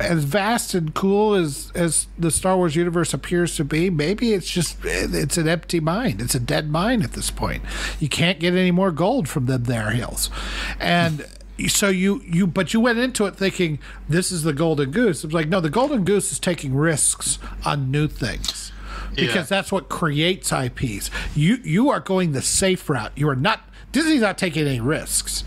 [0.00, 4.48] as vast and cool as as the Star Wars universe appears to be, maybe it's
[4.50, 6.16] just it's an empty mine.
[6.20, 7.62] It's a dead mine at this point.
[7.98, 10.30] You can't get any more gold from them there hills.
[10.78, 11.26] And
[11.66, 15.24] so you you but you went into it thinking this is the golden goose.
[15.24, 18.70] It's like no, the golden goose is taking risks on new things
[19.10, 19.42] because Yeah.
[19.42, 21.10] that's what creates IPs.
[21.34, 23.12] You you are going the safe route.
[23.16, 25.42] You are not Disney's not taking any risks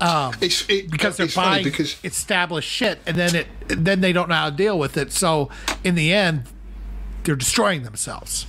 [0.00, 4.34] it's it, because they're buying because established shit and then it then they don't know
[4.34, 5.12] how to deal with it.
[5.12, 5.50] So
[5.82, 6.44] in the end,
[7.24, 8.46] they're destroying themselves.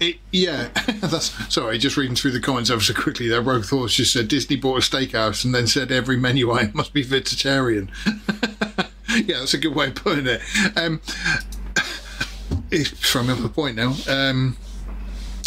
[0.00, 0.68] It, yeah,
[1.00, 1.78] that's sorry.
[1.78, 3.28] Just reading through the comments ever so quickly.
[3.28, 6.72] There, Rogue Thoughts just said Disney bought a steakhouse and then said every menu item
[6.74, 7.90] must be vegetarian.
[9.08, 10.40] yeah, that's a good way of putting it.
[10.76, 11.00] Um,
[12.70, 13.94] it's throwing me off the point now.
[14.08, 14.56] Um,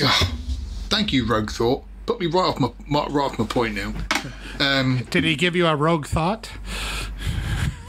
[0.04, 0.34] ah,
[0.90, 1.84] thank you, Rogue Thought.
[2.08, 3.94] Put me right off my, right off my point now.
[4.60, 6.50] Um, Did he give you a rogue thought?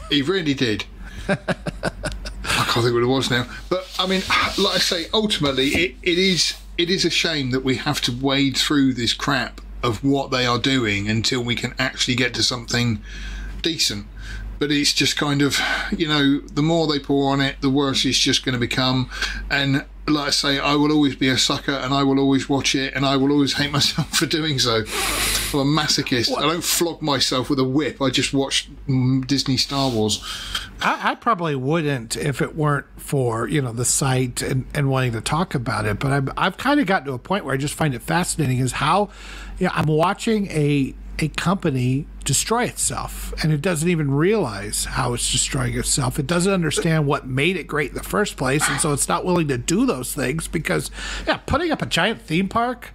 [0.09, 0.85] He really did.
[1.27, 3.47] I can't think what it was now.
[3.69, 4.21] But I mean,
[4.57, 8.11] like I say, ultimately, it, it is it is a shame that we have to
[8.11, 12.43] wade through this crap of what they are doing until we can actually get to
[12.43, 13.01] something
[13.61, 14.05] decent.
[14.59, 15.59] But it's just kind of,
[15.95, 19.09] you know, the more they pour on it, the worse it's just going to become.
[19.49, 22.75] And like I say, I will always be a sucker and I will always watch
[22.75, 24.77] it and I will always hate myself for doing so.
[24.77, 26.35] I'm a masochist.
[26.37, 28.01] I don't flog myself with a whip.
[28.01, 30.23] I just watch mm, Disney Star Wars.
[30.81, 35.13] I, I probably wouldn't if it weren't for you know the site and, and wanting
[35.13, 35.99] to talk about it.
[35.99, 38.59] But I've I've kind of gotten to a point where I just find it fascinating
[38.59, 39.09] is how,
[39.57, 45.15] you know, I'm watching a a company destroy itself and it doesn't even realize how
[45.15, 46.19] it's destroying itself.
[46.19, 49.25] It doesn't understand what made it great in the first place, and so it's not
[49.25, 50.91] willing to do those things because
[51.25, 52.93] yeah, putting up a giant theme park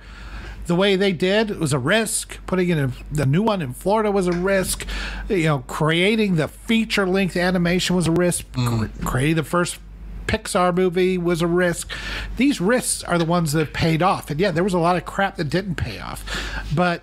[0.67, 2.39] the way they did it was a risk.
[2.47, 4.87] Putting in a, the new one in Florida was a risk.
[5.29, 8.47] You know, creating the feature length animation was a risk.
[8.53, 8.79] Mm.
[8.79, 9.81] Cre- creating the first
[10.29, 11.91] Pixar movie was a risk.
[12.37, 14.31] These risks are the ones that paid off.
[14.31, 16.25] And yeah, there was a lot of crap that didn't pay off,
[16.73, 17.03] but.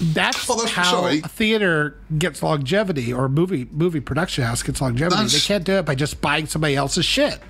[0.00, 1.20] That's, Well, that's- how sorry.
[1.20, 5.14] theater gets longevity, or movie movie production house gets longevity.
[5.16, 7.40] That's- they can't do it by just buying somebody else's shit.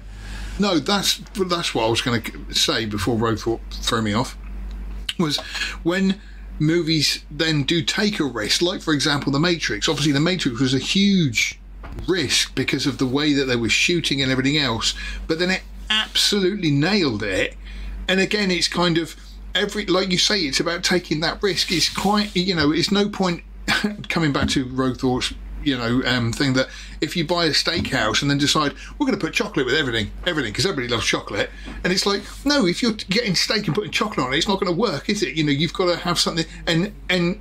[0.58, 4.36] No, that's that's what I was going to say before Thought threw me off.
[5.18, 5.38] Was
[5.82, 6.20] when
[6.58, 9.88] movies then do take a risk, like for example, The Matrix.
[9.88, 11.58] Obviously, The Matrix was a huge
[12.06, 14.94] risk because of the way that they were shooting and everything else,
[15.26, 17.56] but then it absolutely nailed it.
[18.06, 19.16] And again, it's kind of
[19.54, 21.70] every like you say, it's about taking that risk.
[21.72, 23.42] It's quite you know, it's no point
[24.08, 25.32] coming back to Rogue Thoughts
[25.62, 26.68] you know um, thing that
[27.00, 30.10] if you buy a steakhouse and then decide we're going to put chocolate with everything
[30.26, 31.50] everything because everybody loves chocolate
[31.82, 34.60] and it's like no if you're getting steak and putting chocolate on it it's not
[34.60, 37.40] going to work is it you know you've got to have something and and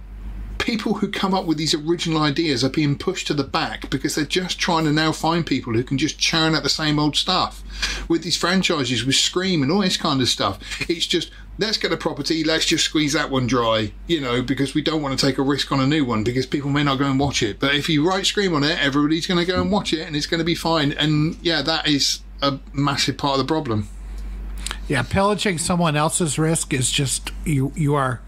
[0.63, 4.15] people who come up with these original ideas are being pushed to the back because
[4.15, 7.17] they're just trying to now find people who can just churn out the same old
[7.17, 7.63] stuff
[8.07, 10.59] with these franchises with Scream and all this kind of stuff.
[10.89, 14.73] It's just let's get a property, let's just squeeze that one dry, you know, because
[14.73, 16.97] we don't want to take a risk on a new one because people may not
[16.99, 17.59] go and watch it.
[17.59, 20.15] But if you write Scream on it, everybody's going to go and watch it and
[20.15, 20.91] it's going to be fine.
[20.93, 23.87] And yeah, that is a massive part of the problem.
[24.87, 27.71] Yeah, pillaging someone else's risk is just you.
[27.75, 28.21] You are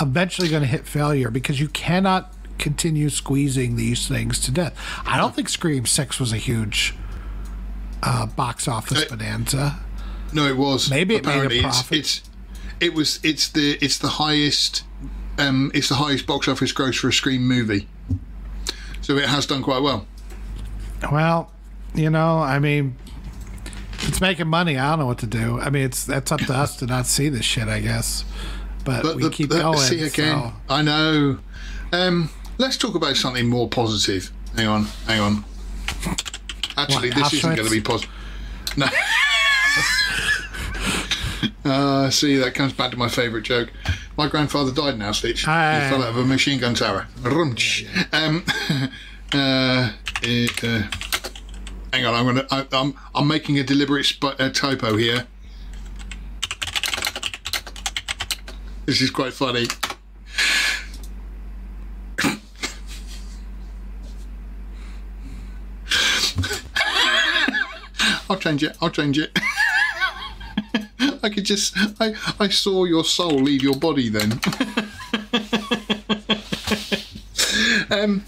[0.00, 4.74] eventually going to hit failure because you cannot continue squeezing these things to death.
[5.06, 6.94] I don't think Scream Six was a huge
[8.02, 9.78] uh, box office Uh, bonanza.
[10.32, 10.90] No, it was.
[10.90, 11.98] Maybe it made a Apparently it's- profit.
[11.98, 12.22] It's,
[12.80, 13.20] it was.
[13.22, 13.78] It's the.
[13.82, 14.84] It's the highest.
[15.38, 17.86] Um, it's the highest box office gross for a Scream movie.
[19.00, 20.06] So it has done quite well.
[21.10, 21.50] Well,
[21.94, 22.96] you know, I mean,
[24.02, 24.76] it's making money.
[24.76, 25.58] I don't know what to do.
[25.60, 28.24] I mean, it's that's up to us to not see this shit, I guess.
[28.84, 29.78] But, But we the, keep the- going.
[29.78, 30.38] see again.
[30.40, 31.38] so- I know.
[31.92, 34.30] Um, let's talk about something more positive.
[34.56, 35.44] Hang on, hang on.
[36.76, 38.10] Actually, What, this isn't going to be positive.
[38.76, 38.86] No.
[41.64, 43.70] uh, see, that comes back to my favourite joke.
[44.16, 45.46] My grandfather died in Auschwitz.
[45.46, 45.84] Aye.
[45.84, 47.06] He fell out of a machine gun tower.
[47.20, 47.86] Rumch.
[48.12, 48.44] Um,
[49.32, 49.92] uh,
[50.22, 50.82] it, uh,
[51.92, 52.46] hang on, I'm gonna.
[52.50, 55.26] I, I'm I'm making a deliberate sp- uh, typo here.
[58.86, 59.66] This is quite funny.
[68.30, 68.76] I'll change it.
[68.80, 69.36] I'll change it.
[71.22, 71.74] I could just.
[72.00, 74.32] I I saw your soul leave your body then.
[77.90, 78.24] um.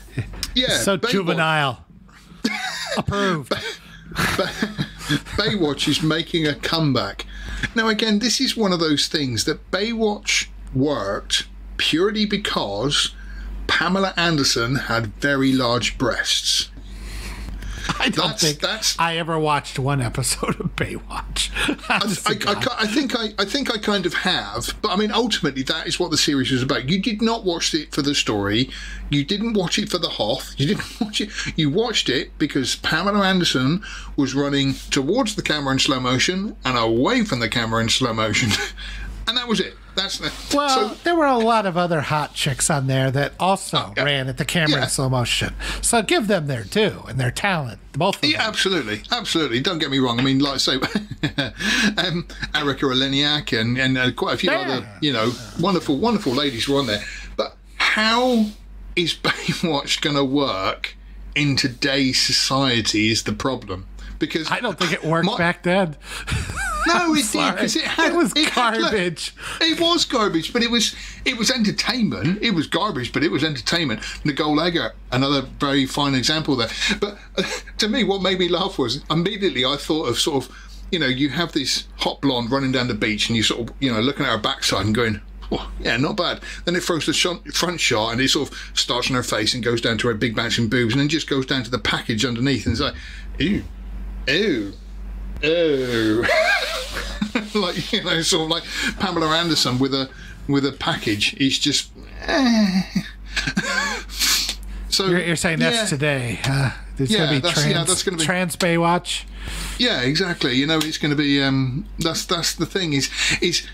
[0.55, 0.79] Yeah.
[0.79, 1.85] so Baywatch- juvenile.
[2.97, 3.53] Approved.
[5.37, 7.27] Baywatch is making a comeback.
[7.75, 11.47] Now, again, this is one of those things that Baywatch worked
[11.77, 13.15] purely because
[13.67, 16.69] Pamela Anderson had very large breasts.
[17.99, 21.51] I don't That's- think that's- I ever watched one episode of Baywatch.
[21.91, 25.11] Honest I, I, I think I, I think I kind of have, but I mean,
[25.13, 26.89] ultimately, that is what the series was about.
[26.89, 28.71] You did not watch it for the story.
[29.11, 30.55] You didn't watch it for the Hoth.
[30.59, 31.31] You didn't watch it.
[31.57, 33.83] You watched it because Pamela Anderson
[34.17, 38.13] was running towards the camera in slow motion and away from the camera in slow
[38.13, 38.51] motion,
[39.27, 39.75] and that was it.
[39.95, 40.33] That's the.
[40.57, 44.05] Well, so, there were a lot of other hot chicks on there that also yeah.
[44.05, 44.85] ran at the camera Yeah.
[44.85, 45.55] in slow motion.
[45.83, 48.47] So give them their due and their talent, both of Yeah, them.
[48.49, 49.61] absolutely, absolutely.
[49.61, 50.19] Don't get me wrong.
[50.19, 50.75] I mean, like I say,
[51.99, 56.69] um, Erika Eleniak and, and uh, quite a few other, you know, wonderful, wonderful ladies
[56.69, 57.03] were on there.
[57.37, 58.47] But how
[58.97, 60.97] is Baywatch going to work
[61.35, 63.87] in today's society is the problem.
[64.23, 65.97] Because I don't think it worked My- back then.
[66.85, 69.35] No, it did because it had It was had, look, garbage.
[69.61, 72.43] it was garbage, but it was it was entertainment.
[72.43, 74.01] It was garbage, but it was entertainment.
[74.25, 76.69] Nicole Eggert, another very fine example there.
[77.01, 77.45] But uh,
[77.79, 80.57] to me, what made me laugh was immediately I thought of sort of,
[80.91, 83.77] you know, you have this hot blonde running down the beach, and you sort of,
[83.79, 85.21] you know, looking at her backside and going.
[85.53, 86.41] Oh, yeah, not bad.
[86.65, 87.13] Then it throws the
[87.53, 90.15] front shot and it sort of starts on her face and goes down to her
[90.15, 92.95] big bouncing boobs and then just goes down to the package underneath and it's like,
[93.39, 93.63] ew,
[94.29, 94.73] ew,
[95.43, 96.25] ew.
[97.55, 98.65] like you know, sort of like
[98.99, 100.09] Pamela Anderson with a
[100.49, 101.35] with a package.
[101.39, 101.91] He's just.
[102.23, 102.83] eh.
[104.89, 106.41] so You're, you're saying that's yeah, today.
[106.45, 109.25] Uh, there's Yeah, going to be that's- trans, yeah, that's gonna be- trans Baywatch.
[109.79, 110.55] yeah, exactly.
[110.55, 111.43] You know, it's going to be.
[111.43, 113.67] Um, that's that's the thing is is.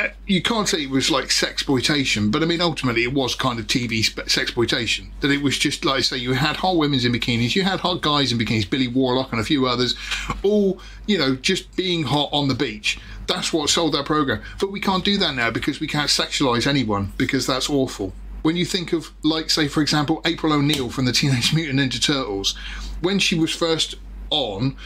[0.00, 3.58] Uh, You can't say it was like sexploitation, but I mean, ultimately, it was kind
[3.58, 5.10] of TV sexploitation.
[5.20, 8.00] That it was just like say, you had hot women in bikinis, you had hot
[8.00, 9.96] guys in bikinis, Billy Warlock and a few others,
[10.42, 12.98] all you know, just being hot on the beach.
[13.26, 14.42] That's what sold that program.
[14.58, 18.12] But we can't do that now because we can't sexualize anyone because that's awful.
[18.42, 22.02] When you think of, like, say, for example, April O'Neil from the Teenage Mutant Ninja
[22.02, 22.56] Turtles,
[23.02, 23.96] when she was first
[24.30, 24.76] on,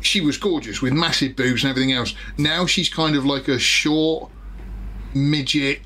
[0.00, 2.14] she was gorgeous with massive boobs and everything else.
[2.36, 4.30] Now she's kind of like a short,
[5.14, 5.80] midget,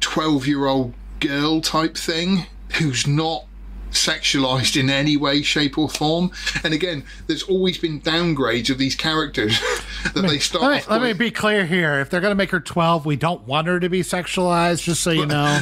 [0.00, 3.46] 12 year old girl type thing who's not
[3.94, 6.30] sexualized in any way, shape, or form.
[6.62, 9.58] And again, there's always been downgrades of these characters
[10.14, 12.00] that they start Let me, off let me be clear here.
[12.00, 15.02] If they're going to make her 12, we don't want her to be sexualized, just
[15.02, 15.60] so you know.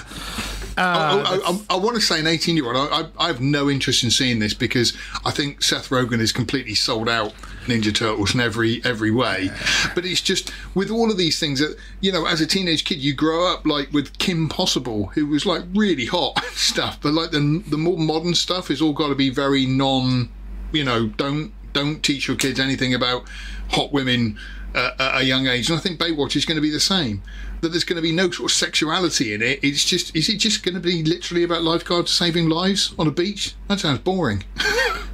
[0.76, 2.76] Uh, I, I, I, want to say an 18 year old.
[2.76, 6.32] I, I, I have no interest in seeing this because I think Seth Rogen is
[6.32, 7.34] completely sold out
[7.66, 9.50] Ninja Turtles in every every way.
[9.94, 12.98] But it's just with all of these things that you know, as a teenage kid,
[12.98, 16.98] you grow up like with Kim Possible, who was like really hot stuff.
[17.00, 20.30] But like the the more modern stuff has all got to be very non.
[20.72, 23.24] You know, don't don't teach your kids anything about
[23.70, 24.38] hot women
[24.74, 25.70] uh, at a young age.
[25.70, 27.22] And I think Baywatch is going to be the same.
[27.60, 29.60] That there's going to be no sort of sexuality in it.
[29.62, 33.10] It's just, is it just going to be literally about lifeguards saving lives on a
[33.10, 33.54] beach?
[33.68, 34.44] That sounds boring.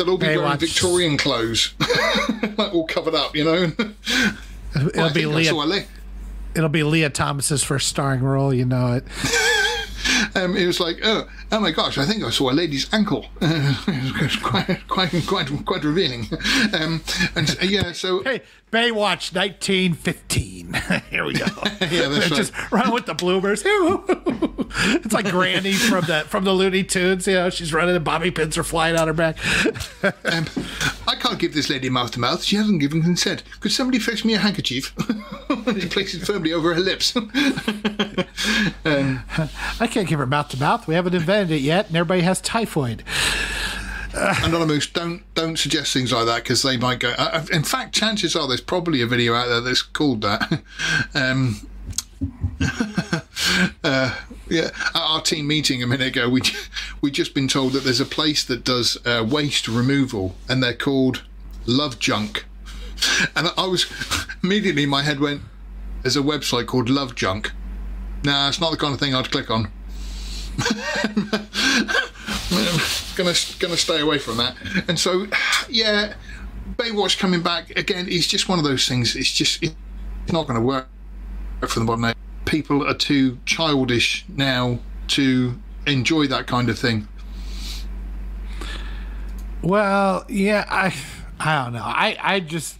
[0.00, 0.60] They'll all be wearing Baywatch.
[0.60, 1.74] Victorian clothes,
[2.56, 3.72] like all covered up, you know.
[4.74, 5.52] it'll I be Leah.
[6.54, 8.54] It'll be Lia Thomas's first starring role.
[8.54, 9.04] You know it.
[10.34, 13.26] Um, it was like, oh, oh my gosh, I think I saw a lady's ankle.
[13.40, 16.26] it was quite, quite, quite, quite revealing.
[16.72, 17.02] Um,
[17.34, 20.74] and uh, yeah, so Hey, Baywatch 1915.
[21.10, 21.46] Here we go.
[21.80, 22.36] yeah, that's right.
[22.36, 23.62] Just run with the bloomers.
[23.64, 27.26] it's like Granny from the from the Looney Tunes.
[27.26, 29.36] You know, she's running and bobby pins are flying out her back.
[30.04, 30.46] Um,
[31.08, 32.44] I can't give this lady mouth to mouth.
[32.44, 33.42] She hasn't given consent.
[33.58, 34.94] Could somebody fetch me a handkerchief?
[35.48, 37.12] and he places it firmly over her lips.
[38.84, 40.86] I can't give her mouth to mouth.
[40.86, 43.04] We haven't invented it yet, and everybody has typhoid.
[44.14, 47.14] Anonymous, don't don't suggest things like that because they might go.
[47.16, 50.62] Uh, in fact, chances are there's probably a video out there that's called that.
[51.14, 51.68] um,
[53.84, 54.14] uh,
[54.48, 56.42] yeah, at our team meeting a minute ago, we
[57.00, 60.74] we just been told that there's a place that does uh, waste removal, and they're
[60.74, 61.22] called
[61.66, 62.46] Love Junk.
[63.34, 63.86] And I was
[64.42, 65.40] immediately my head went,
[66.02, 67.52] "There's a website called Love Junk."
[68.22, 69.72] Nah, it's not the kind of thing I'd click on.
[73.16, 74.56] gonna gonna stay away from that.
[74.88, 75.26] And so,
[75.68, 76.14] yeah,
[76.76, 79.16] Baywatch coming back again is just one of those things.
[79.16, 80.88] It's just it's not going to work
[81.66, 82.16] for the modern age.
[82.44, 84.78] People are too childish now
[85.08, 87.08] to enjoy that kind of thing.
[89.62, 90.94] Well, yeah, I
[91.38, 91.82] I don't know.
[91.82, 92.78] I I just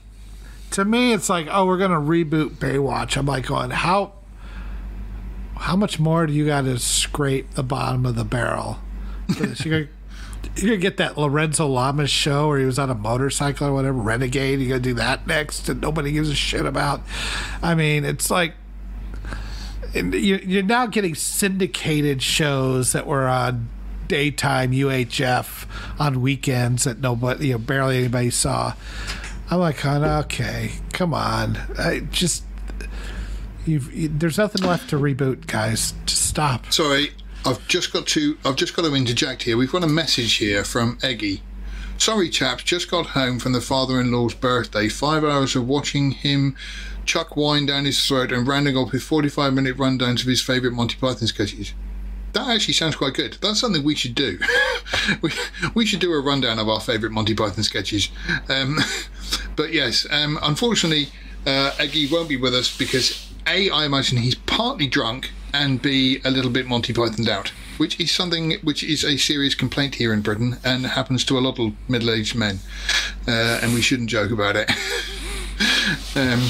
[0.72, 3.16] to me it's like, oh, we're gonna reboot Baywatch.
[3.16, 4.14] I'm like going, how
[5.60, 8.78] how much more do you got to scrape the bottom of the barrel?
[9.64, 9.88] you're,
[10.56, 14.58] gonna, get that Lorenzo Lamas show where he was on a motorcycle or whatever, Renegade.
[14.58, 17.02] You're gonna do that next, and nobody gives a shit about.
[17.62, 18.54] I mean, it's like
[19.94, 23.68] you're now getting syndicated shows that were on
[24.08, 25.66] daytime UHF
[26.00, 28.74] on weekends that nobody, you know, barely anybody saw.
[29.50, 32.44] I'm like, okay, come on, I just
[33.66, 35.94] You've, you, there's nothing left to reboot, guys.
[36.06, 36.72] Just stop.
[36.72, 37.12] Sorry,
[37.44, 38.38] I've just got to.
[38.44, 39.56] I've just got to interject here.
[39.56, 41.42] We've got a message here from Eggy.
[41.98, 42.62] Sorry, chaps.
[42.62, 44.88] Just got home from the father-in-law's birthday.
[44.88, 46.56] Five hours of watching him
[47.04, 50.96] chuck wine down his throat and rounding up with 45-minute rundowns of his favourite Monty
[50.96, 51.74] Python sketches.
[52.32, 53.36] That actually sounds quite good.
[53.42, 54.38] That's something we should do.
[55.22, 55.32] we,
[55.74, 58.08] we should do a rundown of our favourite Monty Python sketches.
[58.48, 58.78] Um,
[59.56, 61.08] but yes, um, unfortunately,
[61.46, 66.20] uh, Eggy won't be with us because a, I imagine he's partly drunk, and B,
[66.24, 70.12] a little bit Monty Pythoned out, which is something which is a serious complaint here
[70.12, 72.60] in Britain and happens to a lot of middle aged men.
[73.26, 74.70] Uh, and we shouldn't joke about it.
[76.16, 76.40] um,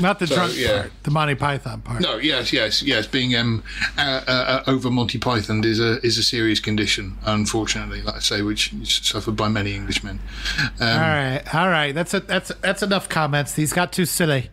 [0.00, 0.82] not the so, drunk yeah.
[0.82, 2.00] part, the Monty Python part.
[2.00, 3.06] No, yes, yes, yes.
[3.06, 3.62] Being um,
[3.96, 8.02] uh, uh, uh over Monty Python is a is a serious condition, unfortunately.
[8.02, 10.20] Like I say, which is suffered by many Englishmen.
[10.78, 11.92] Um, all right, all right.
[11.94, 13.54] That's a, that's that's enough comments.
[13.54, 14.50] These got too silly.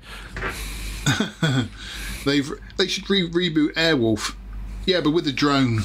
[2.26, 4.36] They've they should re- reboot Airwolf.
[4.86, 5.82] Yeah, but with a drone,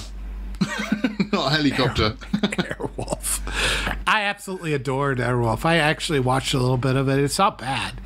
[1.32, 2.10] not a helicopter.
[2.34, 3.40] Airwolf.
[4.06, 5.64] I absolutely adored Airwolf.
[5.64, 7.18] I actually watched a little bit of it.
[7.18, 8.00] It's not bad,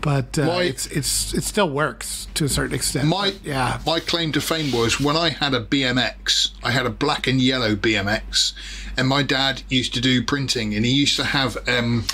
[0.00, 3.08] but uh, my, it's it's it still works to a certain extent.
[3.08, 3.80] My but, yeah.
[3.86, 6.50] My claim to fame was when I had a BMX.
[6.62, 8.52] I had a black and yellow BMX,
[8.96, 12.04] and my dad used to do printing, and he used to have um,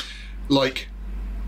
[0.49, 0.89] like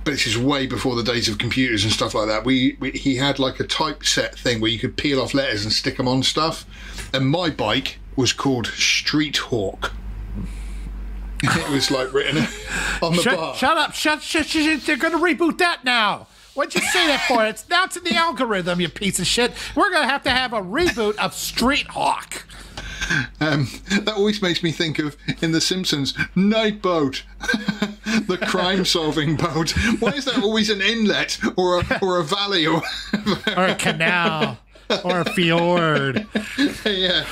[0.06, 2.44] but this is way before the days of computers and stuff like that.
[2.44, 5.72] We, we, he had like a typeset thing where you could peel off letters and
[5.72, 6.64] stick them on stuff,
[7.12, 9.92] and my bike was called Street Hawk.
[11.42, 12.38] it was like written
[13.02, 13.56] on the shut, bar.
[13.56, 13.94] Shut up!
[13.94, 14.22] Shut!
[14.22, 14.46] Shut!
[14.46, 14.80] shut.
[14.82, 16.28] They're going to reboot that now.
[16.54, 17.44] What'd you say that for?
[17.44, 19.52] It's now in the algorithm, you piece of shit.
[19.74, 22.46] We're gonna have to have a reboot of Street Hawk.
[23.40, 27.24] Um, that always makes me think of in The Simpsons, Night Boat,
[28.26, 29.70] the crime-solving boat.
[29.98, 32.82] Why is there always an inlet or a, or a valley or
[33.56, 34.58] or a canal?
[35.04, 36.26] or a fjord.
[36.84, 37.26] yeah,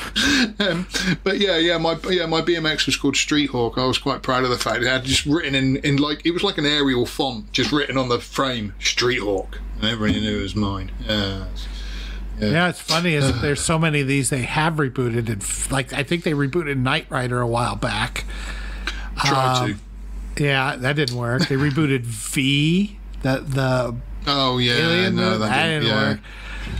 [0.58, 0.86] um,
[1.22, 3.78] but yeah, yeah, my yeah my BMX was called Street Hawk.
[3.78, 6.32] I was quite proud of the fact it had just written in in like it
[6.32, 10.38] was like an Arial font, just written on the frame, Street Hawk, and everybody knew
[10.38, 10.90] it was mine.
[11.06, 11.46] Yeah.
[12.40, 12.48] Yeah.
[12.48, 16.02] yeah, it's funny is there's so many of these they have rebooted and like I
[16.02, 18.24] think they rebooted Knight Rider a while back.
[19.16, 19.78] Tried um, to.
[20.36, 21.48] Yeah, that didn't work.
[21.48, 23.96] They rebooted V, the the
[24.26, 26.10] Oh yeah, alien no, that, that didn't, yeah.
[26.10, 26.20] work.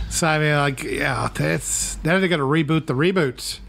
[0.09, 3.59] So I mean, like, yeah, that's now they're going to reboot the reboots.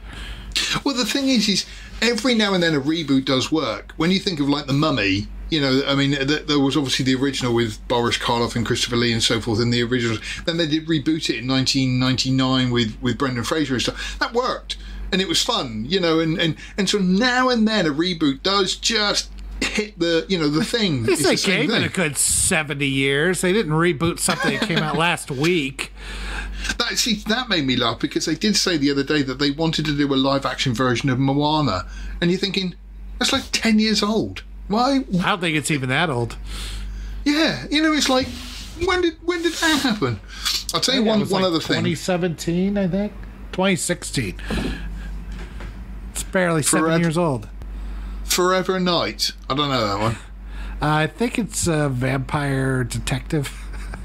[0.85, 1.67] Well, the thing is, is
[2.01, 3.93] every now and then a reboot does work.
[3.97, 7.15] When you think of like the Mummy, you know, I mean, there was obviously the
[7.21, 10.19] original with Boris Karloff and Christopher Lee and so forth in the original.
[10.45, 14.19] Then they did reboot it in 1999 with, with Brendan Fraser and stuff.
[14.19, 14.77] That worked.
[15.13, 18.43] And it was fun, you know, and, and, and so now and then a reboot
[18.43, 19.31] does just
[19.61, 21.03] hit the you know the thing.
[21.07, 23.41] This they the gave it a good seventy years.
[23.41, 25.93] They didn't reboot something that came out last week.
[26.79, 29.51] That see that made me laugh because they did say the other day that they
[29.51, 31.87] wanted to do a live action version of Moana,
[32.21, 32.75] and you're thinking
[33.19, 34.43] that's like ten years old.
[34.69, 35.05] Why?
[35.21, 36.37] I don't think it's even that old.
[37.25, 38.27] Yeah, you know, it's like
[38.85, 40.21] when did when did that happen?
[40.75, 41.85] I'll tell you one one like other thing.
[41.85, 43.13] 2017, I think.
[43.53, 44.41] 2016.
[46.11, 47.49] It's barely Forever, seven years old.
[48.27, 49.33] Forever Knight.
[49.49, 50.17] I don't know that one.
[50.81, 53.49] I think it's a vampire detective.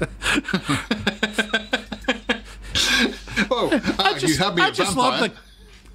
[3.50, 5.20] oh, uh, just, you have me I just vampire.
[5.20, 5.32] love the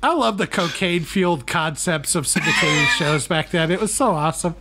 [0.04, 3.72] I love the cocaine fueled concepts of syndicated shows back then.
[3.72, 4.56] It was so awesome.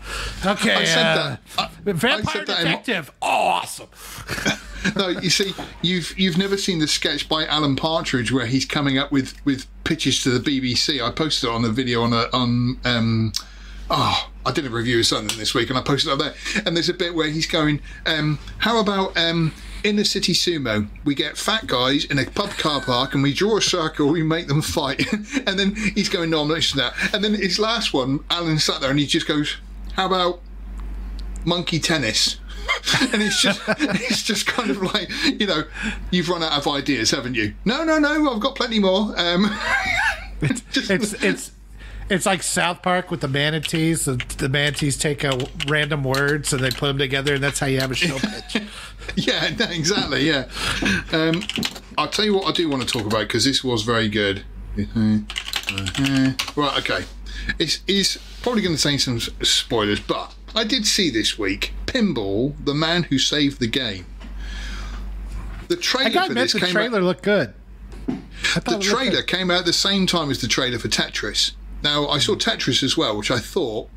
[0.44, 1.40] Okay, I said uh, that.
[1.59, 3.12] I- I Vampire said that in my- Detective.
[3.20, 3.88] awesome.
[4.97, 5.52] no, you see,
[5.82, 9.66] you've you've never seen the sketch by Alan Partridge where he's coming up with with
[9.84, 11.02] pitches to the BBC.
[11.06, 13.32] I posted it on a video on a on um
[13.90, 16.62] oh I did a review of something this week and I posted it up there.
[16.64, 19.52] And there's a bit where he's going, um, how about um
[19.84, 23.32] in the city sumo, we get fat guys in a pub car park and we
[23.32, 25.06] draw a circle, we make them fight.
[25.46, 27.14] and then he's going, no, I'm not interested in that.
[27.14, 29.56] And then his last one, Alan sat there and he just goes,
[29.94, 30.40] how about
[31.44, 32.40] monkey tennis?
[33.12, 35.08] and it's just it's just kind of like
[35.40, 35.62] you know
[36.10, 39.56] you've run out of ideas haven't you no no no i've got plenty more um
[40.72, 41.52] just- It's it's
[42.08, 44.04] it's like South Park with the manatees.
[44.04, 45.38] The, the manatees take a
[45.68, 48.62] random words and they put them together, and that's how you have a show pitch.
[49.14, 50.48] yeah exactly yeah
[51.12, 51.40] um
[51.96, 54.42] i'll tell you what i do want to talk about because this was very good
[56.56, 57.04] right okay
[57.58, 62.52] it's is probably going to say some spoilers but i did see this week pinball
[62.64, 64.04] the man who saved the game
[65.68, 67.54] the trailer I gotta for this the came out- trailer looked good.
[68.06, 71.52] The looked trailer came out at the same time as the trailer for Tetris.
[71.86, 73.88] Now, I saw Tetris as well, which I thought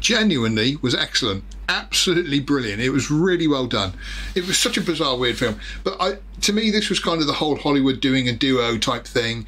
[0.00, 1.44] genuinely was excellent.
[1.66, 2.82] Absolutely brilliant.
[2.82, 3.94] It was really well done.
[4.34, 5.58] It was such a bizarre, weird film.
[5.82, 9.06] But I, to me, this was kind of the whole Hollywood doing a duo type
[9.06, 9.46] thing.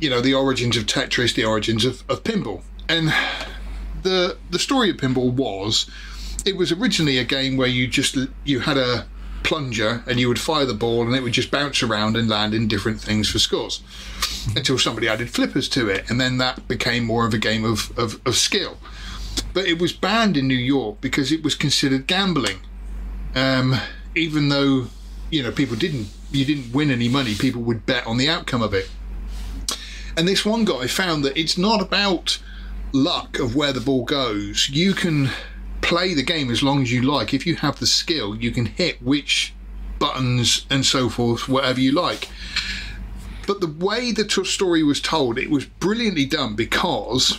[0.00, 2.62] You know, the origins of Tetris, the origins of, of pinball.
[2.88, 3.12] And
[4.02, 5.90] the the story of pinball was
[6.46, 9.06] it was originally a game where you just you had a
[9.44, 12.54] plunger and you would fire the ball and it would just bounce around and land
[12.54, 13.82] in different things for scores.
[14.56, 17.96] Until somebody added flippers to it and then that became more of a game of,
[17.96, 18.78] of, of skill.
[19.52, 22.58] But it was banned in new york because it was considered gambling.
[23.36, 23.76] Um,
[24.14, 24.86] even though
[25.30, 28.62] you know people didn't you didn't win any money people would bet on the outcome
[28.62, 28.90] of it.
[30.16, 32.38] And this one guy found that it's not about
[32.92, 34.68] luck of where the ball goes.
[34.68, 35.30] You can
[35.84, 37.34] play the game as long as you like.
[37.34, 39.54] If you have the skill, you can hit which
[39.98, 42.28] buttons and so forth, whatever you like.
[43.46, 47.38] But the way the story was told, it was brilliantly done because.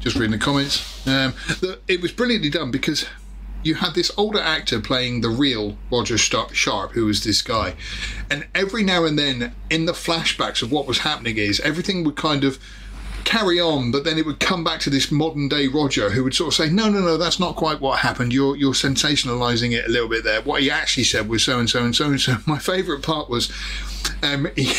[0.00, 1.06] Just reading the comments.
[1.06, 3.04] Um, the, it was brilliantly done because
[3.62, 7.74] you had this older actor playing the real Roger Sharpe, who was this guy,
[8.30, 12.16] and every now and then in the flashbacks of what was happening is everything would
[12.16, 12.58] kind of
[13.24, 16.34] carry on, but then it would come back to this modern day Roger who would
[16.34, 18.32] sort of say, "No, no, no, that's not quite what happened.
[18.32, 20.42] You're you're sensationalizing it a little bit there.
[20.42, 23.28] What he actually said was so and so and so and so." My favourite part
[23.28, 23.52] was,
[24.22, 24.72] um, he,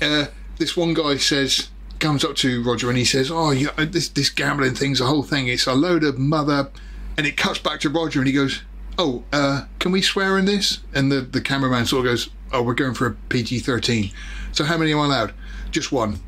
[0.00, 0.26] uh,
[0.58, 1.68] this one guy says.
[1.98, 5.22] Comes up to Roger and he says, "Oh, yeah, this this gambling thing's a whole
[5.22, 5.46] thing.
[5.46, 6.68] It's a load of mother."
[7.16, 8.60] And it cuts back to Roger and he goes,
[8.98, 12.60] "Oh, uh, can we swear in this?" And the the cameraman sort of goes, "Oh,
[12.60, 14.12] we're going for a PG-13.
[14.50, 15.32] So how many am I allowed?
[15.70, 16.18] Just one."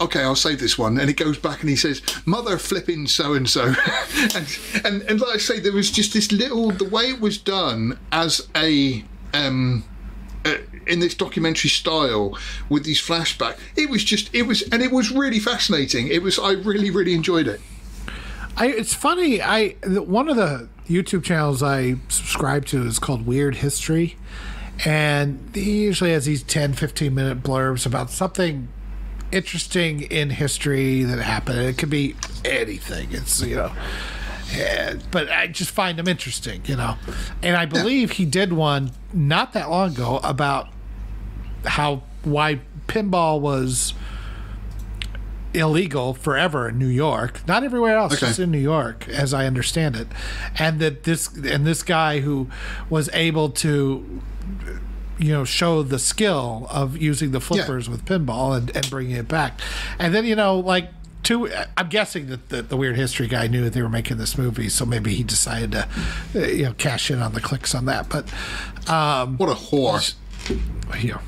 [0.00, 0.98] Okay, I'll save this one.
[0.98, 3.74] And it goes back and he says, mother flipping so and so.
[4.84, 7.98] And and like I say, there was just this little the way it was done
[8.12, 9.84] as a um
[10.44, 10.56] uh,
[10.86, 12.36] in this documentary style
[12.68, 16.08] with these flashbacks, It was just it was and it was really fascinating.
[16.08, 17.60] It was I really really enjoyed it.
[18.56, 19.42] I, it's funny.
[19.42, 24.16] I one of the YouTube channels I subscribe to is called Weird History,
[24.84, 28.68] and he usually has these 10, 15 minute blurbs about something
[29.34, 31.58] interesting in history that happened.
[31.60, 33.08] It could be anything.
[33.12, 33.72] It's you know,
[34.52, 36.96] eh, but I just find them interesting, you know.
[37.42, 40.68] And I believe he did one not that long ago about
[41.64, 43.94] how why pinball was
[45.52, 48.26] illegal forever in New York, not everywhere else, Okay.
[48.26, 50.08] just in New York, as I understand it,
[50.58, 52.48] and that this and this guy who
[52.90, 54.20] was able to,
[55.18, 59.28] you know, show the skill of using the flippers with pinball and, and bringing it
[59.28, 59.60] back,
[59.98, 60.90] and then you know, like.
[61.22, 64.36] Two, I'm guessing that the, the weird history guy knew that they were making this
[64.36, 65.88] movie, so maybe he decided to,
[66.34, 68.10] uh, you know, cash in on the clicks on that.
[68.10, 68.26] But
[68.90, 70.14] um, What a whore.
[71.02, 71.20] you know,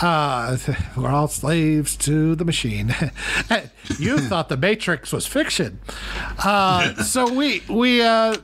[0.00, 0.56] uh,
[0.96, 2.94] we're all slaves to the machine.
[3.98, 5.80] you thought the Matrix was fiction,
[6.44, 8.36] uh, so we we uh,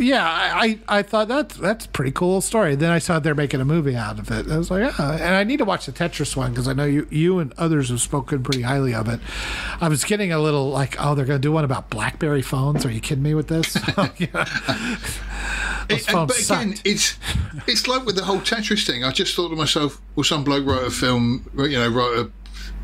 [0.00, 2.74] yeah, I, I I thought that's that's a pretty cool story.
[2.74, 4.50] Then I saw they're making a movie out of it.
[4.50, 6.84] I was like, yeah, and I need to watch the Tetris one because I know
[6.84, 9.20] you you and others have spoken pretty highly of it.
[9.80, 12.84] I was getting a little like, oh, they're going to do one about BlackBerry phones.
[12.84, 13.76] Are you kidding me with this?
[13.96, 14.08] Oh,
[15.88, 16.82] Those It- and- but again, sucked.
[16.84, 17.18] it's
[17.66, 19.04] it's like with the whole Tetris thing.
[19.04, 22.30] I just thought to myself, well, some bloke wrote a film, you know, wrote a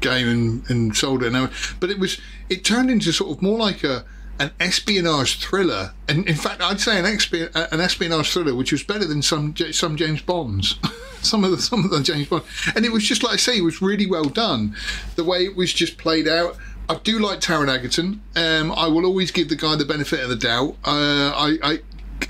[0.00, 1.32] game and, and sold it.
[1.34, 4.04] And, but it was it turned into sort of more like a
[4.38, 8.82] an espionage thriller, and in fact, I'd say an, expi- an espionage thriller, which was
[8.82, 10.78] better than some some James Bonds,
[11.22, 12.44] some of the some of the James Bond,
[12.74, 14.76] and it was just like I say, it was really well done.
[15.16, 16.56] The way it was just played out.
[16.88, 18.22] I do like Taron Egerton.
[18.36, 20.76] Um, I will always give the guy the benefit of the doubt.
[20.84, 21.78] Uh, I, I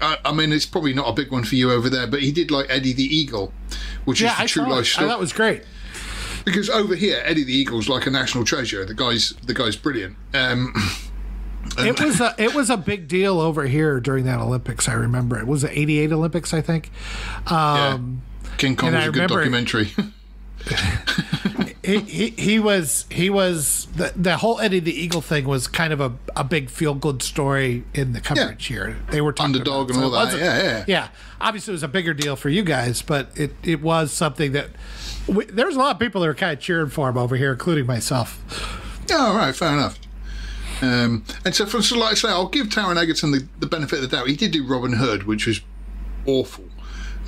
[0.01, 2.51] I, mean, it's probably not a big one for you over there, but he did
[2.51, 3.53] like Eddie the Eagle,
[4.05, 5.09] which yeah, is the I true life story.
[5.09, 5.62] That was great.
[6.45, 8.85] Because over here, Eddie the Eagle's like a national treasure.
[8.85, 10.16] The guy's the guy's brilliant.
[10.33, 10.74] Um,
[11.78, 14.88] it was a it was a big deal over here during that Olympics.
[14.88, 16.90] I remember it was the '88 Olympics, I think.
[17.47, 18.51] Um, yeah.
[18.56, 19.90] King Kong was I a good documentary.
[21.84, 25.93] he, he he was he was the the whole Eddie the Eagle thing was kind
[25.93, 28.97] of a, a big feel good story in the coverage here.
[29.10, 30.38] They were talking Underdog about, and so all that.
[30.38, 30.84] Yeah, yeah.
[30.88, 31.09] yeah.
[31.40, 34.70] Obviously, it was a bigger deal for you guys, but it it was something that
[35.28, 37.36] we, there was a lot of people that were kind of cheering for him over
[37.36, 38.43] here, including myself.
[39.09, 39.98] Yeah, all right, fair enough.
[40.82, 44.03] Um, and so, for, so like I say, I'll give Taron Egerton the, the benefit
[44.03, 44.28] of the doubt.
[44.28, 45.61] He did do Robin Hood, which was
[46.27, 46.65] awful.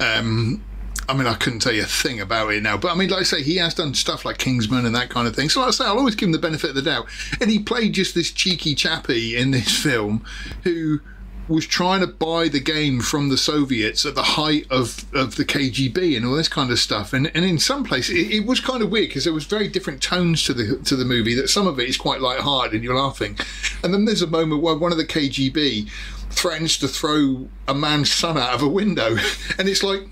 [0.01, 0.63] Um,
[1.09, 3.21] I mean, I couldn't tell you a thing about it now, but I mean, like
[3.21, 5.49] I say, he has done stuff like Kingsman and that kind of thing.
[5.49, 7.07] So, like I say, I'll always give him the benefit of the doubt.
[7.41, 10.25] And he played just this cheeky chappy in this film
[10.65, 11.01] who
[11.49, 15.45] was trying to buy the game from the Soviets at the height of, of the
[15.45, 17.13] KGB and all this kind of stuff.
[17.13, 19.69] And and in some places it, it was kind of weird because there was very
[19.69, 21.35] different tones to the to the movie.
[21.35, 23.39] That some of it is quite light-hearted and you're laughing,
[23.83, 25.89] and then there's a moment where one of the KGB
[26.31, 29.17] threatens to throw a man's son out of a window,
[29.59, 30.03] and it's like.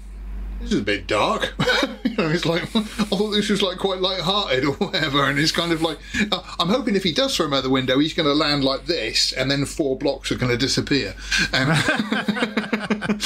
[0.60, 1.54] This is a bit dark.
[2.04, 5.52] you know, it's like I thought this was like quite light-hearted or whatever, and it's
[5.52, 5.98] kind of like
[6.32, 8.64] uh, I'm hoping if he does throw him out the window, he's going to land
[8.64, 11.14] like this, and then four blocks are going to disappear.
[11.52, 11.68] Um,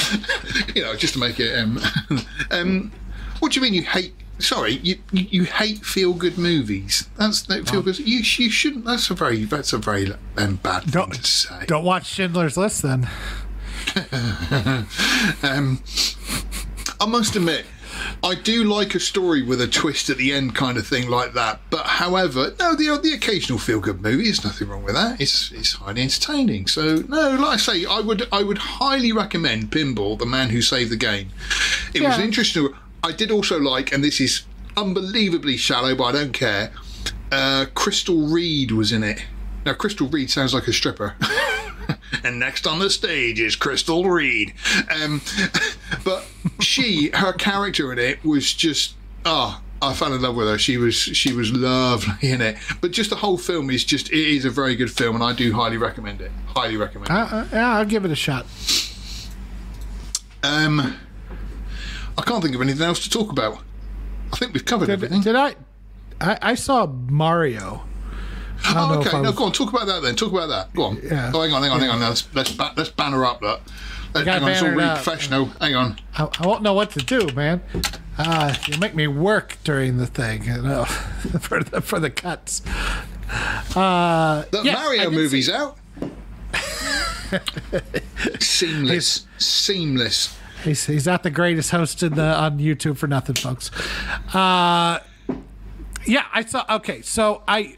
[0.75, 1.57] you know, just to make it.
[1.57, 1.79] Um,
[2.51, 2.91] um,
[3.39, 4.13] what do you mean you hate?
[4.39, 7.07] Sorry, you you, hate feel-good movies?
[7.17, 7.99] That's no feel good.
[7.99, 8.85] You you shouldn't.
[8.85, 11.65] That's a very that's a very um, bad thing Don't- to say.
[11.67, 13.07] Don't watch Schindler's List then.
[15.43, 15.81] Um,
[17.01, 17.65] I must admit,
[18.23, 21.33] I do like a story with a twist at the end, kind of thing like
[21.33, 21.59] that.
[21.71, 25.19] But however, no, the the occasional feel good movie, there's nothing wrong with that.
[25.19, 26.67] It's it's highly entertaining.
[26.67, 30.61] So no, like I say, I would I would highly recommend Pinball, the man who
[30.61, 31.29] saved the game.
[31.95, 32.69] It was interesting.
[33.03, 34.43] I did also like, and this is
[34.77, 36.71] unbelievably shallow, but I don't care.
[37.31, 39.25] Uh, Crystal Reed was in it.
[39.65, 41.15] Now, Crystal Reed sounds like a stripper.
[42.23, 44.53] and next on the stage is Crystal Reed.
[44.89, 45.21] Um,
[46.03, 46.25] but
[46.59, 48.95] she, her character in it was just
[49.25, 49.61] ah.
[49.83, 50.59] I fell in love with her.
[50.59, 52.57] She was she was lovely in it.
[52.81, 55.33] But just the whole film is just it is a very good film, and I
[55.33, 56.31] do highly recommend it.
[56.45, 57.13] Highly recommend it.
[57.13, 58.45] Uh, uh, yeah, I'll give it a shot.
[60.43, 60.97] Um,
[62.15, 63.57] I can't think of anything else to talk about.
[64.31, 65.21] I think we've covered Did, everything.
[65.21, 65.55] did I,
[66.19, 66.37] I?
[66.41, 67.83] I saw Mario.
[68.65, 69.17] Oh, okay.
[69.17, 69.51] I No, go on.
[69.51, 70.15] Talk about that then.
[70.15, 70.73] Talk about that.
[70.73, 70.99] Go on.
[71.03, 71.31] Yeah.
[71.33, 71.99] Oh, hang on, hang on, hang on.
[71.99, 73.61] Let's let's, ba- let's banner up that.
[74.13, 74.95] Let's, hang on, it's all really up.
[75.01, 75.45] professional.
[75.59, 75.99] Hang on.
[76.17, 77.61] I, I won't know what to do, man.
[78.17, 80.85] Uh, you make me work during the thing, you know,
[81.39, 82.61] for the for the cuts.
[83.75, 85.77] Uh, The yes, Mario movie's out.
[88.39, 89.25] Seamless.
[89.37, 90.37] he's, Seamless.
[90.63, 93.71] He's, he's not the greatest host in the, on YouTube for nothing, folks.
[94.35, 94.99] Uh,
[96.05, 96.65] yeah, I saw.
[96.69, 97.77] Okay, so I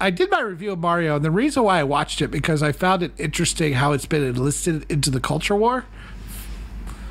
[0.00, 2.72] I did my review of Mario, and the reason why I watched it because I
[2.72, 5.84] found it interesting how it's been enlisted into the culture war,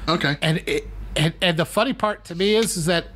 [0.08, 0.38] Okay.
[0.42, 3.08] and it and, and the funny part to me is is that.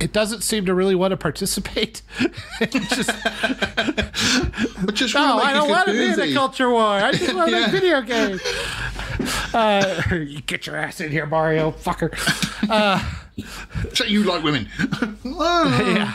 [0.00, 2.00] It doesn't seem to really want to participate.
[2.70, 3.10] Just,
[4.82, 6.82] But just no, really I don't want to be in a culture war.
[6.82, 7.66] I just want to Yeah.
[7.66, 8.40] make video games.
[9.54, 12.10] Uh, you get your ass in here, Mario, fucker.
[12.70, 12.98] Uh,
[13.94, 14.66] So you like women?
[15.24, 16.14] yeah.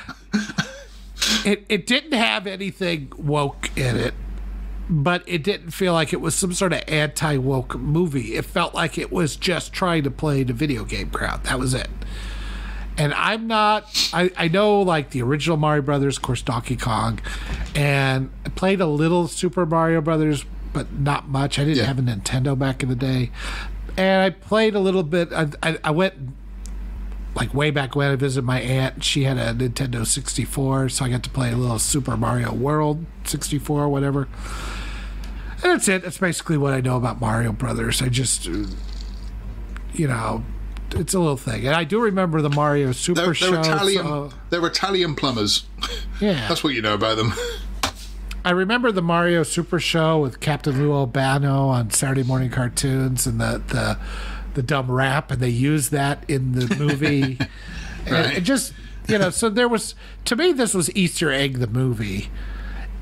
[1.46, 4.14] It it didn't have anything woke in it,
[4.90, 8.36] but it didn't feel like it was some sort of anti woke movie.
[8.36, 11.44] It felt like it was just trying to play the video game crowd.
[11.46, 11.90] That was it.
[12.98, 14.10] And I'm not.
[14.14, 17.20] I, I know like the original Mario Brothers, of course, Donkey Kong,
[17.76, 21.60] and I played a little Super Mario Brothers, but not much.
[21.60, 21.84] I didn't Yeah.
[21.86, 23.30] have a Nintendo back in the day,
[23.98, 25.32] and I played a little bit.
[25.32, 26.16] I, I, I went
[27.38, 31.10] like way back when I visited my aunt, she had a Nintendo 64, so I
[31.10, 34.28] got to play a little Super Mario World 64 or whatever.
[35.64, 36.04] And that's it.
[36.04, 38.02] That's basically what I know about Mario Brothers.
[38.02, 40.44] I just, you know,
[40.92, 41.66] it's a little thing.
[41.66, 43.52] And I do remember the Mario Super They're, Show.
[43.52, 44.04] they're Italian.
[44.04, 45.66] so- They're Italian plumbers.
[46.20, 46.34] yeah.
[46.48, 47.34] That's what you know about them.
[48.46, 53.42] I remember the Mario Super Show with Captain Lou Albano on Saturday morning cartoons and
[53.42, 53.98] the the,
[54.58, 57.38] the dumb rap, and they used that in the movie.
[58.06, 58.38] and Right.
[58.38, 58.74] it just
[59.08, 62.30] you know, so there was to me this was Easter egg the movie,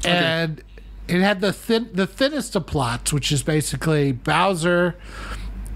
[0.04, 0.62] and
[1.08, 4.96] it had the thin the thinnest of plots, which is basically Bowser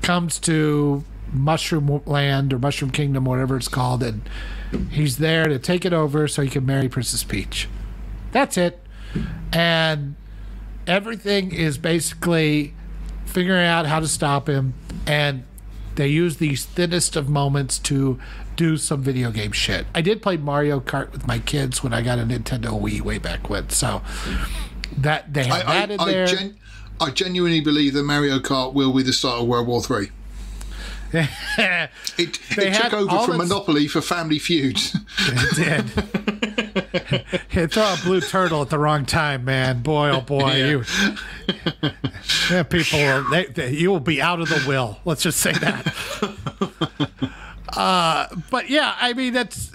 [0.02, 4.22] comes to Mushroom Land or Mushroom Kingdom, whatever it's called, and
[4.92, 7.68] he's there to take it over so he can marry Princess Peach.
[8.32, 8.80] That's it.
[9.54, 10.16] And
[10.88, 12.74] everything is basically
[13.26, 14.74] figuring out how to stop him
[15.06, 15.44] and
[16.00, 18.18] they use these thinnest of moments to
[18.56, 19.86] do some video game shit.
[19.94, 23.18] I did play Mario Kart with my kids when I got a Nintendo Wii way
[23.18, 24.02] back when, so
[24.98, 26.24] that they have I, that in I, there.
[26.24, 26.56] I, gen-
[27.02, 30.10] I genuinely believe that Mario Kart will be the start of World War Three.
[32.18, 34.96] It, it took over from Monopoly for Family Feuds.
[35.20, 36.69] It did.
[37.50, 39.82] Hit throw a blue turtle at the wrong time, man.
[39.82, 40.68] Boy, oh boy, Yeah.
[40.68, 40.84] you
[42.50, 45.00] yeah, people, will, they, they, you will be out of the will.
[45.06, 45.94] Let's just say that.
[47.72, 49.72] Uh, but yeah, I mean that's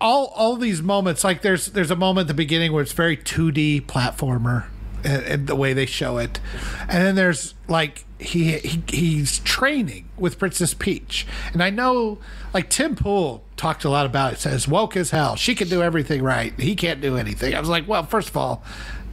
[0.00, 0.26] all.
[0.34, 3.82] All these moments, like there's there's a moment at the beginning where it's very 2D
[3.86, 4.64] platformer,
[5.04, 6.40] and, and the way they show it,
[6.88, 12.18] and then there's like he, he he's training with Princess Peach, and I know
[12.52, 14.38] like Tim Pool talked a lot about it.
[14.38, 15.36] Says woke as hell.
[15.36, 16.58] She can do everything right.
[16.58, 17.54] He can't do anything.
[17.54, 18.62] I was like, well, first of all,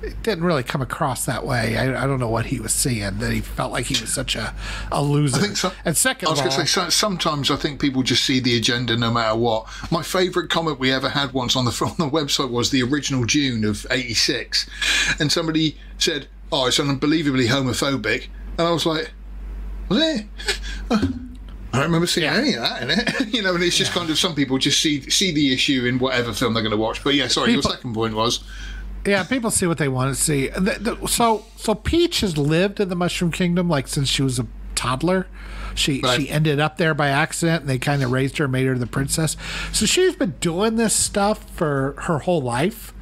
[0.01, 1.77] it didn't really come across that way.
[1.77, 4.35] I, I don't know what he was seeing that he felt like he was such
[4.35, 4.53] a
[4.91, 5.37] a loser.
[5.37, 5.71] I think so.
[5.85, 8.57] And second I was going to say so- sometimes I think people just see the
[8.57, 9.65] agenda no matter what.
[9.91, 13.23] My favourite comment we ever had once on the on the website was the original
[13.25, 14.69] June of '86,
[15.21, 19.11] and somebody said, "Oh, it's unbelievably homophobic," and I was like,
[19.87, 20.25] "Was it?"
[21.73, 22.35] I don't remember seeing Yeah.
[22.37, 23.55] any of that in it, you know.
[23.55, 26.53] And it's just kind of some people just see see the issue in whatever film
[26.53, 27.03] they're going to watch.
[27.03, 28.43] But yeah, sorry, People- your second point was
[29.05, 30.49] Yeah, people see what they want to see.
[31.07, 34.45] So, so Peach has lived in the Mushroom Kingdom like since she was a
[34.75, 35.27] toddler.
[35.75, 36.21] She Right.
[36.21, 38.85] she ended up there by accident, and they kind of raised her, made her the
[38.85, 39.35] princess.
[39.71, 42.93] So she's been doing this stuff for her whole life.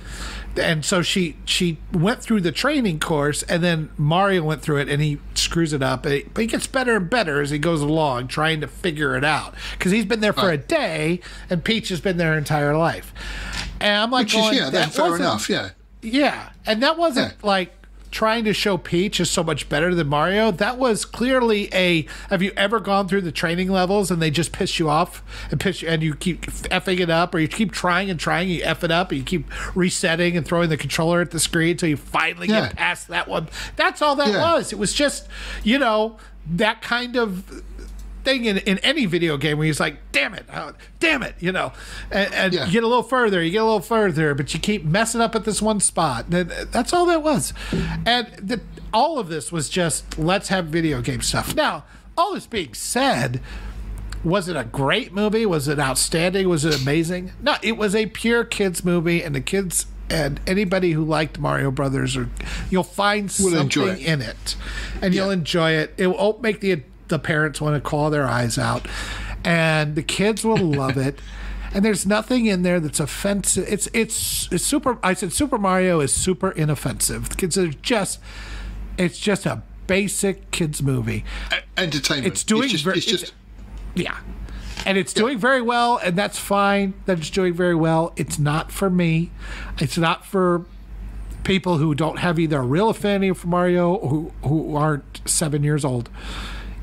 [0.58, 4.90] And so she she went through the training course, and then Mario went through it,
[4.90, 6.04] and he screws it up.
[6.04, 9.56] But he, gets better and better as he goes along, trying to figure it out.
[9.72, 13.14] Because he's been there for a day, and Peach has been there her entire life.
[13.80, 15.50] And I'm like, which is yeah, that fair enough.
[15.50, 15.70] Yeah,
[16.02, 17.48] yeah, and that wasn't Yeah.
[17.48, 17.81] like
[18.12, 20.52] trying to show Peach is so much better than Mario.
[20.52, 22.06] That was clearly a.
[22.30, 25.60] Have you ever gone through the training levels and they just piss you off and
[25.60, 28.58] piss you, and you keep effing it up, or you keep trying and trying, and
[28.60, 31.72] you f it up, and you keep resetting and throwing the controller at the screen
[31.72, 32.68] until you finally Yeah.
[32.68, 33.48] get past that one.
[33.76, 34.54] That's all that Yeah.
[34.54, 34.72] was.
[34.74, 35.28] It was just
[35.64, 36.18] you know
[36.54, 37.64] that kind of
[38.24, 41.52] thing in, in any video game where he's like, damn it, uh, damn it, you
[41.52, 41.74] know,
[42.12, 42.66] and, and Yeah.
[42.66, 45.36] you get a little further, you get a little further, but you keep messing up
[45.36, 46.26] at this one spot.
[46.32, 47.54] And that's all that was.
[48.06, 48.62] And the,
[48.94, 51.56] all of this was just, let's have video game stuff.
[51.56, 51.84] Now,
[52.18, 53.42] all this being said,
[54.24, 55.46] was it a great movie?
[55.46, 56.48] Was it outstanding?
[56.48, 57.32] Was it amazing?
[57.42, 61.72] No, it was a pure kids movie, and the kids and anybody who liked Mario
[61.72, 62.30] Brothers, or
[62.70, 64.00] you'll find Will something it.
[64.06, 64.56] in it,
[65.02, 65.94] and you'll enjoy it.
[65.98, 68.88] It won't make the the parents want to claw their eyes out,
[69.46, 71.20] and the kids will love it.
[71.74, 73.64] And there's nothing in there that's offensive.
[73.66, 74.98] It's it's it's super.
[75.02, 77.30] I said Super Mario is super inoffensive.
[77.30, 78.20] The kids are just.
[78.98, 81.24] It's just a basic kids movie.
[81.78, 82.28] Entertainment.
[82.28, 83.32] It's doing It's just, ver- it's it's-
[83.96, 84.18] Yeah.
[84.86, 88.12] And it's doing very well, and that's fine that it's doing very well.
[88.18, 89.32] It's not for me.
[89.80, 90.66] It's not for
[91.46, 95.64] people who don't have either a real affinity for Mario or who, who aren't seven
[95.64, 96.10] years old.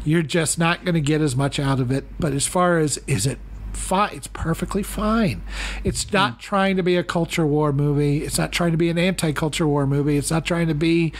[0.09, 2.06] You're just not going to get as much out of it.
[2.18, 3.39] But as far as is it
[3.74, 4.14] fine?
[4.14, 5.43] It's perfectly fine.
[5.85, 6.40] It's not mm.
[6.40, 8.24] trying to be a culture war movie.
[8.24, 10.16] It's not trying to be an anti-culture war movie.
[10.16, 11.12] It's not trying to be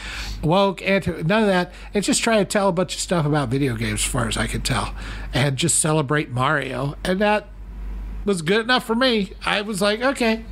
[0.43, 1.23] woke anti.
[1.23, 1.71] None of that.
[1.93, 4.39] It's just trying to tell a bunch of stuff about video games, as far as
[4.39, 4.95] I can tell,
[5.35, 6.97] and just celebrate Mario.
[7.05, 7.49] And that
[8.25, 9.33] was good enough for me.
[9.45, 10.47] I was like, okay.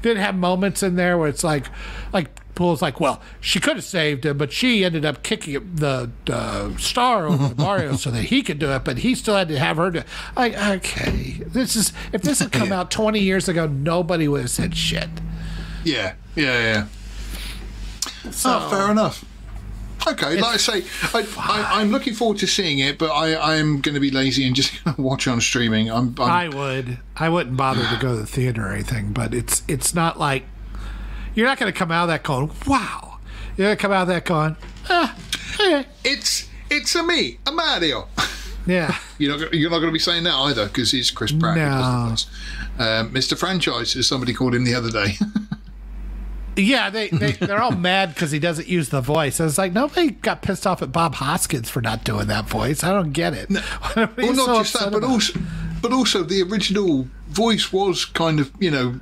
[0.00, 1.66] Did have moments in there where it's like,
[2.12, 6.10] like Pool's like, well, she could have saved him, but she ended up kicking the
[6.28, 9.48] uh, star over to Mario so that he could do it, but he still had
[9.48, 10.00] to have her do.
[10.00, 10.06] it.
[10.36, 14.50] Like, okay, this is if this had come out twenty years ago, nobody would have
[14.50, 15.08] said shit.
[15.84, 16.86] yeah, yeah, yeah.
[18.44, 19.24] oh, fair enough.
[20.06, 20.84] Okay, like I say,
[21.14, 24.44] I, I, I'm looking forward to seeing it, but I, I'm going to be lazy
[24.46, 25.90] and just gonna watch on streaming.
[25.90, 29.32] I'm, I'm I would, I wouldn't bother to go to the theater or anything, but
[29.32, 30.44] it's it's not like
[31.34, 33.18] you're not going to come out of that going, wow.
[33.56, 34.56] You're going to come out of that going,
[34.88, 35.16] ah,
[35.54, 35.86] okay.
[36.04, 38.08] it's it's a me, a Mario.
[38.66, 38.96] yeah.
[39.18, 41.56] You're not you're not going to be saying that either because he's Chris Pratt.
[41.56, 42.26] who does the voice.
[42.78, 43.38] Um, Mr.
[43.38, 45.14] Franchise, as somebody called him the other day.
[46.56, 49.40] Yeah, they, they they're all mad because he doesn't use the voice.
[49.40, 52.84] I was like, nobody got pissed off at Bob Hoskins for not doing that voice.
[52.84, 53.50] I don't get it.
[53.96, 55.10] Are well, not so just that, but about?
[55.10, 55.40] also,
[55.80, 59.00] but also the original voice was kind of you know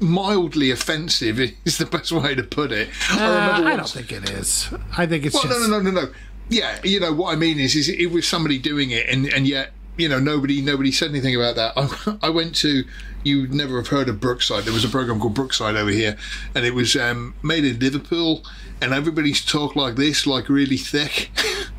[0.00, 2.88] mildly offensive is the best way to put it.
[3.10, 4.68] Uh, I, don't think it is.
[4.96, 5.60] I think it's Well, just.
[5.60, 6.12] no, no, no, no, no.
[6.50, 9.46] Yeah, you know what I mean is, is it was somebody doing it, and and
[9.46, 11.72] yet you know nobody nobody said anything about that.
[11.76, 12.84] I, I went to
[13.22, 14.64] you would never have heard of Brookside.
[14.64, 16.16] There was a program called Brookside over here,
[16.54, 18.44] and it was um, made in Liverpool,
[18.80, 21.30] and everybody's talk like this, like really thick.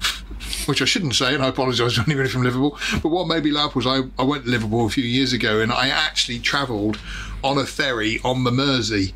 [0.70, 2.78] Which I shouldn't say, and I apologise to anybody from Liverpool.
[3.02, 5.62] But what made me laugh was I, I went to Liverpool a few years ago,
[5.62, 7.00] and I actually travelled
[7.44, 9.16] on a ferry on the Mersey,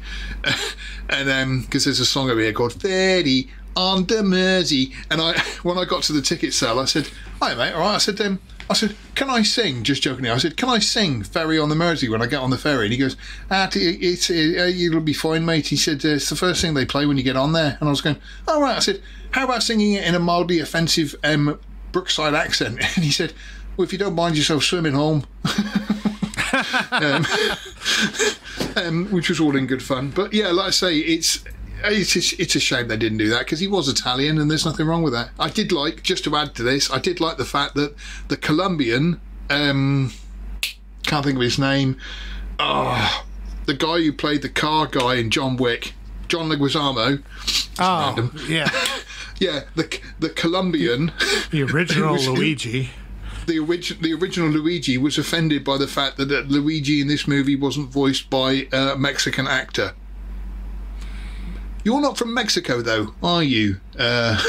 [1.10, 5.78] and because there's a song over here called "Ferry on the Mersey," and I when
[5.78, 7.08] I got to the ticket sale, I said,
[7.40, 10.38] "Hi mate, all right." I said, um, "I said, can I sing?" Just jokingly, I
[10.38, 12.94] said, "Can I sing Ferry on the Mersey when I get on the ferry?" And
[12.94, 13.16] he goes,
[13.50, 16.86] "Ah, t- it's uh, it'll be fine, mate." He said, "It's the first thing they
[16.86, 18.18] play when you get on there," and I was going,
[18.48, 21.60] "All right." I said, "How about singing it in a mildly offensive um,
[21.92, 23.34] Brookside accent?" And he said,
[23.76, 25.26] "Well, if you don't mind yourself swimming home."
[26.92, 27.26] um,
[28.76, 30.12] um, which was all in good fun.
[30.12, 31.44] But yeah, like I say, it's
[31.84, 34.66] it's a, it's a shame they didn't do that because he was Italian and there's
[34.66, 35.30] nothing wrong with that.
[35.40, 37.96] I did like just to add to this, I did like the fact that
[38.30, 39.20] the Colombian,
[39.50, 40.12] um,
[41.06, 41.98] can't think of his name,
[42.60, 43.26] oh,
[43.66, 45.94] the guy who played the car guy in John Wick,
[46.28, 47.22] John Leguizamo.
[47.80, 48.36] oh, random.
[48.48, 48.70] yeah.
[49.40, 51.12] Yeah, the the Colombian.
[51.52, 52.92] The original was- Luigi.
[53.48, 57.28] the original the original Luigi was offended by the fact that uh, Luigi in this
[57.28, 59.94] movie wasn't voiced by a Mexican actor.
[61.84, 63.78] You're not from Mexico, though, are you?
[63.98, 64.42] Uh,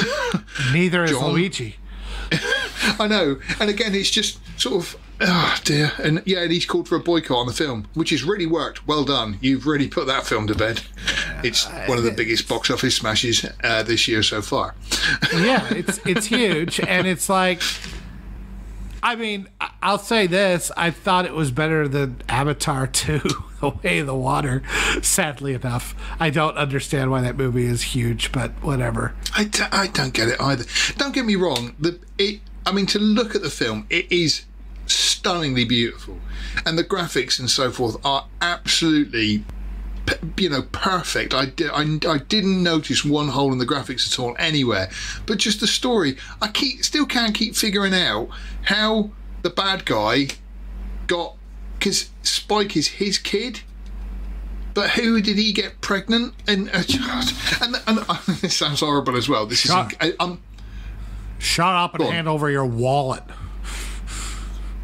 [0.73, 1.75] Neither is Luigi.
[2.99, 3.39] I know.
[3.59, 5.91] And again, it's just sort of, oh dear.
[6.01, 8.87] And yeah, and he's called for a boycott on the film, which has really worked.
[8.87, 9.37] Well done.
[9.41, 10.81] You've really put that film to bed.
[11.43, 14.75] It's one of the biggest box office smashes uh, this year so far.
[15.33, 17.61] yeah, it's it's huge, and it's like.
[19.03, 19.47] I mean,
[19.83, 20.71] I'll say this.
[20.75, 23.21] I thought it was better than Avatar 2
[23.65, 24.63] away the water.
[25.01, 29.13] Sadly enough, I don't understand why that movie is huge, but whatever.
[29.35, 30.65] I d- I don't get it either.
[30.97, 31.75] Don't get me wrong.
[31.79, 32.41] The it.
[32.65, 34.45] I mean, to look at the film, it is
[34.87, 36.19] stunningly beautiful,
[36.65, 39.43] and the graphics and so forth are absolutely
[40.37, 44.19] you know perfect I, did, I, I didn't notice one hole in the graphics at
[44.19, 44.87] all anywhere
[45.25, 48.29] but just the story i keep still can't keep figuring out
[48.65, 49.09] how
[49.41, 50.27] the bad guy
[51.07, 51.35] got
[51.85, 53.61] because Spike is his kid.
[54.73, 56.33] But who did he get pregnant?
[56.47, 56.81] And uh,
[57.61, 57.99] and, and,
[58.41, 59.45] this sounds horrible as well.
[59.45, 60.41] This is Shut- I, I'm
[61.37, 63.23] Shut up and hand over your wallet.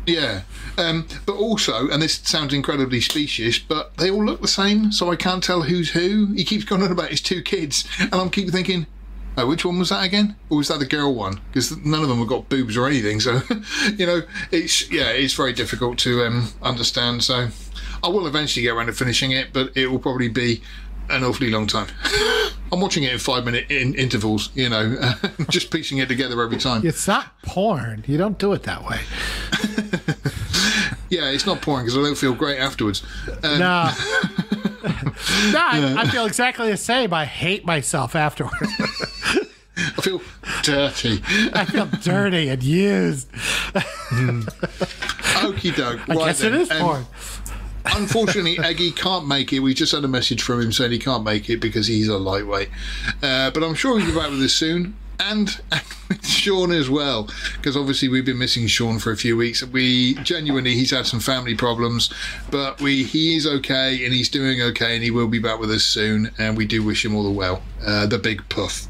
[0.05, 0.41] Yeah.
[0.77, 5.11] Um, but also, and this sounds incredibly specious, but they all look the same, so
[5.11, 6.27] I can't tell who's who.
[6.27, 8.85] He keeps going on about his two kids, and I'm keep thinking,
[9.41, 10.35] oh, which one was that again?
[10.49, 11.39] Or was that the girl one?
[11.47, 13.41] Because none of them have got boobs or anything, so,
[13.97, 17.23] you know, it's, yeah, it's very difficult to um, understand.
[17.23, 17.49] So
[18.03, 20.61] I will eventually get around to finishing it, but it will probably be
[21.09, 21.87] an awfully long time.
[22.73, 24.95] I'm watching it in five minute in intervals, you know,
[25.49, 26.85] just piecing it together every time.
[26.85, 28.05] It's not porn.
[28.07, 28.99] You don't do it that way.
[31.11, 33.03] Yeah, it's not porn because I don't feel great afterwards.
[33.43, 33.91] Um, No.
[34.83, 37.13] no, I, I feel exactly the same.
[37.13, 38.55] I hate myself afterwards.
[39.77, 40.21] I feel
[40.63, 41.21] dirty.
[41.53, 43.31] I feel dirty and used.
[45.41, 46.09] Okie doke.
[46.09, 46.53] I right guess then.
[46.53, 47.05] it is porn.
[47.85, 49.59] Unfortunately, Eggy can't make it.
[49.59, 52.17] We just had a message from him saying he can't make it because he's a
[52.17, 52.69] lightweight.
[53.23, 54.95] Uh, but I'm sure he'll be back with us soon.
[55.21, 55.61] And,
[56.23, 59.63] Sean as well, because obviously we've been missing Sean for a few weeks.
[59.63, 62.11] We genuinely, he's had some family problems,
[62.49, 65.71] but we he is okay and he's doing okay, and he will be back with
[65.71, 66.31] us soon.
[66.37, 67.61] And we do wish him all the well.
[67.85, 68.87] Uh, the big puff.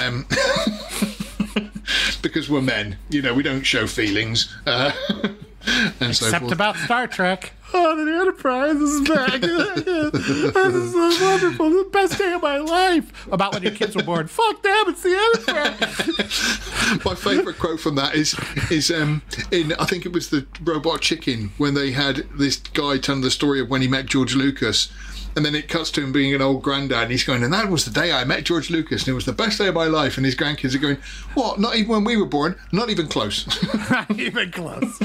[0.00, 0.26] Um,
[2.22, 4.54] because we're men, you know, we don't show feelings.
[4.66, 4.92] Uh,
[6.00, 6.52] and so Except forth.
[6.52, 7.52] about Star Trek.
[7.74, 9.40] Oh, the Enterprise is back.
[9.40, 11.68] this is so wonderful.
[11.68, 13.26] The best day of my life.
[13.30, 14.28] About when your kids were born.
[14.28, 17.04] Fuck them, it's the Enterprise.
[17.04, 18.36] My favourite quote from that is
[18.70, 19.20] is um
[19.50, 23.32] in I think it was the Robot Chicken when they had this guy telling the
[23.32, 24.88] story of when he met George Lucas.
[25.36, 27.68] And then it cuts to him being an old granddad, and he's going, and that
[27.68, 29.84] was the day I met George Lucas, and it was the best day of my
[29.84, 30.16] life.
[30.16, 30.96] And his grandkids are going,
[31.34, 31.60] what?
[31.60, 32.56] Not even when we were born?
[32.72, 33.46] Not even close.
[33.90, 34.96] Not even close.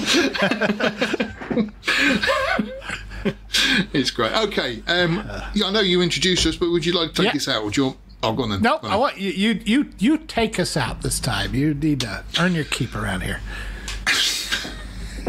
[3.93, 4.31] it's great.
[4.33, 7.37] Okay, um, yeah, I know you introduced us, but would you like to take Yeah.
[7.37, 7.63] us out?
[7.63, 7.83] Would you?
[7.85, 8.61] Want, oh, go on then.
[8.61, 9.61] Nope, Go I want you, you.
[9.65, 11.53] You you take us out this time.
[11.53, 13.41] You need to earn your keep around here.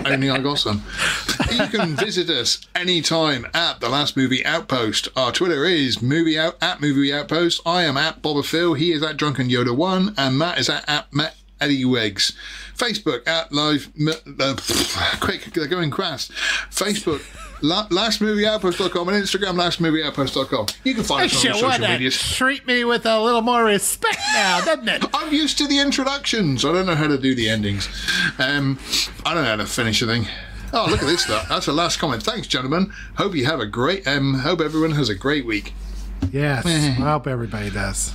[0.05, 0.83] Only I got some.
[1.51, 5.09] you can visit us anytime at the Last Movie Outpost.
[5.17, 7.61] Our Twitter is movie out at movie outpost.
[7.67, 8.75] I am at Boba Phil.
[8.75, 12.33] He is at Drunken Yoda One, and Matt is at, at Matt Eggy Weggs.
[12.77, 13.91] Facebook at live.
[14.39, 14.57] Uh,
[15.21, 16.33] quick, they're going fast.
[16.71, 17.23] Facebook.
[17.63, 20.67] La- lastmovieoutpost.com and Instagram lastmovieoutpost.com.
[20.85, 22.11] You can find us on all social wanna media.
[22.11, 25.05] treat me with a little more respect now, doesn't it?
[25.15, 26.65] I'm used to the introductions.
[26.65, 27.89] I don't know how to do the endings.
[28.39, 28.79] Um,
[29.25, 30.27] I don't know how to finish a thing.
[30.75, 31.49] Oh, look at this stuff.
[31.49, 32.23] That's the last comment.
[32.23, 32.93] Thanks, gentlemen.
[33.17, 34.07] Hope you have a great.
[34.09, 35.75] Um, hope everyone has a great week.
[36.33, 38.13] Yes, I hope everybody does.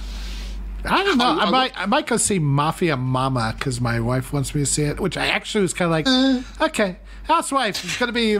[0.86, 1.26] I don't know.
[1.40, 4.84] I might, I might go see Mafia Mamma because my wife wants me to see
[4.84, 5.00] it.
[5.00, 6.66] Which I actually was kind of like, Uh.
[6.66, 6.98] okay,
[7.28, 8.34] housewife is going to be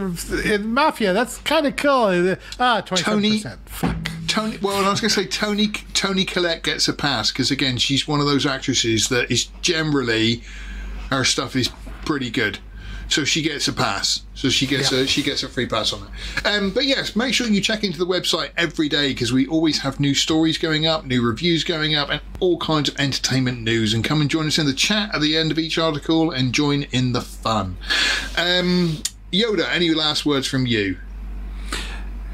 [0.52, 1.12] in Mafia.
[1.12, 2.36] That's kind of cool.
[2.58, 3.60] Ah, twenty percent.
[3.66, 4.10] Fuck.
[4.26, 4.58] Tony.
[4.60, 5.68] Well, I was going to say Tony.
[5.94, 10.42] Toni Collette gets a pass because again, she's one of those actresses that is generally
[11.10, 11.70] her stuff is
[12.04, 12.58] pretty good.
[13.08, 14.22] So she gets a pass.
[14.34, 16.46] So she gets a she gets a free pass on it.
[16.46, 19.80] Um, but yes, make sure you check into the website every day because we always
[19.80, 23.94] have new stories going up, new reviews going up, and all kinds of entertainment news.
[23.94, 26.52] And come and join us in the chat at the end of each article and
[26.52, 27.76] join in the fun.
[28.36, 28.98] Um,
[29.32, 30.98] Yoda, any last words from you?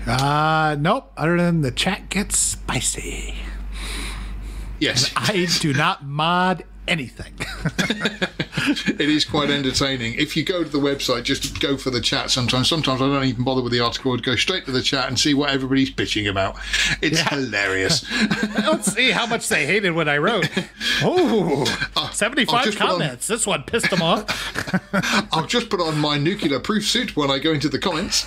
[0.06, 1.12] Uh, nope.
[1.16, 3.36] Other than the chat gets spicy.
[4.78, 5.12] Yes.
[5.16, 7.34] I do not mod anything.
[8.98, 10.14] it is quite entertaining.
[10.14, 12.68] If you go to the website, just go for the chat sometimes.
[12.68, 14.12] Sometimes I don't even bother with the article.
[14.14, 16.56] I'd go straight to the chat and see what everybody's bitching about.
[17.02, 18.04] It's hilarious.
[18.58, 20.48] Let's see how much they hated what I wrote.
[21.02, 21.64] Oh,
[22.12, 23.26] 75 just put on- comments.
[23.26, 24.24] This one pissed them off.
[25.32, 28.24] I'll just put on my nuclear proof suit when I go into the comments.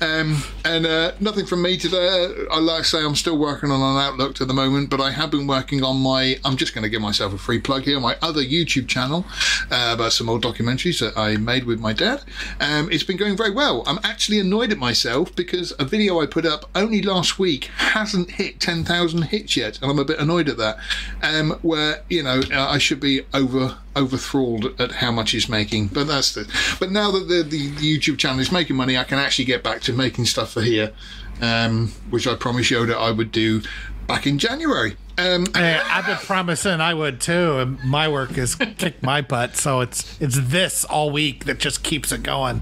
[0.00, 2.28] Um, and uh, nothing from me today.
[2.50, 5.10] I like to say I'm still working on an Outlook at the moment, but I
[5.10, 6.38] have been working on my.
[6.44, 7.98] I'm just going to give myself a free plug here.
[8.00, 9.26] My other YouTube channel
[9.70, 12.22] uh, about some old documentaries that I made with my dad.
[12.60, 13.82] Um, it's been going very well.
[13.86, 18.32] I'm actually annoyed at myself because a video I put up only last week hasn't
[18.32, 20.78] hit 10,000 hits yet, and I'm a bit annoyed at that.
[21.22, 25.88] Um, where you know uh, I should be over overthralled at how much he's making.
[25.88, 26.48] But that's the.
[26.78, 29.62] But now that the, the, the YouTube channel is making money, I can actually get
[29.64, 30.92] back to making stuff for here,
[31.40, 33.62] um, which I promised Yoda I would do
[34.06, 34.96] back in January.
[35.18, 39.56] Um, Hey, I've been promising I would too, and my work has kicked my butt.
[39.56, 42.60] So it's it's this all week that just keeps it going.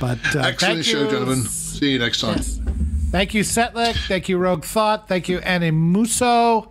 [0.00, 1.10] But uh, excellent thank show, you.
[1.10, 1.42] gentlemen.
[1.44, 2.40] See you next time.
[3.12, 3.94] Thank you, Setlick.
[4.08, 5.08] Thank you, Rogue Thought.
[5.08, 6.70] Thank you, Annie Musso.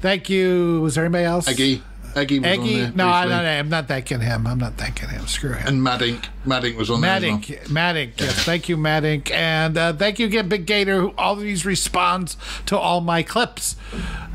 [0.00, 0.80] Thank you.
[0.80, 1.48] Was there anybody else?
[1.48, 1.82] Eggy.
[2.16, 2.80] Eggy was on Eggy.
[2.80, 2.92] there.
[2.92, 4.46] No, I'm not, I'm not thanking him.
[4.46, 5.26] I'm not thanking him.
[5.26, 5.66] Screw him.
[5.66, 6.26] And Maddink.
[6.46, 7.10] Maddink was on there.
[7.16, 7.38] as well.
[7.38, 12.36] Maddink, yes, thank you, Maddink, and uh, thank you again, Big Gator, who always responds
[12.66, 13.76] to all my clips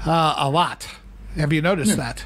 [0.05, 0.87] uh, a lot.
[1.35, 2.25] Have you noticed that?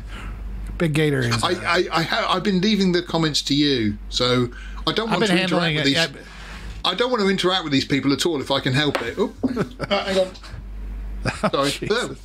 [0.77, 1.43] Big Gator is.
[1.43, 4.49] I, I, I ha- I've been leaving the comments to you, so
[4.87, 5.85] I don't want to interact with it.
[5.85, 5.93] these.
[5.95, 6.07] yeah,
[6.83, 9.15] I don't want to interact with these people at all if I can help it.
[9.17, 9.33] Oh,
[9.89, 11.51] hang on.
[11.51, 12.17] Sorry.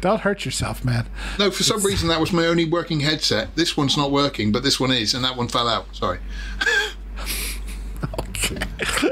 [0.00, 1.06] Don't hurt yourself, man.
[1.38, 3.54] No, for some reason that was my only working headset.
[3.56, 5.94] This one's not working, but this one is, and that one fell out.
[5.94, 6.18] Sorry.
[8.20, 8.58] Okay.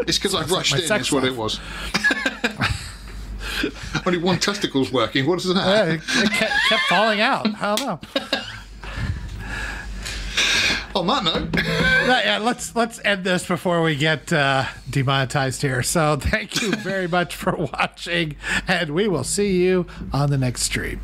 [0.06, 0.88] It's because I've rushed my in.
[0.88, 1.58] That's what it was.
[4.06, 5.26] only one testicle's working.
[5.26, 5.56] What is that?
[5.56, 7.46] Yeah, it, it kept, kept falling out.
[7.60, 8.00] I don't know.
[10.96, 11.54] On that note,
[12.24, 15.82] Yeah, let's let's end this before we get uh, demonetized here.
[15.82, 18.36] So thank you very much for watching,
[18.66, 21.02] and we will see you on the next stream.